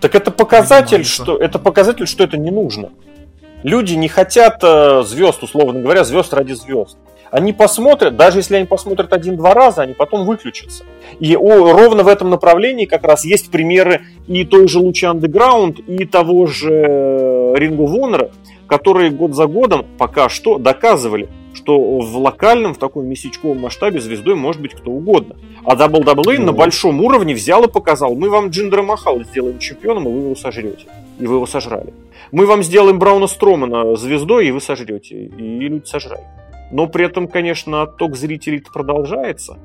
Так 0.00 0.14
это 0.14 0.30
показатель, 0.30 1.04
что 1.04 1.36
это 1.36 1.58
показатель, 1.58 2.06
что 2.06 2.22
это 2.24 2.38
не 2.38 2.50
нужно. 2.50 2.90
Люди 3.62 3.94
не 3.94 4.08
хотят 4.08 4.60
э, 4.62 5.02
звезд, 5.02 5.42
условно 5.42 5.80
говоря, 5.80 6.04
звезд 6.04 6.32
ради 6.32 6.52
звезд. 6.52 6.96
Они 7.30 7.52
посмотрят, 7.52 8.16
даже 8.16 8.38
если 8.38 8.56
они 8.56 8.66
посмотрят 8.66 9.12
один-два 9.12 9.54
раза, 9.54 9.82
они 9.82 9.94
потом 9.94 10.26
выключатся. 10.26 10.84
И 11.20 11.36
о, 11.36 11.72
ровно 11.72 12.02
в 12.02 12.08
этом 12.08 12.30
направлении 12.30 12.86
как 12.86 13.04
раз 13.04 13.24
есть 13.24 13.50
примеры 13.50 14.02
и 14.26 14.44
той 14.44 14.66
же 14.68 14.80
Лучи 14.80 15.06
Underground, 15.06 15.84
и 15.84 16.04
того 16.06 16.46
же 16.46 17.54
Рингу 17.56 17.86
Вонера, 17.86 18.30
которые 18.66 19.10
год 19.10 19.34
за 19.34 19.46
годом 19.46 19.86
пока 19.98 20.28
что 20.28 20.58
доказывали, 20.58 21.28
что 21.54 21.78
в 21.78 22.16
локальном, 22.16 22.74
в 22.74 22.78
таком 22.78 23.06
месячковом 23.06 23.58
масштабе 23.60 24.00
звездой 24.00 24.34
может 24.34 24.60
быть 24.60 24.74
кто 24.74 24.90
угодно. 24.90 25.36
А 25.64 25.74
WWE 25.76 26.38
Ну. 26.38 26.46
на 26.46 26.52
большом 26.52 27.00
уровне 27.00 27.34
взял 27.34 27.64
и 27.64 27.68
показал, 27.68 28.14
мы 28.14 28.28
вам 28.28 28.50
Джиндера 28.50 28.82
Махала 28.82 29.22
сделаем 29.24 29.58
чемпионом, 29.58 30.08
и 30.08 30.12
вы 30.12 30.20
его 30.22 30.34
сожрете. 30.34 30.86
И 31.18 31.26
вы 31.26 31.36
его 31.36 31.46
сожрали. 31.46 31.92
Мы 32.32 32.46
вам 32.46 32.62
сделаем 32.62 32.98
Брауна 32.98 33.26
Стромана 33.26 33.96
звездой, 33.96 34.48
и 34.48 34.50
вы 34.52 34.60
сожрете. 34.60 35.16
И 35.16 35.68
люди 35.68 35.86
сожрали. 35.86 36.24
Но 36.70 36.86
при 36.86 37.06
этом, 37.06 37.28
конечно, 37.28 37.82
отток 37.82 38.16
зрителей 38.16 38.62
продолжается. 38.72 39.58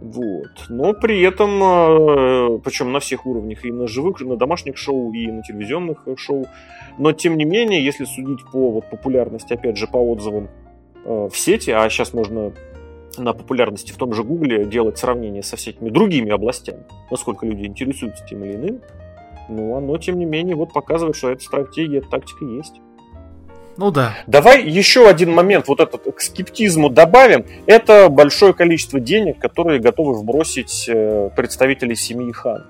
Вот. 0.00 0.66
Но 0.68 0.92
при 0.92 1.20
этом, 1.22 1.62
э, 1.62 2.58
причем 2.62 2.92
на 2.92 3.00
всех 3.00 3.26
уровнях, 3.26 3.64
и 3.64 3.72
на 3.72 3.88
живых, 3.88 4.20
и 4.20 4.24
на 4.24 4.36
домашних 4.36 4.76
шоу, 4.76 5.12
и 5.12 5.26
на 5.26 5.42
телевизионных 5.42 6.02
э, 6.06 6.14
шоу. 6.16 6.46
Но 6.98 7.12
тем 7.12 7.36
не 7.36 7.44
менее, 7.44 7.84
если 7.84 8.04
судить 8.04 8.44
по 8.52 8.70
вот, 8.70 8.90
популярности, 8.90 9.54
опять 9.54 9.76
же, 9.76 9.86
по 9.86 9.96
отзывам 9.96 10.48
э, 11.04 11.28
в 11.32 11.36
сети, 11.36 11.70
а 11.70 11.88
сейчас 11.88 12.12
можно 12.12 12.52
на 13.18 13.32
популярности 13.32 13.92
в 13.92 13.96
том 13.96 14.12
же 14.12 14.22
Гугле 14.22 14.66
делать 14.66 14.98
сравнение 14.98 15.42
со 15.42 15.56
всякими 15.56 15.88
другими 15.88 16.30
областями, 16.30 16.84
насколько 17.10 17.46
люди 17.46 17.66
интересуются 17.66 18.24
тем 18.26 18.44
или 18.44 18.54
иным, 18.54 18.80
ну, 19.48 19.76
оно, 19.76 19.96
тем 19.98 20.18
не 20.18 20.24
менее, 20.24 20.56
вот 20.56 20.72
показывает, 20.72 21.16
что 21.16 21.30
эта 21.30 21.42
стратегия, 21.42 21.98
эта 21.98 22.10
тактика 22.10 22.44
есть. 22.44 22.80
Ну 23.76 23.90
да. 23.90 24.14
Давай 24.26 24.62
еще 24.62 25.08
один 25.08 25.32
момент 25.32 25.68
вот 25.68 25.80
этот 25.80 26.02
к 26.14 26.20
скептизму 26.20 26.88
добавим. 26.88 27.44
Это 27.66 28.08
большое 28.08 28.54
количество 28.54 29.00
денег, 29.00 29.38
которые 29.38 29.80
готовы 29.80 30.14
вбросить 30.14 30.86
э, 30.88 31.30
представители 31.36 31.94
семьи 31.94 32.32
Хан. 32.32 32.64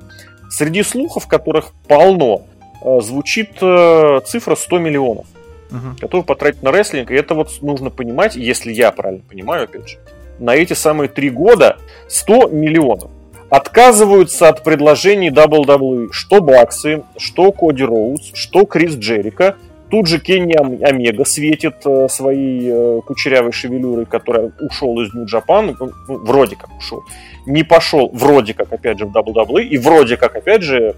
Среди 0.50 0.82
слухов, 0.82 1.26
которых 1.28 1.72
полно, 1.86 2.46
э, 2.82 3.00
звучит 3.02 3.50
э, 3.60 4.20
цифра 4.26 4.54
100 4.56 4.78
миллионов, 4.78 5.26
Мгм. 5.70 5.96
готовы 6.00 6.22
потратить 6.24 6.62
на 6.62 6.70
рестлинг. 6.72 7.10
И 7.10 7.14
это 7.14 7.34
вот 7.34 7.50
нужно 7.62 7.90
понимать, 7.90 8.36
если 8.36 8.72
я 8.72 8.90
правильно 8.90 9.22
понимаю, 9.28 9.64
опять 9.64 9.88
же, 9.88 9.98
на 10.38 10.54
эти 10.54 10.72
самые 10.72 11.08
три 11.08 11.30
года 11.30 11.76
100 12.08 12.48
миллионов. 12.48 13.10
Отказываются 13.48 14.48
от 14.48 14.64
предложений 14.64 15.30
WWE, 15.30 16.08
что 16.10 16.40
Баксы, 16.40 17.04
что 17.16 17.52
Коди 17.52 17.84
Роуз, 17.84 18.32
что 18.34 18.64
Крис 18.64 18.94
Джерика, 18.96 19.56
Тут 19.90 20.08
же 20.08 20.18
Кенни 20.18 20.56
Ом- 20.56 20.82
Омега 20.82 21.24
светит 21.24 21.76
э, 21.84 22.08
своей 22.08 22.68
э, 22.70 23.00
кучерявой 23.06 23.52
шевелюрой, 23.52 24.04
которая 24.04 24.52
ушел 24.60 25.00
из 25.00 25.14
Japan, 25.32 25.76
ну, 25.78 25.90
ну, 26.08 26.18
вроде 26.18 26.56
как 26.56 26.76
ушел. 26.76 27.02
Не 27.46 27.62
пошел, 27.62 28.10
вроде 28.12 28.52
как, 28.54 28.72
опять 28.72 28.98
же, 28.98 29.06
в 29.06 29.16
WWE, 29.16 29.62
и 29.62 29.78
вроде 29.78 30.16
как, 30.16 30.34
опять 30.34 30.62
же, 30.62 30.96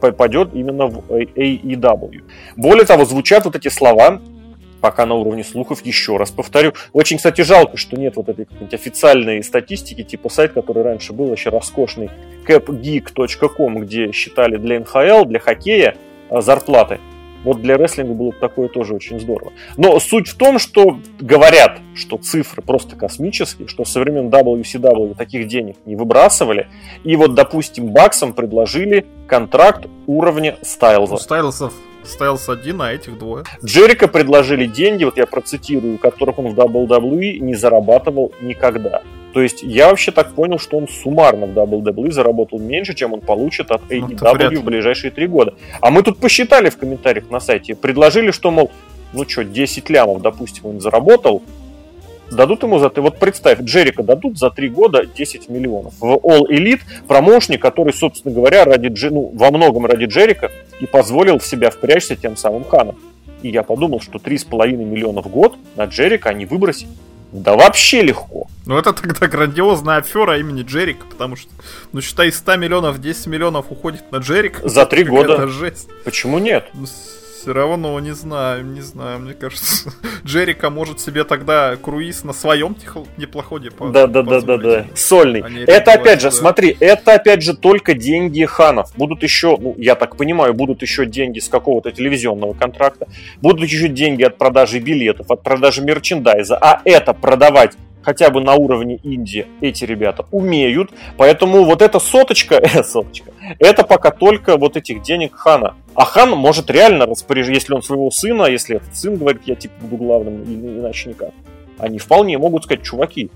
попадет 0.00 0.50
именно 0.52 0.86
в 0.86 0.98
AEW. 1.10 2.22
Более 2.56 2.84
того, 2.84 3.04
звучат 3.04 3.44
вот 3.44 3.54
эти 3.54 3.68
слова, 3.68 4.20
пока 4.80 5.06
на 5.06 5.14
уровне 5.14 5.44
слухов, 5.44 5.86
еще 5.86 6.16
раз 6.16 6.30
повторю. 6.30 6.72
Очень, 6.92 7.16
кстати, 7.16 7.40
жалко, 7.42 7.76
что 7.76 7.96
нет 7.96 8.16
вот 8.16 8.28
этой 8.28 8.44
какой-нибудь 8.44 8.74
официальной 8.74 9.42
статистики, 9.44 10.02
типа 10.02 10.28
сайт, 10.28 10.52
который 10.52 10.82
раньше 10.82 11.12
был 11.12 11.32
еще 11.32 11.50
роскошный, 11.50 12.10
capgeek.com, 12.46 13.78
где 13.78 14.12
считали 14.12 14.56
для 14.56 14.80
НХЛ, 14.80 15.24
для 15.24 15.38
хоккея 15.38 15.94
э, 16.28 16.40
зарплаты. 16.40 16.98
Вот 17.44 17.60
для 17.60 17.76
рестлинга 17.76 18.14
было 18.14 18.30
бы 18.30 18.36
такое 18.38 18.68
тоже 18.68 18.94
очень 18.94 19.20
здорово. 19.20 19.52
Но 19.76 19.98
суть 20.00 20.28
в 20.28 20.36
том, 20.36 20.58
что 20.58 20.98
говорят, 21.20 21.78
что 21.94 22.16
цифры 22.16 22.62
просто 22.62 22.96
космические, 22.96 23.68
что 23.68 23.84
со 23.84 24.00
времен 24.00 24.28
WCW 24.28 25.14
таких 25.14 25.48
денег 25.48 25.76
не 25.84 25.96
выбрасывали. 25.96 26.68
И 27.04 27.16
вот, 27.16 27.34
допустим, 27.34 27.88
Баксам 27.88 28.32
предложили 28.32 29.06
контракт 29.26 29.86
уровня 30.06 30.56
У 30.60 30.64
Стайлза. 30.64 31.16
Стайлсов 31.16 31.74
Стайлс 32.04 32.48
один, 32.48 32.82
а 32.82 32.92
этих 32.92 33.18
двое. 33.18 33.44
Джерика 33.64 34.08
предложили 34.08 34.66
деньги, 34.66 35.04
вот 35.04 35.16
я 35.16 35.26
процитирую, 35.26 35.98
которых 35.98 36.38
он 36.38 36.54
в 36.54 36.58
WWE 36.58 37.38
не 37.38 37.54
зарабатывал 37.54 38.32
никогда. 38.40 39.02
То 39.34 39.42
есть 39.42 39.64
я 39.64 39.88
вообще 39.88 40.12
так 40.12 40.32
понял, 40.34 40.60
что 40.60 40.78
он 40.78 40.86
суммарно 40.86 41.46
в 41.46 41.58
WWE 41.58 42.12
заработал 42.12 42.60
меньше, 42.60 42.94
чем 42.94 43.14
он 43.14 43.20
получит 43.20 43.72
от 43.72 43.82
AEW 43.90 44.50
ну, 44.50 44.60
в 44.60 44.64
ближайшие 44.64 45.10
три 45.10 45.26
года. 45.26 45.54
А 45.80 45.90
мы 45.90 46.04
тут 46.04 46.18
посчитали 46.18 46.70
в 46.70 46.78
комментариях 46.78 47.28
на 47.30 47.40
сайте, 47.40 47.74
предложили, 47.74 48.30
что, 48.30 48.52
мол, 48.52 48.70
ну 49.12 49.28
что, 49.28 49.42
10 49.42 49.90
лямов, 49.90 50.22
допустим, 50.22 50.66
он 50.66 50.80
заработал, 50.80 51.42
дадут 52.30 52.62
ему 52.62 52.78
за... 52.78 52.92
Вот 52.94 53.18
представь, 53.18 53.60
Джерика 53.60 54.04
дадут 54.04 54.38
за 54.38 54.50
три 54.50 54.68
года 54.68 55.04
10 55.04 55.48
миллионов. 55.48 55.94
В 55.98 56.04
All 56.04 56.42
Elite 56.48 56.82
промоушник, 57.08 57.60
который, 57.60 57.92
собственно 57.92 58.32
говоря, 58.32 58.64
ради, 58.64 58.88
ну, 59.08 59.32
во 59.34 59.50
многом 59.50 59.86
ради 59.86 60.04
Джерика 60.04 60.52
и 60.78 60.86
позволил 60.86 61.40
в 61.40 61.44
себя 61.44 61.70
впрячься 61.70 62.14
тем 62.14 62.36
самым 62.36 62.62
Ханом. 62.62 62.94
И 63.42 63.48
я 63.48 63.64
подумал, 63.64 64.00
что 64.00 64.18
3,5 64.18 64.76
миллиона 64.76 65.22
в 65.22 65.26
год 65.26 65.56
на 65.74 65.86
Джерика 65.86 66.28
они 66.28 66.46
выбросят. 66.46 66.88
Да 67.34 67.56
вообще 67.56 68.02
легко. 68.02 68.46
Ну 68.64 68.78
это 68.78 68.92
тогда 68.92 69.26
грандиозная 69.26 69.96
афера 69.96 70.38
имени 70.38 70.62
Джерика, 70.62 71.04
потому 71.04 71.34
что, 71.34 71.50
ну 71.92 72.00
считай, 72.00 72.30
100 72.30 72.56
миллионов, 72.56 73.00
10 73.00 73.26
миллионов 73.26 73.66
уходит 73.70 74.12
на 74.12 74.18
Джерика. 74.18 74.66
За 74.68 74.86
три 74.86 75.02
года. 75.02 75.48
Жесть. 75.48 75.88
Почему 76.04 76.38
нет? 76.38 76.68
Ну, 76.74 76.86
все 77.44 77.52
равно 77.52 78.00
не 78.00 78.12
знаю, 78.12 78.64
не 78.64 78.80
знаю, 78.80 79.20
мне 79.20 79.34
кажется, 79.34 79.92
Джерика 80.24 80.70
может 80.70 80.98
себе 80.98 81.24
тогда 81.24 81.76
круиз 81.76 82.24
на 82.24 82.32
своем 82.32 82.74
неплоходе 83.18 83.70
Да, 83.78 84.06
да, 84.06 84.22
да, 84.22 84.40
да, 84.40 84.56
да. 84.56 84.86
Сольный. 84.94 85.44
Это 85.66 85.92
опять 85.92 86.22
же, 86.22 86.30
смотри, 86.30 86.74
это 86.80 87.12
опять 87.12 87.42
же 87.42 87.54
только 87.54 87.92
деньги 87.92 88.46
ханов. 88.46 88.96
Будут 88.96 89.22
еще, 89.22 89.58
ну, 89.60 89.74
я 89.76 89.94
так 89.94 90.16
понимаю, 90.16 90.54
будут 90.54 90.80
еще 90.80 91.04
деньги 91.04 91.38
с 91.38 91.50
какого-то 91.50 91.92
телевизионного 91.92 92.54
контракта, 92.54 93.08
будут 93.42 93.68
еще 93.68 93.88
деньги 93.88 94.22
от 94.22 94.38
продажи 94.38 94.78
билетов, 94.78 95.30
от 95.30 95.42
продажи 95.42 95.82
мерчендайза, 95.82 96.56
а 96.56 96.80
это 96.86 97.12
продавать 97.12 97.72
хотя 98.04 98.30
бы 98.30 98.40
на 98.40 98.54
уровне 98.54 98.96
Индии 99.02 99.46
эти 99.60 99.84
ребята 99.84 100.26
умеют. 100.30 100.90
Поэтому 101.16 101.64
вот 101.64 101.82
эта 101.82 101.98
соточка, 101.98 102.62
соточка, 102.84 103.32
это 103.58 103.84
пока 103.84 104.10
только 104.10 104.56
вот 104.56 104.76
этих 104.76 105.02
денег 105.02 105.34
Хана. 105.34 105.74
А 105.94 106.04
Хан 106.04 106.30
может 106.30 106.70
реально 106.70 107.06
распоряжаться, 107.06 107.54
если 107.54 107.74
он 107.74 107.82
своего 107.82 108.10
сына, 108.10 108.44
если 108.44 108.76
этот 108.76 108.94
сын 108.96 109.16
говорит, 109.16 109.42
я 109.46 109.54
типа 109.54 109.74
буду 109.80 109.96
главным, 109.96 110.42
иначе 110.44 111.10
никак. 111.10 111.30
Они 111.78 111.98
вполне 111.98 112.38
могут 112.38 112.64
сказать, 112.64 112.84
чуваки, 112.84 113.30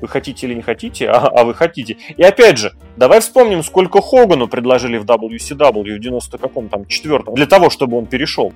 вы 0.00 0.08
хотите 0.08 0.46
или 0.46 0.54
не 0.54 0.62
хотите, 0.62 1.08
а, 1.08 1.26
а 1.26 1.44
вы 1.44 1.54
хотите. 1.54 1.96
И 2.16 2.22
опять 2.22 2.58
же, 2.58 2.72
давай 2.96 3.20
вспомним, 3.20 3.62
сколько 3.62 4.00
Хогану 4.00 4.48
предложили 4.48 4.96
в 4.96 5.04
WCW 5.04 5.96
в 5.96 6.00
90 6.00 6.38
каком 6.38 6.68
там 6.68 6.86
четвертом, 6.86 7.34
для 7.34 7.46
того, 7.46 7.70
чтобы 7.70 7.96
он 7.96 8.06
перешел. 8.06 8.52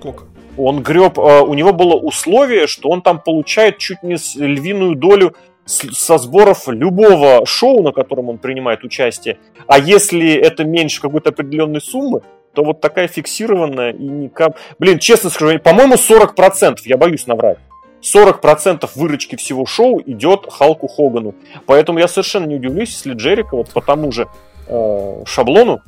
Сколько? 0.00 0.24
Он 0.56 0.82
греб, 0.82 1.18
э, 1.18 1.40
у 1.42 1.54
него 1.54 1.72
было 1.72 1.94
условие, 1.94 2.66
что 2.66 2.88
он 2.88 3.02
там 3.02 3.20
получает 3.20 3.78
чуть 3.78 4.02
не 4.02 4.16
львиную 4.36 4.96
долю 4.96 5.34
со 5.66 6.18
сборов 6.18 6.68
любого 6.68 7.46
шоу, 7.46 7.82
на 7.82 7.92
котором 7.92 8.28
он 8.28 8.38
принимает 8.38 8.82
участие. 8.82 9.38
А 9.66 9.78
если 9.78 10.32
это 10.32 10.64
меньше 10.64 11.00
какой-то 11.00 11.30
определенной 11.30 11.80
суммы, 11.80 12.22
то 12.54 12.64
вот 12.64 12.80
такая 12.80 13.06
фиксированная 13.06 13.92
и 13.92 14.02
никак... 14.02 14.56
Блин, 14.78 14.98
честно 14.98 15.30
скажу, 15.30 15.58
по-моему, 15.60 15.94
40%, 15.94 16.78
я 16.84 16.96
боюсь 16.96 17.26
наврать. 17.26 17.58
40% 18.02 18.88
выручки 18.96 19.36
всего 19.36 19.66
шоу 19.66 20.00
идет 20.04 20.46
Халку 20.50 20.88
Хогану. 20.88 21.34
Поэтому 21.66 21.98
я 21.98 22.08
совершенно 22.08 22.46
не 22.46 22.56
удивлюсь, 22.56 22.90
если 22.90 23.12
Джерика 23.12 23.56
вот 23.56 23.70
по 23.70 23.82
тому 23.82 24.10
же 24.10 24.26
э, 24.66 25.22
шаблону 25.26 25.80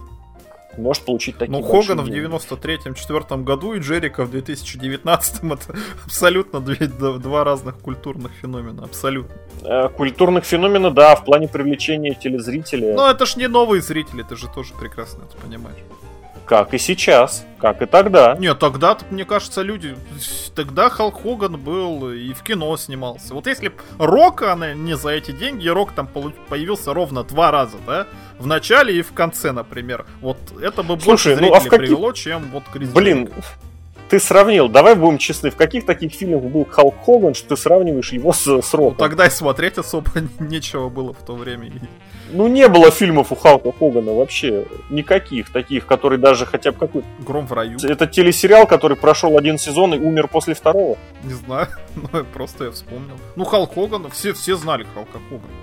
может 0.77 1.05
получить 1.05 1.37
такие 1.39 1.59
Ну, 1.59 1.63
Хоган 1.63 2.01
в 2.01 2.09
93-4 2.09 3.43
году 3.43 3.75
и 3.75 3.81
Джерика 3.81 4.25
в 4.25 4.31
2019 4.31 5.43
это 5.45 5.77
абсолютно 6.05 6.61
две, 6.61 6.87
два 6.87 7.45
разных 7.45 7.79
культурных 7.79 8.33
феномена, 8.41 8.85
абсолютно. 8.85 9.35
Э, 9.63 9.89
культурных 9.89 10.45
феномена, 10.45 10.91
да, 10.91 11.15
в 11.17 11.25
плане 11.25 11.49
привлечения 11.49 12.15
телезрителей. 12.15 12.93
Но 12.95 13.11
это 13.11 13.27
ж 13.27 13.37
не 13.37 13.49
новые 13.49 13.83
зрители, 13.83 14.23
ты 14.23 14.37
же 14.37 14.49
тоже 14.49 14.73
прекрасно 14.79 15.23
это 15.23 15.37
понимаешь. 15.37 15.79
Как 16.53 16.75
и 16.75 16.79
сейчас, 16.79 17.47
как 17.59 17.81
и 17.81 17.87
тогда. 17.87 18.37
Нет, 18.39 18.59
тогда, 18.59 18.99
мне 19.09 19.25
кажется, 19.25 19.63
люди... 19.63 19.97
Тогда 20.55 20.91
Халк 20.91 21.23
Хоган 21.23 21.59
был 21.59 22.11
и 22.11 22.35
в 22.35 22.43
кино 22.43 22.77
снимался. 22.77 23.33
Вот 23.33 23.47
если 23.47 23.73
Рок, 23.99 24.43
она 24.43 24.75
не 24.75 24.95
за 24.95 25.13
эти 25.13 25.31
деньги, 25.31 25.67
Рок 25.67 25.93
там 25.93 26.07
появился 26.07 26.93
ровно 26.93 27.25
два 27.25 27.51
раза, 27.53 27.79
да? 27.87 28.07
В 28.39 28.47
начале 28.47 28.99
и 28.99 29.01
в 29.01 29.15
конце, 29.15 29.53
например. 29.53 30.05
Вот 30.21 30.37
это 30.61 30.83
бы 30.83 31.01
Слушай, 31.01 31.37
больше 31.37 31.41
ну, 31.41 31.55
а 31.55 31.61
в 31.61 31.69
каких... 31.69 31.79
привело, 31.79 32.13
чем 32.13 32.51
вот 32.51 32.65
Крис 32.71 32.91
Блин, 32.91 33.31
ты 34.13 34.21
сравнил, 34.21 34.69
давай 34.69 34.95
будем 34.95 35.17
честны, 35.17 35.49
в 35.49 35.57
каких 35.57 35.87
таких 35.87 36.13
фильмах 36.13 36.43
был 36.43 36.67
Халк 36.67 36.95
Хоган, 37.03 37.33
что 37.33 37.49
ты 37.49 37.57
сравниваешь 37.57 38.13
его 38.13 38.35
с, 38.35 38.43
с 38.43 38.75
Роком? 38.75 38.93
Ну, 38.93 38.99
тогда 38.99 39.27
и 39.27 39.31
смотреть 39.31 39.79
особо 39.79 40.11
нечего 40.39 40.91
было 40.91 41.15
в 41.15 41.25
то 41.25 41.35
время. 41.35 41.73
Ну, 42.31 42.47
не 42.47 42.69
было 42.69 42.91
фильмов 42.91 43.33
у 43.33 43.37
Халка 43.37 43.73
Хогана 43.73 44.13
вообще. 44.13 44.67
Никаких 44.91 45.51
таких, 45.51 45.87
которые 45.87 46.19
даже 46.19 46.45
хотя 46.45 46.73
бы 46.73 46.79
какой-то... 46.79 47.09
Гром 47.21 47.47
в 47.47 47.55
раю. 47.55 47.79
Это 47.83 48.07
телесериал, 48.07 48.67
который 48.67 48.99
прошел 48.99 49.39
один 49.39 49.57
сезон 49.57 49.95
и 49.95 49.99
умер 49.99 50.29
после 50.29 50.53
второго. 50.53 50.99
Не 51.25 51.33
знаю, 51.33 51.69
но 52.13 52.23
просто 52.23 52.65
я 52.65 52.71
вспомнил. 52.71 53.17
Ну, 53.35 53.45
Халк 53.45 53.73
Хоган, 53.73 54.11
все, 54.11 54.35
все 54.35 54.57
знали 54.57 54.87
Халка 54.93 55.21
Хогана. 55.31 55.55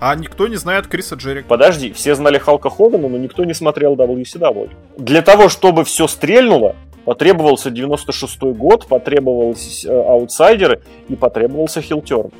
А 0.00 0.14
никто 0.14 0.48
не 0.48 0.56
знает 0.56 0.86
Криса 0.86 1.16
Джерика. 1.16 1.46
Подожди, 1.46 1.92
все 1.92 2.14
знали 2.14 2.38
Халка 2.38 2.70
Хогана, 2.70 3.06
но 3.06 3.18
никто 3.18 3.44
не 3.44 3.52
смотрел 3.52 3.96
WCW. 3.96 4.70
Для 4.96 5.20
того, 5.20 5.50
чтобы 5.50 5.84
все 5.84 6.08
стрельнуло, 6.08 6.74
потребовался 7.08 7.70
96 7.70 8.38
год, 8.52 8.86
потребовались 8.86 9.86
э, 9.86 9.88
аутсайдеры 9.88 10.82
и 11.08 11.16
потребовался 11.16 11.80
хилтерн. 11.80 12.30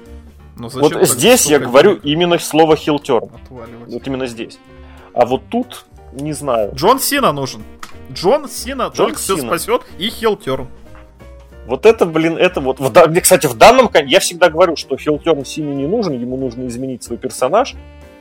Но 0.59 0.69
вот 0.69 1.09
здесь 1.09 1.47
я 1.47 1.59
говорю 1.59 1.93
денег? 1.93 2.05
именно 2.05 2.39
слово 2.39 2.77
хилтерн. 2.77 3.31
Вот 3.49 4.07
именно 4.07 4.27
здесь. 4.27 4.59
А 5.14 5.25
вот 5.25 5.41
тут 5.49 5.87
не 6.12 6.35
знаю. 6.35 6.73
Джон 6.75 7.01
Сина 7.01 7.33
нужен. 7.33 7.62
Джон 8.12 8.47
Сина 8.47 8.91
Джон 8.95 9.07
только 9.07 9.19
Сина. 9.19 9.39
все 9.39 9.47
спасет 9.47 9.83
и 9.97 10.11
хилтерн. 10.11 10.69
Вот 11.66 11.87
это, 11.87 12.05
блин, 12.05 12.37
это 12.37 12.61
вот... 12.61 12.79
В, 12.79 13.21
кстати, 13.23 13.47
в 13.47 13.55
данном... 13.55 13.91
Я 14.05 14.21
всегда 14.21 14.51
говорю, 14.51 14.77
что 14.77 14.99
хилтерн 14.99 15.47
Сине 15.47 15.75
не 15.75 15.87
нужен, 15.87 16.12
ему 16.12 16.37
нужно 16.37 16.66
изменить 16.66 17.03
свой 17.03 17.16
персонаж. 17.16 17.75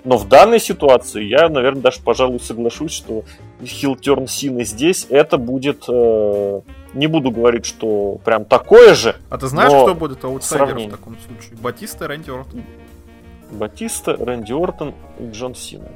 Но 0.07 0.15
в 0.15 0.29
данной 0.29 0.61
ситуации 0.61 1.21
я, 1.25 1.49
наверное, 1.49 1.81
даже, 1.81 1.99
пожалуй, 1.99 2.39
соглашусь, 2.39 2.93
что 2.93 3.25
хилтерн 3.61 4.25
Сины 4.25 4.63
здесь 4.63 5.05
это 5.09 5.37
будет... 5.37 5.83
Э, 5.89 6.61
не 6.93 7.07
буду 7.07 7.29
говорить, 7.29 7.65
что 7.65 8.17
прям 8.23 8.45
такое 8.45 8.95
же. 8.95 9.17
А 9.29 9.37
ты 9.37 9.47
знаешь, 9.47 9.69
кто 9.69 9.93
будет 9.93 10.23
аутсайдером 10.23 10.87
в 10.87 10.91
таком 10.91 11.17
случае? 11.19 11.57
Батиста, 11.61 12.07
Рэнди 12.07 12.29
Ортон. 12.29 12.63
Батиста, 13.51 14.15
Рэнди 14.15 14.53
Ортон 14.53 14.95
и 15.19 15.29
Джон 15.29 15.55
Сина. 15.55 15.89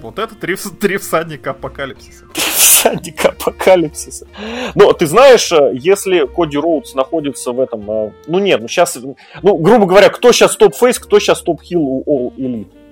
Вот 0.00 0.20
это 0.20 0.36
три, 0.36 0.54
три 0.80 0.98
всадника 0.98 1.50
апокалипсиса. 1.50 2.26
Всадника 2.34 3.30
апокалипсиса. 3.30 4.28
Но 4.76 4.92
ты 4.92 5.08
знаешь, 5.08 5.50
э, 5.50 5.72
если 5.74 6.24
Коди 6.32 6.56
Роудс 6.56 6.94
находится 6.94 7.50
в 7.50 7.58
этом... 7.58 7.90
Э, 7.90 8.12
ну 8.28 8.38
нет, 8.38 8.60
ну 8.60 8.68
сейчас... 8.68 8.96
Ну, 9.42 9.56
грубо 9.56 9.86
говоря, 9.86 10.08
кто 10.08 10.30
сейчас 10.30 10.54
top 10.54 10.71
face, 10.71 11.00
кто 11.00 11.18
сейчас 11.18 11.42
top 11.42 11.59
heel 11.59 11.82
у 11.82 12.04
All 12.06 12.36
Elite? 12.36 12.83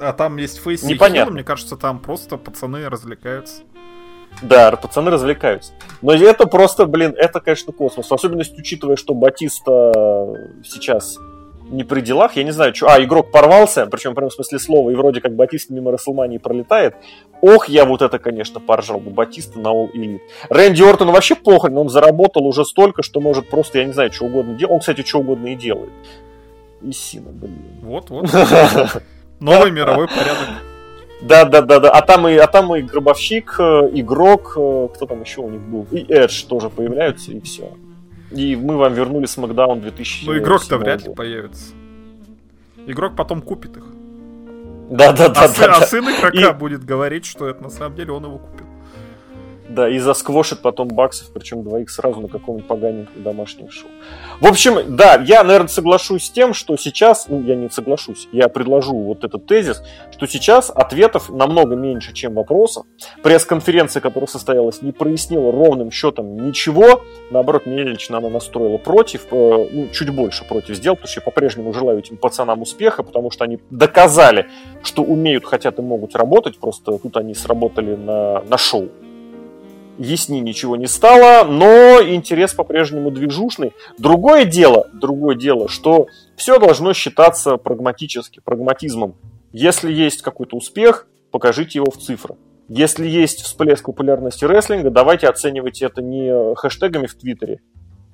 А 0.00 0.12
там 0.12 0.36
есть 0.38 0.58
face 0.58 0.82
и 0.82 0.96
heel, 0.96 1.30
мне 1.30 1.44
кажется, 1.44 1.76
там 1.76 1.98
просто 1.98 2.36
пацаны 2.36 2.88
развлекаются. 2.88 3.62
Да, 4.42 4.70
пацаны 4.76 5.10
развлекаются. 5.10 5.72
Но 6.02 6.12
это 6.12 6.46
просто, 6.46 6.86
блин, 6.86 7.14
это, 7.16 7.40
конечно, 7.40 7.72
космос. 7.72 8.10
Особенность, 8.10 8.58
учитывая, 8.58 8.96
что 8.96 9.12
Батиста 9.12 10.34
сейчас 10.64 11.18
не 11.70 11.84
при 11.84 12.00
делах, 12.00 12.36
я 12.36 12.42
не 12.42 12.50
знаю, 12.50 12.74
что... 12.74 12.88
А, 12.88 13.02
игрок 13.02 13.30
порвался, 13.30 13.86
причем 13.86 14.14
прям 14.14 14.30
в 14.30 14.32
смысле 14.32 14.58
слова, 14.58 14.90
и 14.90 14.94
вроде 14.94 15.20
как 15.20 15.36
Батист 15.36 15.70
мимо 15.70 15.92
Расселмании 15.92 16.38
пролетает. 16.38 16.96
Ох, 17.42 17.68
я 17.68 17.84
вот 17.84 18.02
это, 18.02 18.18
конечно, 18.18 18.60
поржал 18.60 18.98
бы 18.98 19.10
Батиста 19.10 19.58
на 19.60 19.68
All 19.68 19.92
Elite. 19.92 20.20
Рэнди 20.48 20.82
Ортон 20.82 21.12
вообще 21.12 21.36
похрен, 21.36 21.78
он 21.78 21.88
заработал 21.88 22.46
уже 22.46 22.64
столько, 22.64 23.02
что 23.02 23.20
может 23.20 23.48
просто, 23.48 23.78
я 23.78 23.84
не 23.84 23.92
знаю, 23.92 24.12
что 24.12 24.24
угодно 24.24 24.54
делать. 24.54 24.72
Он, 24.72 24.80
кстати, 24.80 25.02
что 25.02 25.20
угодно 25.20 25.48
и 25.48 25.54
делает. 25.54 25.92
И 26.82 26.92
Сина, 26.92 27.30
блин. 27.30 27.62
Вот, 27.82 28.10
вот. 28.10 28.30
Новый 29.40 29.70
мировой 29.70 30.06
порядок. 30.06 30.48
Да, 31.22 31.44
да, 31.44 31.60
да, 31.62 31.80
да. 31.80 31.90
А 31.90 32.02
там 32.02 32.28
и, 32.28 32.36
а 32.36 32.46
там 32.46 32.74
и 32.74 32.82
гробовщик, 32.82 33.56
э, 33.58 33.90
игрок, 33.92 34.54
э, 34.56 34.88
кто 34.94 35.06
там 35.06 35.20
еще 35.20 35.42
у 35.42 35.50
них 35.50 35.60
был, 35.60 35.86
и 35.90 36.04
Эдж 36.08 36.44
тоже 36.44 36.70
появляются, 36.70 37.32
и 37.32 37.40
все. 37.40 37.70
И 38.30 38.56
мы 38.56 38.76
вам 38.76 38.94
вернули 38.94 39.26
Смакдаун 39.26 39.80
2000. 39.80 40.26
Ну, 40.26 40.38
игрок-то 40.38 40.78
вряд 40.78 41.06
ли 41.06 41.14
появится. 41.14 41.72
Игрок 42.86 43.16
потом 43.16 43.42
купит 43.42 43.76
их. 43.76 43.84
Да, 44.90 45.12
да, 45.12 45.28
да. 45.28 45.44
А, 45.44 45.48
да, 45.48 45.48
сын, 45.48 45.64
да. 45.64 45.76
а 45.76 45.86
сын 45.86 46.04
игрока 46.04 46.50
и... 46.50 46.54
будет 46.54 46.84
говорить, 46.84 47.26
что 47.26 47.48
это 47.48 47.62
на 47.62 47.70
самом 47.70 47.96
деле 47.96 48.12
он 48.12 48.24
его 48.24 48.38
купил. 48.38 48.66
Да, 49.70 49.88
и 49.88 49.98
засквошит 49.98 50.62
потом 50.62 50.88
баксов, 50.88 51.28
причем 51.32 51.62
двоих 51.62 51.90
сразу 51.90 52.20
на 52.20 52.26
каком-нибудь 52.26 52.66
поганеньком 52.66 53.22
домашнем 53.22 53.70
шоу. 53.70 53.88
В 54.40 54.46
общем, 54.46 54.96
да, 54.96 55.14
я, 55.24 55.44
наверное, 55.44 55.68
соглашусь 55.68 56.24
с 56.24 56.30
тем, 56.30 56.54
что 56.54 56.76
сейчас, 56.76 57.28
ну, 57.28 57.40
я 57.42 57.54
не 57.54 57.70
соглашусь, 57.70 58.28
я 58.32 58.48
предложу 58.48 58.96
вот 58.96 59.22
этот 59.22 59.46
тезис, 59.46 59.80
что 60.10 60.26
сейчас 60.26 60.70
ответов 60.74 61.30
намного 61.30 61.76
меньше, 61.76 62.12
чем 62.12 62.34
вопросов. 62.34 62.84
Пресс-конференция, 63.22 64.00
которая 64.00 64.26
состоялась, 64.26 64.82
не 64.82 64.90
прояснила 64.90 65.52
ровным 65.52 65.92
счетом 65.92 66.36
ничего. 66.48 67.02
Наоборот, 67.30 67.64
меня 67.64 67.84
лично 67.84 68.18
она 68.18 68.28
настроила 68.28 68.76
против, 68.76 69.26
э, 69.30 69.68
ну, 69.70 69.88
чуть 69.92 70.10
больше 70.10 70.44
против 70.44 70.74
сделал, 70.74 70.96
потому 70.96 71.08
что 71.08 71.20
я 71.20 71.24
по-прежнему 71.24 71.72
желаю 71.72 72.00
этим 72.00 72.16
пацанам 72.16 72.60
успеха, 72.62 73.04
потому 73.04 73.30
что 73.30 73.44
они 73.44 73.60
доказали, 73.70 74.48
что 74.82 75.02
умеют, 75.02 75.44
хотят 75.44 75.78
и 75.78 75.82
могут 75.82 76.16
работать, 76.16 76.58
просто 76.58 76.98
тут 76.98 77.16
они 77.16 77.34
сработали 77.34 77.94
на, 77.94 78.42
на 78.42 78.58
шоу 78.58 78.88
ясней 80.00 80.40
ничего 80.40 80.76
не 80.76 80.86
стало, 80.86 81.44
но 81.44 82.00
интерес 82.02 82.54
по-прежнему 82.54 83.10
движушный. 83.10 83.72
Другое 83.98 84.44
дело, 84.44 84.88
другое 84.92 85.36
дело, 85.36 85.68
что 85.68 86.06
все 86.36 86.58
должно 86.58 86.92
считаться 86.92 87.56
прагматически, 87.56 88.40
прагматизмом. 88.44 89.14
Если 89.52 89.92
есть 89.92 90.22
какой-то 90.22 90.56
успех, 90.56 91.06
покажите 91.30 91.78
его 91.78 91.90
в 91.90 91.98
цифрах. 91.98 92.36
Если 92.68 93.06
есть 93.06 93.42
всплеск 93.42 93.86
популярности 93.86 94.44
рестлинга, 94.44 94.90
давайте 94.90 95.28
оценивать 95.28 95.82
это 95.82 96.02
не 96.02 96.54
хэштегами 96.54 97.06
в 97.06 97.14
Твиттере, 97.16 97.60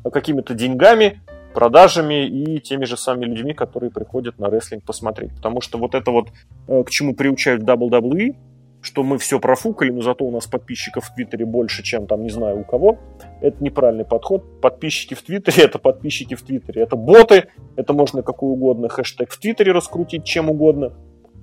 а 0.03 0.11
какими-то 0.11 0.55
деньгами, 0.55 1.21
продажами 1.55 2.27
и 2.27 2.59
теми 2.61 2.85
же 2.85 2.97
самыми 2.97 3.27
людьми, 3.27 3.55
которые 3.55 3.91
приходят 3.91 4.39
на 4.39 4.49
рестлинг 4.49 4.85
посмотреть. 4.85 5.35
Потому 5.37 5.61
что 5.61 5.79
вот 5.79 5.95
это 5.95 6.11
вот, 6.11 6.29
э, 6.69 6.85
к 6.85 6.91
чему 6.91 7.15
приучают 7.15 7.63
WWE, 7.63 8.37
что 8.87 9.03
мы 9.03 9.19
все 9.19 9.41
профукали, 9.41 9.91
но 9.91 10.01
зато 10.01 10.25
у 10.25 10.31
нас 10.31 10.47
подписчиков 10.47 11.07
в 11.07 11.15
Твиттере 11.15 11.45
больше, 11.45 11.83
чем 11.83 12.07
там 12.07 12.23
не 12.23 12.31
знаю 12.31 12.61
у 12.61 12.65
кого. 12.65 12.99
Это 13.41 13.63
неправильный 13.63 14.05
подход. 14.05 14.61
Подписчики 14.61 15.15
в 15.15 15.23
Твиттере 15.23 15.65
это 15.65 15.81
подписчики 15.81 16.37
в 16.37 16.43
Твиттере. 16.43 16.83
Это 16.83 16.95
боты, 16.95 17.49
это 17.75 17.93
можно 17.93 18.23
какой 18.23 18.53
угодно 18.53 18.89
хэштег 18.89 19.33
в 19.33 19.41
Твиттере 19.41 19.73
раскрутить, 19.73 20.25
чем 20.25 20.51
угодно. 20.51 20.93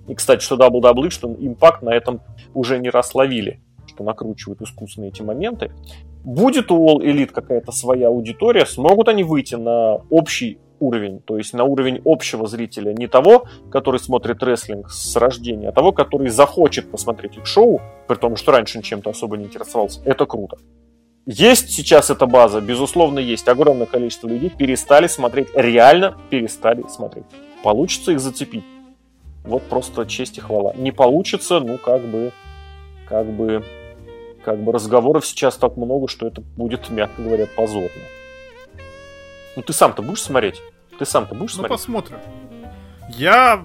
И, 0.08 0.16
кстати, 0.16 0.41
что 0.41 0.56
WWE, 0.56 1.10
что 1.10 1.36
импакт 1.38 1.82
на 1.82 1.89
этом 1.89 2.22
уже 2.54 2.80
не 2.80 2.89
раз 2.89 3.14
ловили, 3.14 3.62
что 3.88 4.06
накручивают 4.06 4.62
искусственные 4.62 5.10
эти 5.10 5.22
моменты. 5.22 5.74
Будет 6.24 6.72
у 6.72 6.88
All 6.88 7.04
Elite 7.04 7.34
какая-то 7.34 7.74
своя 7.74 8.08
аудитория, 8.08 8.66
смогут 8.66 9.10
они 9.10 9.26
выйти 9.26 9.56
на 9.56 9.96
общий 10.10 10.60
уровень, 10.84 11.19
то 11.19 11.38
есть 11.38 11.53
на 11.53 11.63
уровень 11.63 12.01
общего 12.05 12.47
зрителя, 12.47 12.93
не 12.93 13.07
того, 13.07 13.45
который 13.71 13.99
смотрит 13.99 14.43
рестлинг 14.43 14.89
с 14.89 15.15
рождения, 15.15 15.69
а 15.69 15.71
того, 15.71 15.91
который 15.91 16.29
захочет 16.29 16.91
посмотреть 16.91 17.38
их 17.38 17.45
шоу, 17.45 17.81
при 18.07 18.15
том, 18.15 18.36
что 18.36 18.51
раньше 18.51 18.81
чем-то 18.81 19.11
особо 19.11 19.38
не 19.38 19.45
интересовался. 19.45 20.01
Это 20.05 20.25
круто. 20.25 20.57
Есть 21.25 21.69
сейчас 21.69 22.09
эта 22.09 22.25
база, 22.25 22.59
безусловно, 22.59 23.19
есть. 23.19 23.47
Огромное 23.47 23.88
количество 23.88 24.27
людей 24.27 24.49
перестали 24.49 25.07
смотреть, 25.07 25.47
реально 25.55 26.17
перестали 26.29 26.84
смотреть. 26.89 27.25
Получится 27.63 28.11
их 28.11 28.19
зацепить. 28.19 28.65
Вот 29.45 29.63
просто 29.63 30.05
честь 30.05 30.38
и 30.38 30.41
хвала. 30.41 30.73
Не 30.75 30.91
получится, 30.91 31.61
ну, 31.61 31.77
как 31.77 32.01
бы, 32.01 32.31
как 33.07 33.25
бы, 33.25 33.63
как 34.43 34.59
бы 34.59 34.73
разговоров 34.73 35.25
сейчас 35.25 35.55
так 35.55 35.77
много, 35.77 36.09
что 36.09 36.27
это 36.27 36.41
будет, 36.41 36.89
мягко 36.89 37.21
говоря, 37.21 37.47
позорно. 37.55 37.89
Ну, 39.55 39.61
ты 39.61 39.71
сам-то 39.71 40.01
будешь 40.01 40.21
смотреть? 40.21 40.61
Ты 41.00 41.06
сам-то 41.06 41.36
будешь 41.36 41.56
ну, 41.56 41.66
смотреть? 41.66 41.70
Ну, 41.70 41.78
посмотрим. 41.78 42.18
Я 43.10 43.64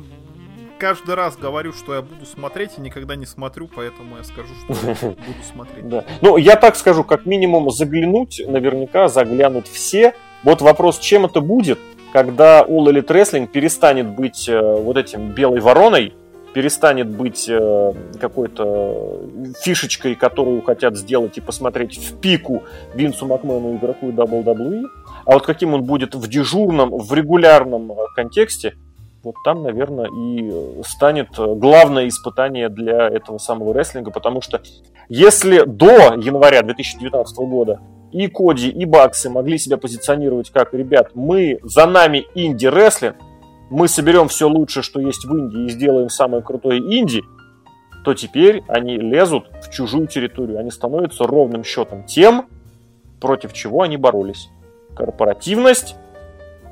каждый 0.79 1.15
раз 1.15 1.37
говорю, 1.37 1.73
что 1.73 1.95
я 1.95 2.03
буду 2.03 2.25
смотреть, 2.25 2.73
и 2.79 2.81
никогда 2.81 3.17
не 3.17 3.27
смотрю, 3.27 3.69
поэтому 3.75 4.17
я 4.17 4.25
скажу, 4.25 4.49
что 4.65 4.87
буду 5.07 5.43
смотреть. 5.51 5.89
Да. 5.89 6.05
Ну, 6.21 6.37
я 6.37 6.57
так 6.57 6.77
скажу, 6.77 7.05
как 7.05 7.27
минимум 7.27 7.71
заглянуть, 7.71 8.41
наверняка 8.47 9.09
заглянут 9.09 9.67
все. 9.67 10.15
Вот 10.45 10.63
вопрос, 10.63 10.99
чем 10.99 11.27
это 11.27 11.41
будет, 11.41 11.79
когда 12.13 12.63
All 12.63 12.87
Elite 12.87 13.07
Wrestling 13.07 13.47
перестанет 13.47 14.07
быть 14.07 14.49
э, 14.49 14.61
вот 14.61 14.97
этим 14.97 15.33
белой 15.33 15.61
вороной, 15.61 16.15
перестанет 16.55 17.09
быть 17.09 17.49
э, 17.49 17.93
какой-то 18.21 19.21
фишечкой, 19.61 20.15
которую 20.15 20.63
хотят 20.63 20.97
сделать 20.97 21.37
и 21.37 21.41
посмотреть 21.41 21.99
в 21.99 22.19
пику 22.21 22.63
Винсу 22.95 23.27
Макмену, 23.27 23.77
игроку 23.77 24.11
WWE, 24.11 24.85
а 25.29 25.35
вот 25.35 25.45
каким 25.45 25.75
он 25.75 25.85
будет 25.85 26.15
в 26.15 26.27
дежурном, 26.27 26.97
в 26.97 27.13
регулярном 27.13 27.93
э, 27.93 27.97
контексте, 28.17 28.77
вот 29.23 29.35
там, 29.45 29.63
наверное, 29.63 30.07
и 30.07 30.83
станет 30.83 31.29
главное 31.37 32.09
испытание 32.09 32.71
для 32.71 33.09
этого 33.09 33.37
самого 33.37 33.75
рестлинга, 33.75 34.11
потому 34.11 34.41
что 34.41 34.63
если 35.11 35.65
до 35.67 36.15
января 36.15 36.63
2019 36.63 37.37
года 37.41 37.79
и 38.11 38.27
Коди, 38.29 38.71
и 38.71 38.87
Баксы 38.87 39.29
могли 39.29 39.59
себя 39.59 39.77
позиционировать 39.77 40.49
как, 40.49 40.73
ребят, 40.73 41.11
мы 41.15 41.59
за 41.63 41.85
нами 41.85 42.25
инди-рестлинг, 42.35 43.17
мы 43.69 43.87
соберем 43.87 44.29
все 44.29 44.49
лучшее, 44.49 44.83
что 44.83 44.99
есть 44.99 45.27
в 45.27 45.37
Индии, 45.37 45.67
и 45.67 45.69
сделаем 45.69 46.09
самое 46.09 46.43
крутое 46.43 46.81
инди, 46.81 47.23
то 48.03 48.15
теперь 48.15 48.63
они 48.67 48.97
лезут 48.97 49.51
в 49.63 49.71
чужую 49.71 50.07
территорию. 50.07 50.59
Они 50.59 50.71
становятся 50.71 51.25
ровным 51.25 51.65
счетом 51.65 52.05
тем, 52.05 52.47
против 53.21 53.53
чего 53.53 53.83
они 53.83 53.99
боролись 53.99 54.49
корпоративность, 54.99 55.95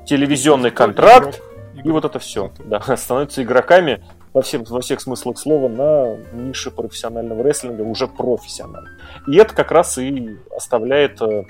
телевизионный 0.04 0.72
контракт 0.72 1.40
игрок, 1.74 1.86
и 1.86 1.88
вот 1.90 2.04
это 2.04 2.18
все. 2.18 2.50
Да, 2.64 2.80
становятся 2.96 3.42
игроками 3.42 4.02
во, 4.32 4.42
всем, 4.42 4.64
во 4.64 4.80
всех 4.80 5.00
смыслах 5.00 5.38
слова 5.38 5.68
на 5.68 6.16
нише 6.32 6.70
профессионального 6.70 7.42
рестлинга, 7.42 7.82
уже 7.82 8.08
профессионально. 8.08 8.90
И 9.28 9.36
это 9.36 9.54
как 9.54 9.70
раз 9.70 9.96
и 9.98 10.36
оставляет 10.54 11.22
э, 11.22 11.44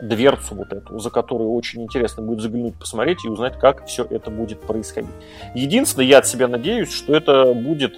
дверцу 0.00 0.56
вот 0.56 0.72
эту, 0.72 0.98
за 0.98 1.10
которую 1.10 1.52
очень 1.52 1.82
интересно 1.82 2.22
будет 2.22 2.40
заглянуть, 2.40 2.74
посмотреть 2.74 3.24
и 3.24 3.28
узнать, 3.28 3.58
как 3.58 3.86
все 3.86 4.04
это 4.04 4.30
будет 4.30 4.60
происходить. 4.60 5.14
Единственное, 5.54 6.06
я 6.06 6.18
от 6.18 6.26
себя 6.26 6.48
надеюсь, 6.48 6.92
что 6.92 7.14
это 7.14 7.54
будет 7.54 7.94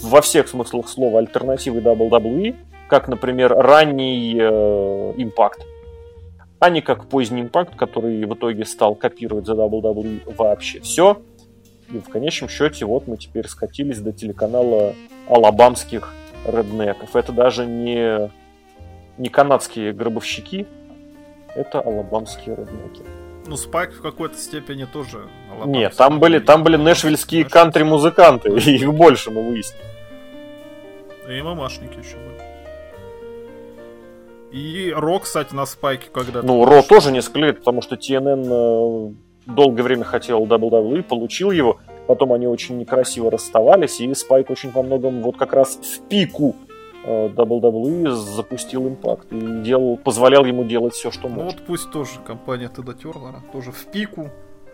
во 0.00 0.20
всех 0.20 0.46
смыслах 0.46 0.88
слова 0.88 1.18
альтернативой 1.18 1.82
WWE, 1.82 2.54
как, 2.88 3.08
например, 3.08 3.52
ранний 3.52 4.36
э, 4.40 5.12
импакт, 5.16 5.66
а 6.60 6.70
не 6.70 6.80
как 6.80 7.06
поздний 7.06 7.42
импакт, 7.42 7.76
который 7.76 8.24
в 8.24 8.34
итоге 8.34 8.64
стал 8.64 8.94
копировать 8.94 9.46
за 9.46 9.54
WWE 9.54 10.34
вообще 10.36 10.80
все. 10.80 11.22
И 11.90 11.98
в 11.98 12.08
конечном 12.08 12.50
счете 12.50 12.84
вот 12.84 13.06
мы 13.06 13.16
теперь 13.16 13.48
скатились 13.48 14.00
до 14.00 14.12
телеканала 14.12 14.94
алабамских 15.28 16.12
реднеков. 16.46 17.16
Это 17.16 17.32
даже 17.32 17.64
не, 17.66 18.30
не 19.16 19.28
канадские 19.28 19.92
гробовщики, 19.92 20.66
это 21.54 21.80
алабамские 21.80 22.56
реднеки. 22.56 23.02
Ну, 23.46 23.56
Спайк 23.56 23.94
в 23.94 24.02
какой-то 24.02 24.36
степени 24.36 24.84
тоже 24.84 25.26
Нет, 25.64 25.96
там 25.96 26.20
были, 26.20 26.38
там 26.38 26.62
были 26.62 26.76
нэшвильские 26.76 27.44
кантри-музыканты, 27.44 28.50
их 28.58 28.92
больше 28.92 29.30
мы 29.30 29.48
выяснили. 29.48 29.84
И 31.28 31.40
мамашники 31.40 31.98
еще 31.98 32.16
были. 32.16 32.37
И 34.50 34.92
Ро, 34.96 35.18
кстати, 35.18 35.54
на 35.54 35.66
спайке 35.66 36.08
когда-то. 36.12 36.46
Ну, 36.46 36.64
Ро 36.64 36.82
тоже 36.82 37.12
несколько 37.12 37.38
лет, 37.40 37.58
потому 37.58 37.82
что 37.82 37.96
TNN 37.96 38.46
э, 38.48 39.14
долгое 39.46 39.82
время 39.82 40.04
хотел 40.04 40.44
WWE, 40.46 41.02
получил 41.02 41.50
его. 41.50 41.78
Потом 42.06 42.32
они 42.32 42.46
очень 42.46 42.78
некрасиво 42.78 43.30
расставались, 43.30 44.00
и 44.00 44.14
Спайк 44.14 44.50
очень 44.50 44.70
во 44.70 44.82
многом 44.82 45.20
вот 45.20 45.36
как 45.36 45.52
раз 45.52 45.76
в 45.76 46.08
пику 46.08 46.56
э, 47.04 47.28
WWE 47.28 48.12
запустил 48.12 48.88
импакт 48.88 49.30
и 49.30 49.38
делал, 49.38 49.98
позволял 49.98 50.46
ему 50.46 50.64
делать 50.64 50.94
все, 50.94 51.10
что 51.10 51.28
ну, 51.28 51.42
может. 51.42 51.58
вот 51.58 51.66
пусть 51.66 51.90
тоже 51.90 52.12
компания 52.26 52.70
Теда 52.74 52.94
Тернера 52.94 53.42
тоже 53.52 53.72
в 53.72 53.84
пику 53.86 54.30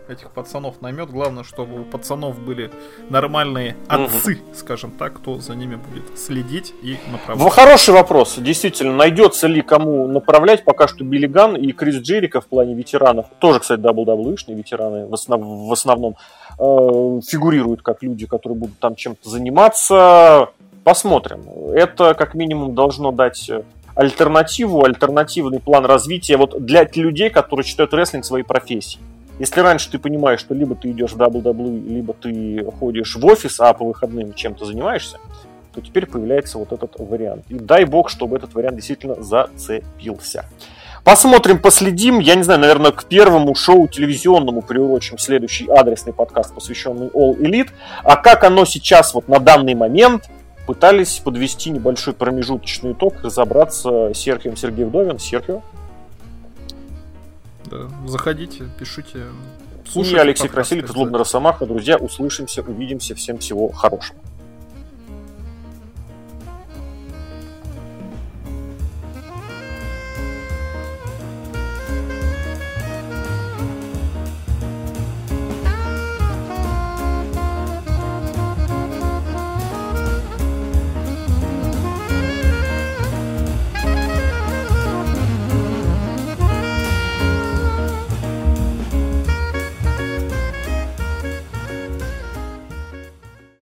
этих 0.09 0.31
пацанов 0.31 0.81
наймет. 0.81 1.09
Главное, 1.09 1.43
чтобы 1.43 1.81
у 1.81 1.83
пацанов 1.83 2.39
были 2.39 2.71
нормальные 3.09 3.75
отцы, 3.87 4.35
угу. 4.35 4.55
скажем 4.55 4.91
так, 4.91 5.13
кто 5.13 5.39
за 5.39 5.55
ними 5.55 5.75
будет 5.75 6.17
следить 6.17 6.73
и 6.81 6.97
направлять. 7.11 7.53
Хороший 7.53 7.93
вопрос. 7.93 8.35
Действительно, 8.37 8.95
найдется 8.95 9.47
ли 9.47 9.61
кому 9.61 10.07
направлять? 10.07 10.63
Пока 10.63 10.87
что 10.87 11.03
Билли 11.03 11.27
Ган 11.27 11.55
и 11.55 11.71
Крис 11.71 11.95
Джерика 11.95 12.41
в 12.41 12.47
плане 12.47 12.73
ветеранов, 12.73 13.27
тоже, 13.39 13.59
кстати, 13.59 13.81
WWE-шные 13.81 14.55
ветераны 14.55 15.07
в, 15.07 15.13
основ, 15.13 15.41
в 15.41 15.71
основном, 15.71 16.15
э, 16.59 17.21
фигурируют 17.27 17.81
как 17.81 18.03
люди, 18.03 18.25
которые 18.25 18.57
будут 18.57 18.79
там 18.79 18.95
чем-то 18.95 19.29
заниматься. 19.29 20.49
Посмотрим. 20.83 21.43
Это 21.73 22.13
как 22.13 22.35
минимум 22.35 22.75
должно 22.75 23.11
дать 23.11 23.49
альтернативу, 23.95 24.83
альтернативный 24.83 25.59
план 25.59 25.85
развития 25.85 26.37
вот 26.37 26.63
для 26.63 26.87
людей, 26.93 27.29
которые 27.29 27.65
считают 27.65 27.93
рестлинг 27.93 28.25
своей 28.25 28.43
профессией. 28.43 29.01
Если 29.39 29.59
раньше 29.59 29.91
ты 29.91 29.99
понимаешь, 29.99 30.39
что 30.39 30.53
либо 30.53 30.75
ты 30.75 30.91
идешь 30.91 31.11
в 31.11 31.17
WWE, 31.17 31.87
либо 31.87 32.13
ты 32.13 32.65
ходишь 32.79 33.15
в 33.15 33.25
офис, 33.25 33.59
а 33.59 33.73
по 33.73 33.85
выходным 33.85 34.33
чем-то 34.33 34.65
занимаешься, 34.65 35.17
то 35.73 35.81
теперь 35.81 36.05
появляется 36.05 36.57
вот 36.57 36.71
этот 36.71 36.93
вариант. 36.97 37.43
И 37.49 37.55
дай 37.55 37.83
бог, 37.83 38.09
чтобы 38.09 38.37
этот 38.37 38.53
вариант 38.53 38.77
действительно 38.77 39.21
зацепился. 39.21 40.45
Посмотрим, 41.03 41.59
последим. 41.59 42.19
Я 42.19 42.35
не 42.35 42.43
знаю, 42.43 42.61
наверное, 42.61 42.91
к 42.91 43.03
первому 43.03 43.53
шоу 43.53 43.87
телевизионному 43.87 44.61
приурочим 44.61 45.17
следующий 45.17 45.67
адресный 45.69 46.13
подкаст, 46.13 46.55
посвященный 46.55 47.09
All 47.09 47.37
Elite. 47.37 47.69
А 48.03 48.15
как 48.15 48.43
оно 48.43 48.65
сейчас, 48.65 49.13
вот 49.13 49.27
на 49.27 49.39
данный 49.39 49.75
момент, 49.75 50.29
пытались 50.65 51.19
подвести 51.19 51.69
небольшой 51.69 52.13
промежуточный 52.13 52.93
итог, 52.93 53.21
разобраться 53.21 54.13
с 54.13 54.17
Серхием 54.17 54.57
Сергеем 54.57 54.89
Вдовин. 54.89 55.19
Серхио. 55.19 55.61
Да, 57.69 57.89
заходите, 58.07 58.69
пишите. 58.79 59.25
Слушайте, 59.87 60.17
И 60.17 60.19
Алексей 60.19 60.47
Красильников, 60.47 60.91
Злобный 60.91 61.19
Росомаха. 61.19 61.65
Друзья, 61.65 61.97
услышимся, 61.97 62.61
увидимся. 62.61 63.15
Всем 63.15 63.37
всего 63.37 63.71
хорошего. 63.71 64.17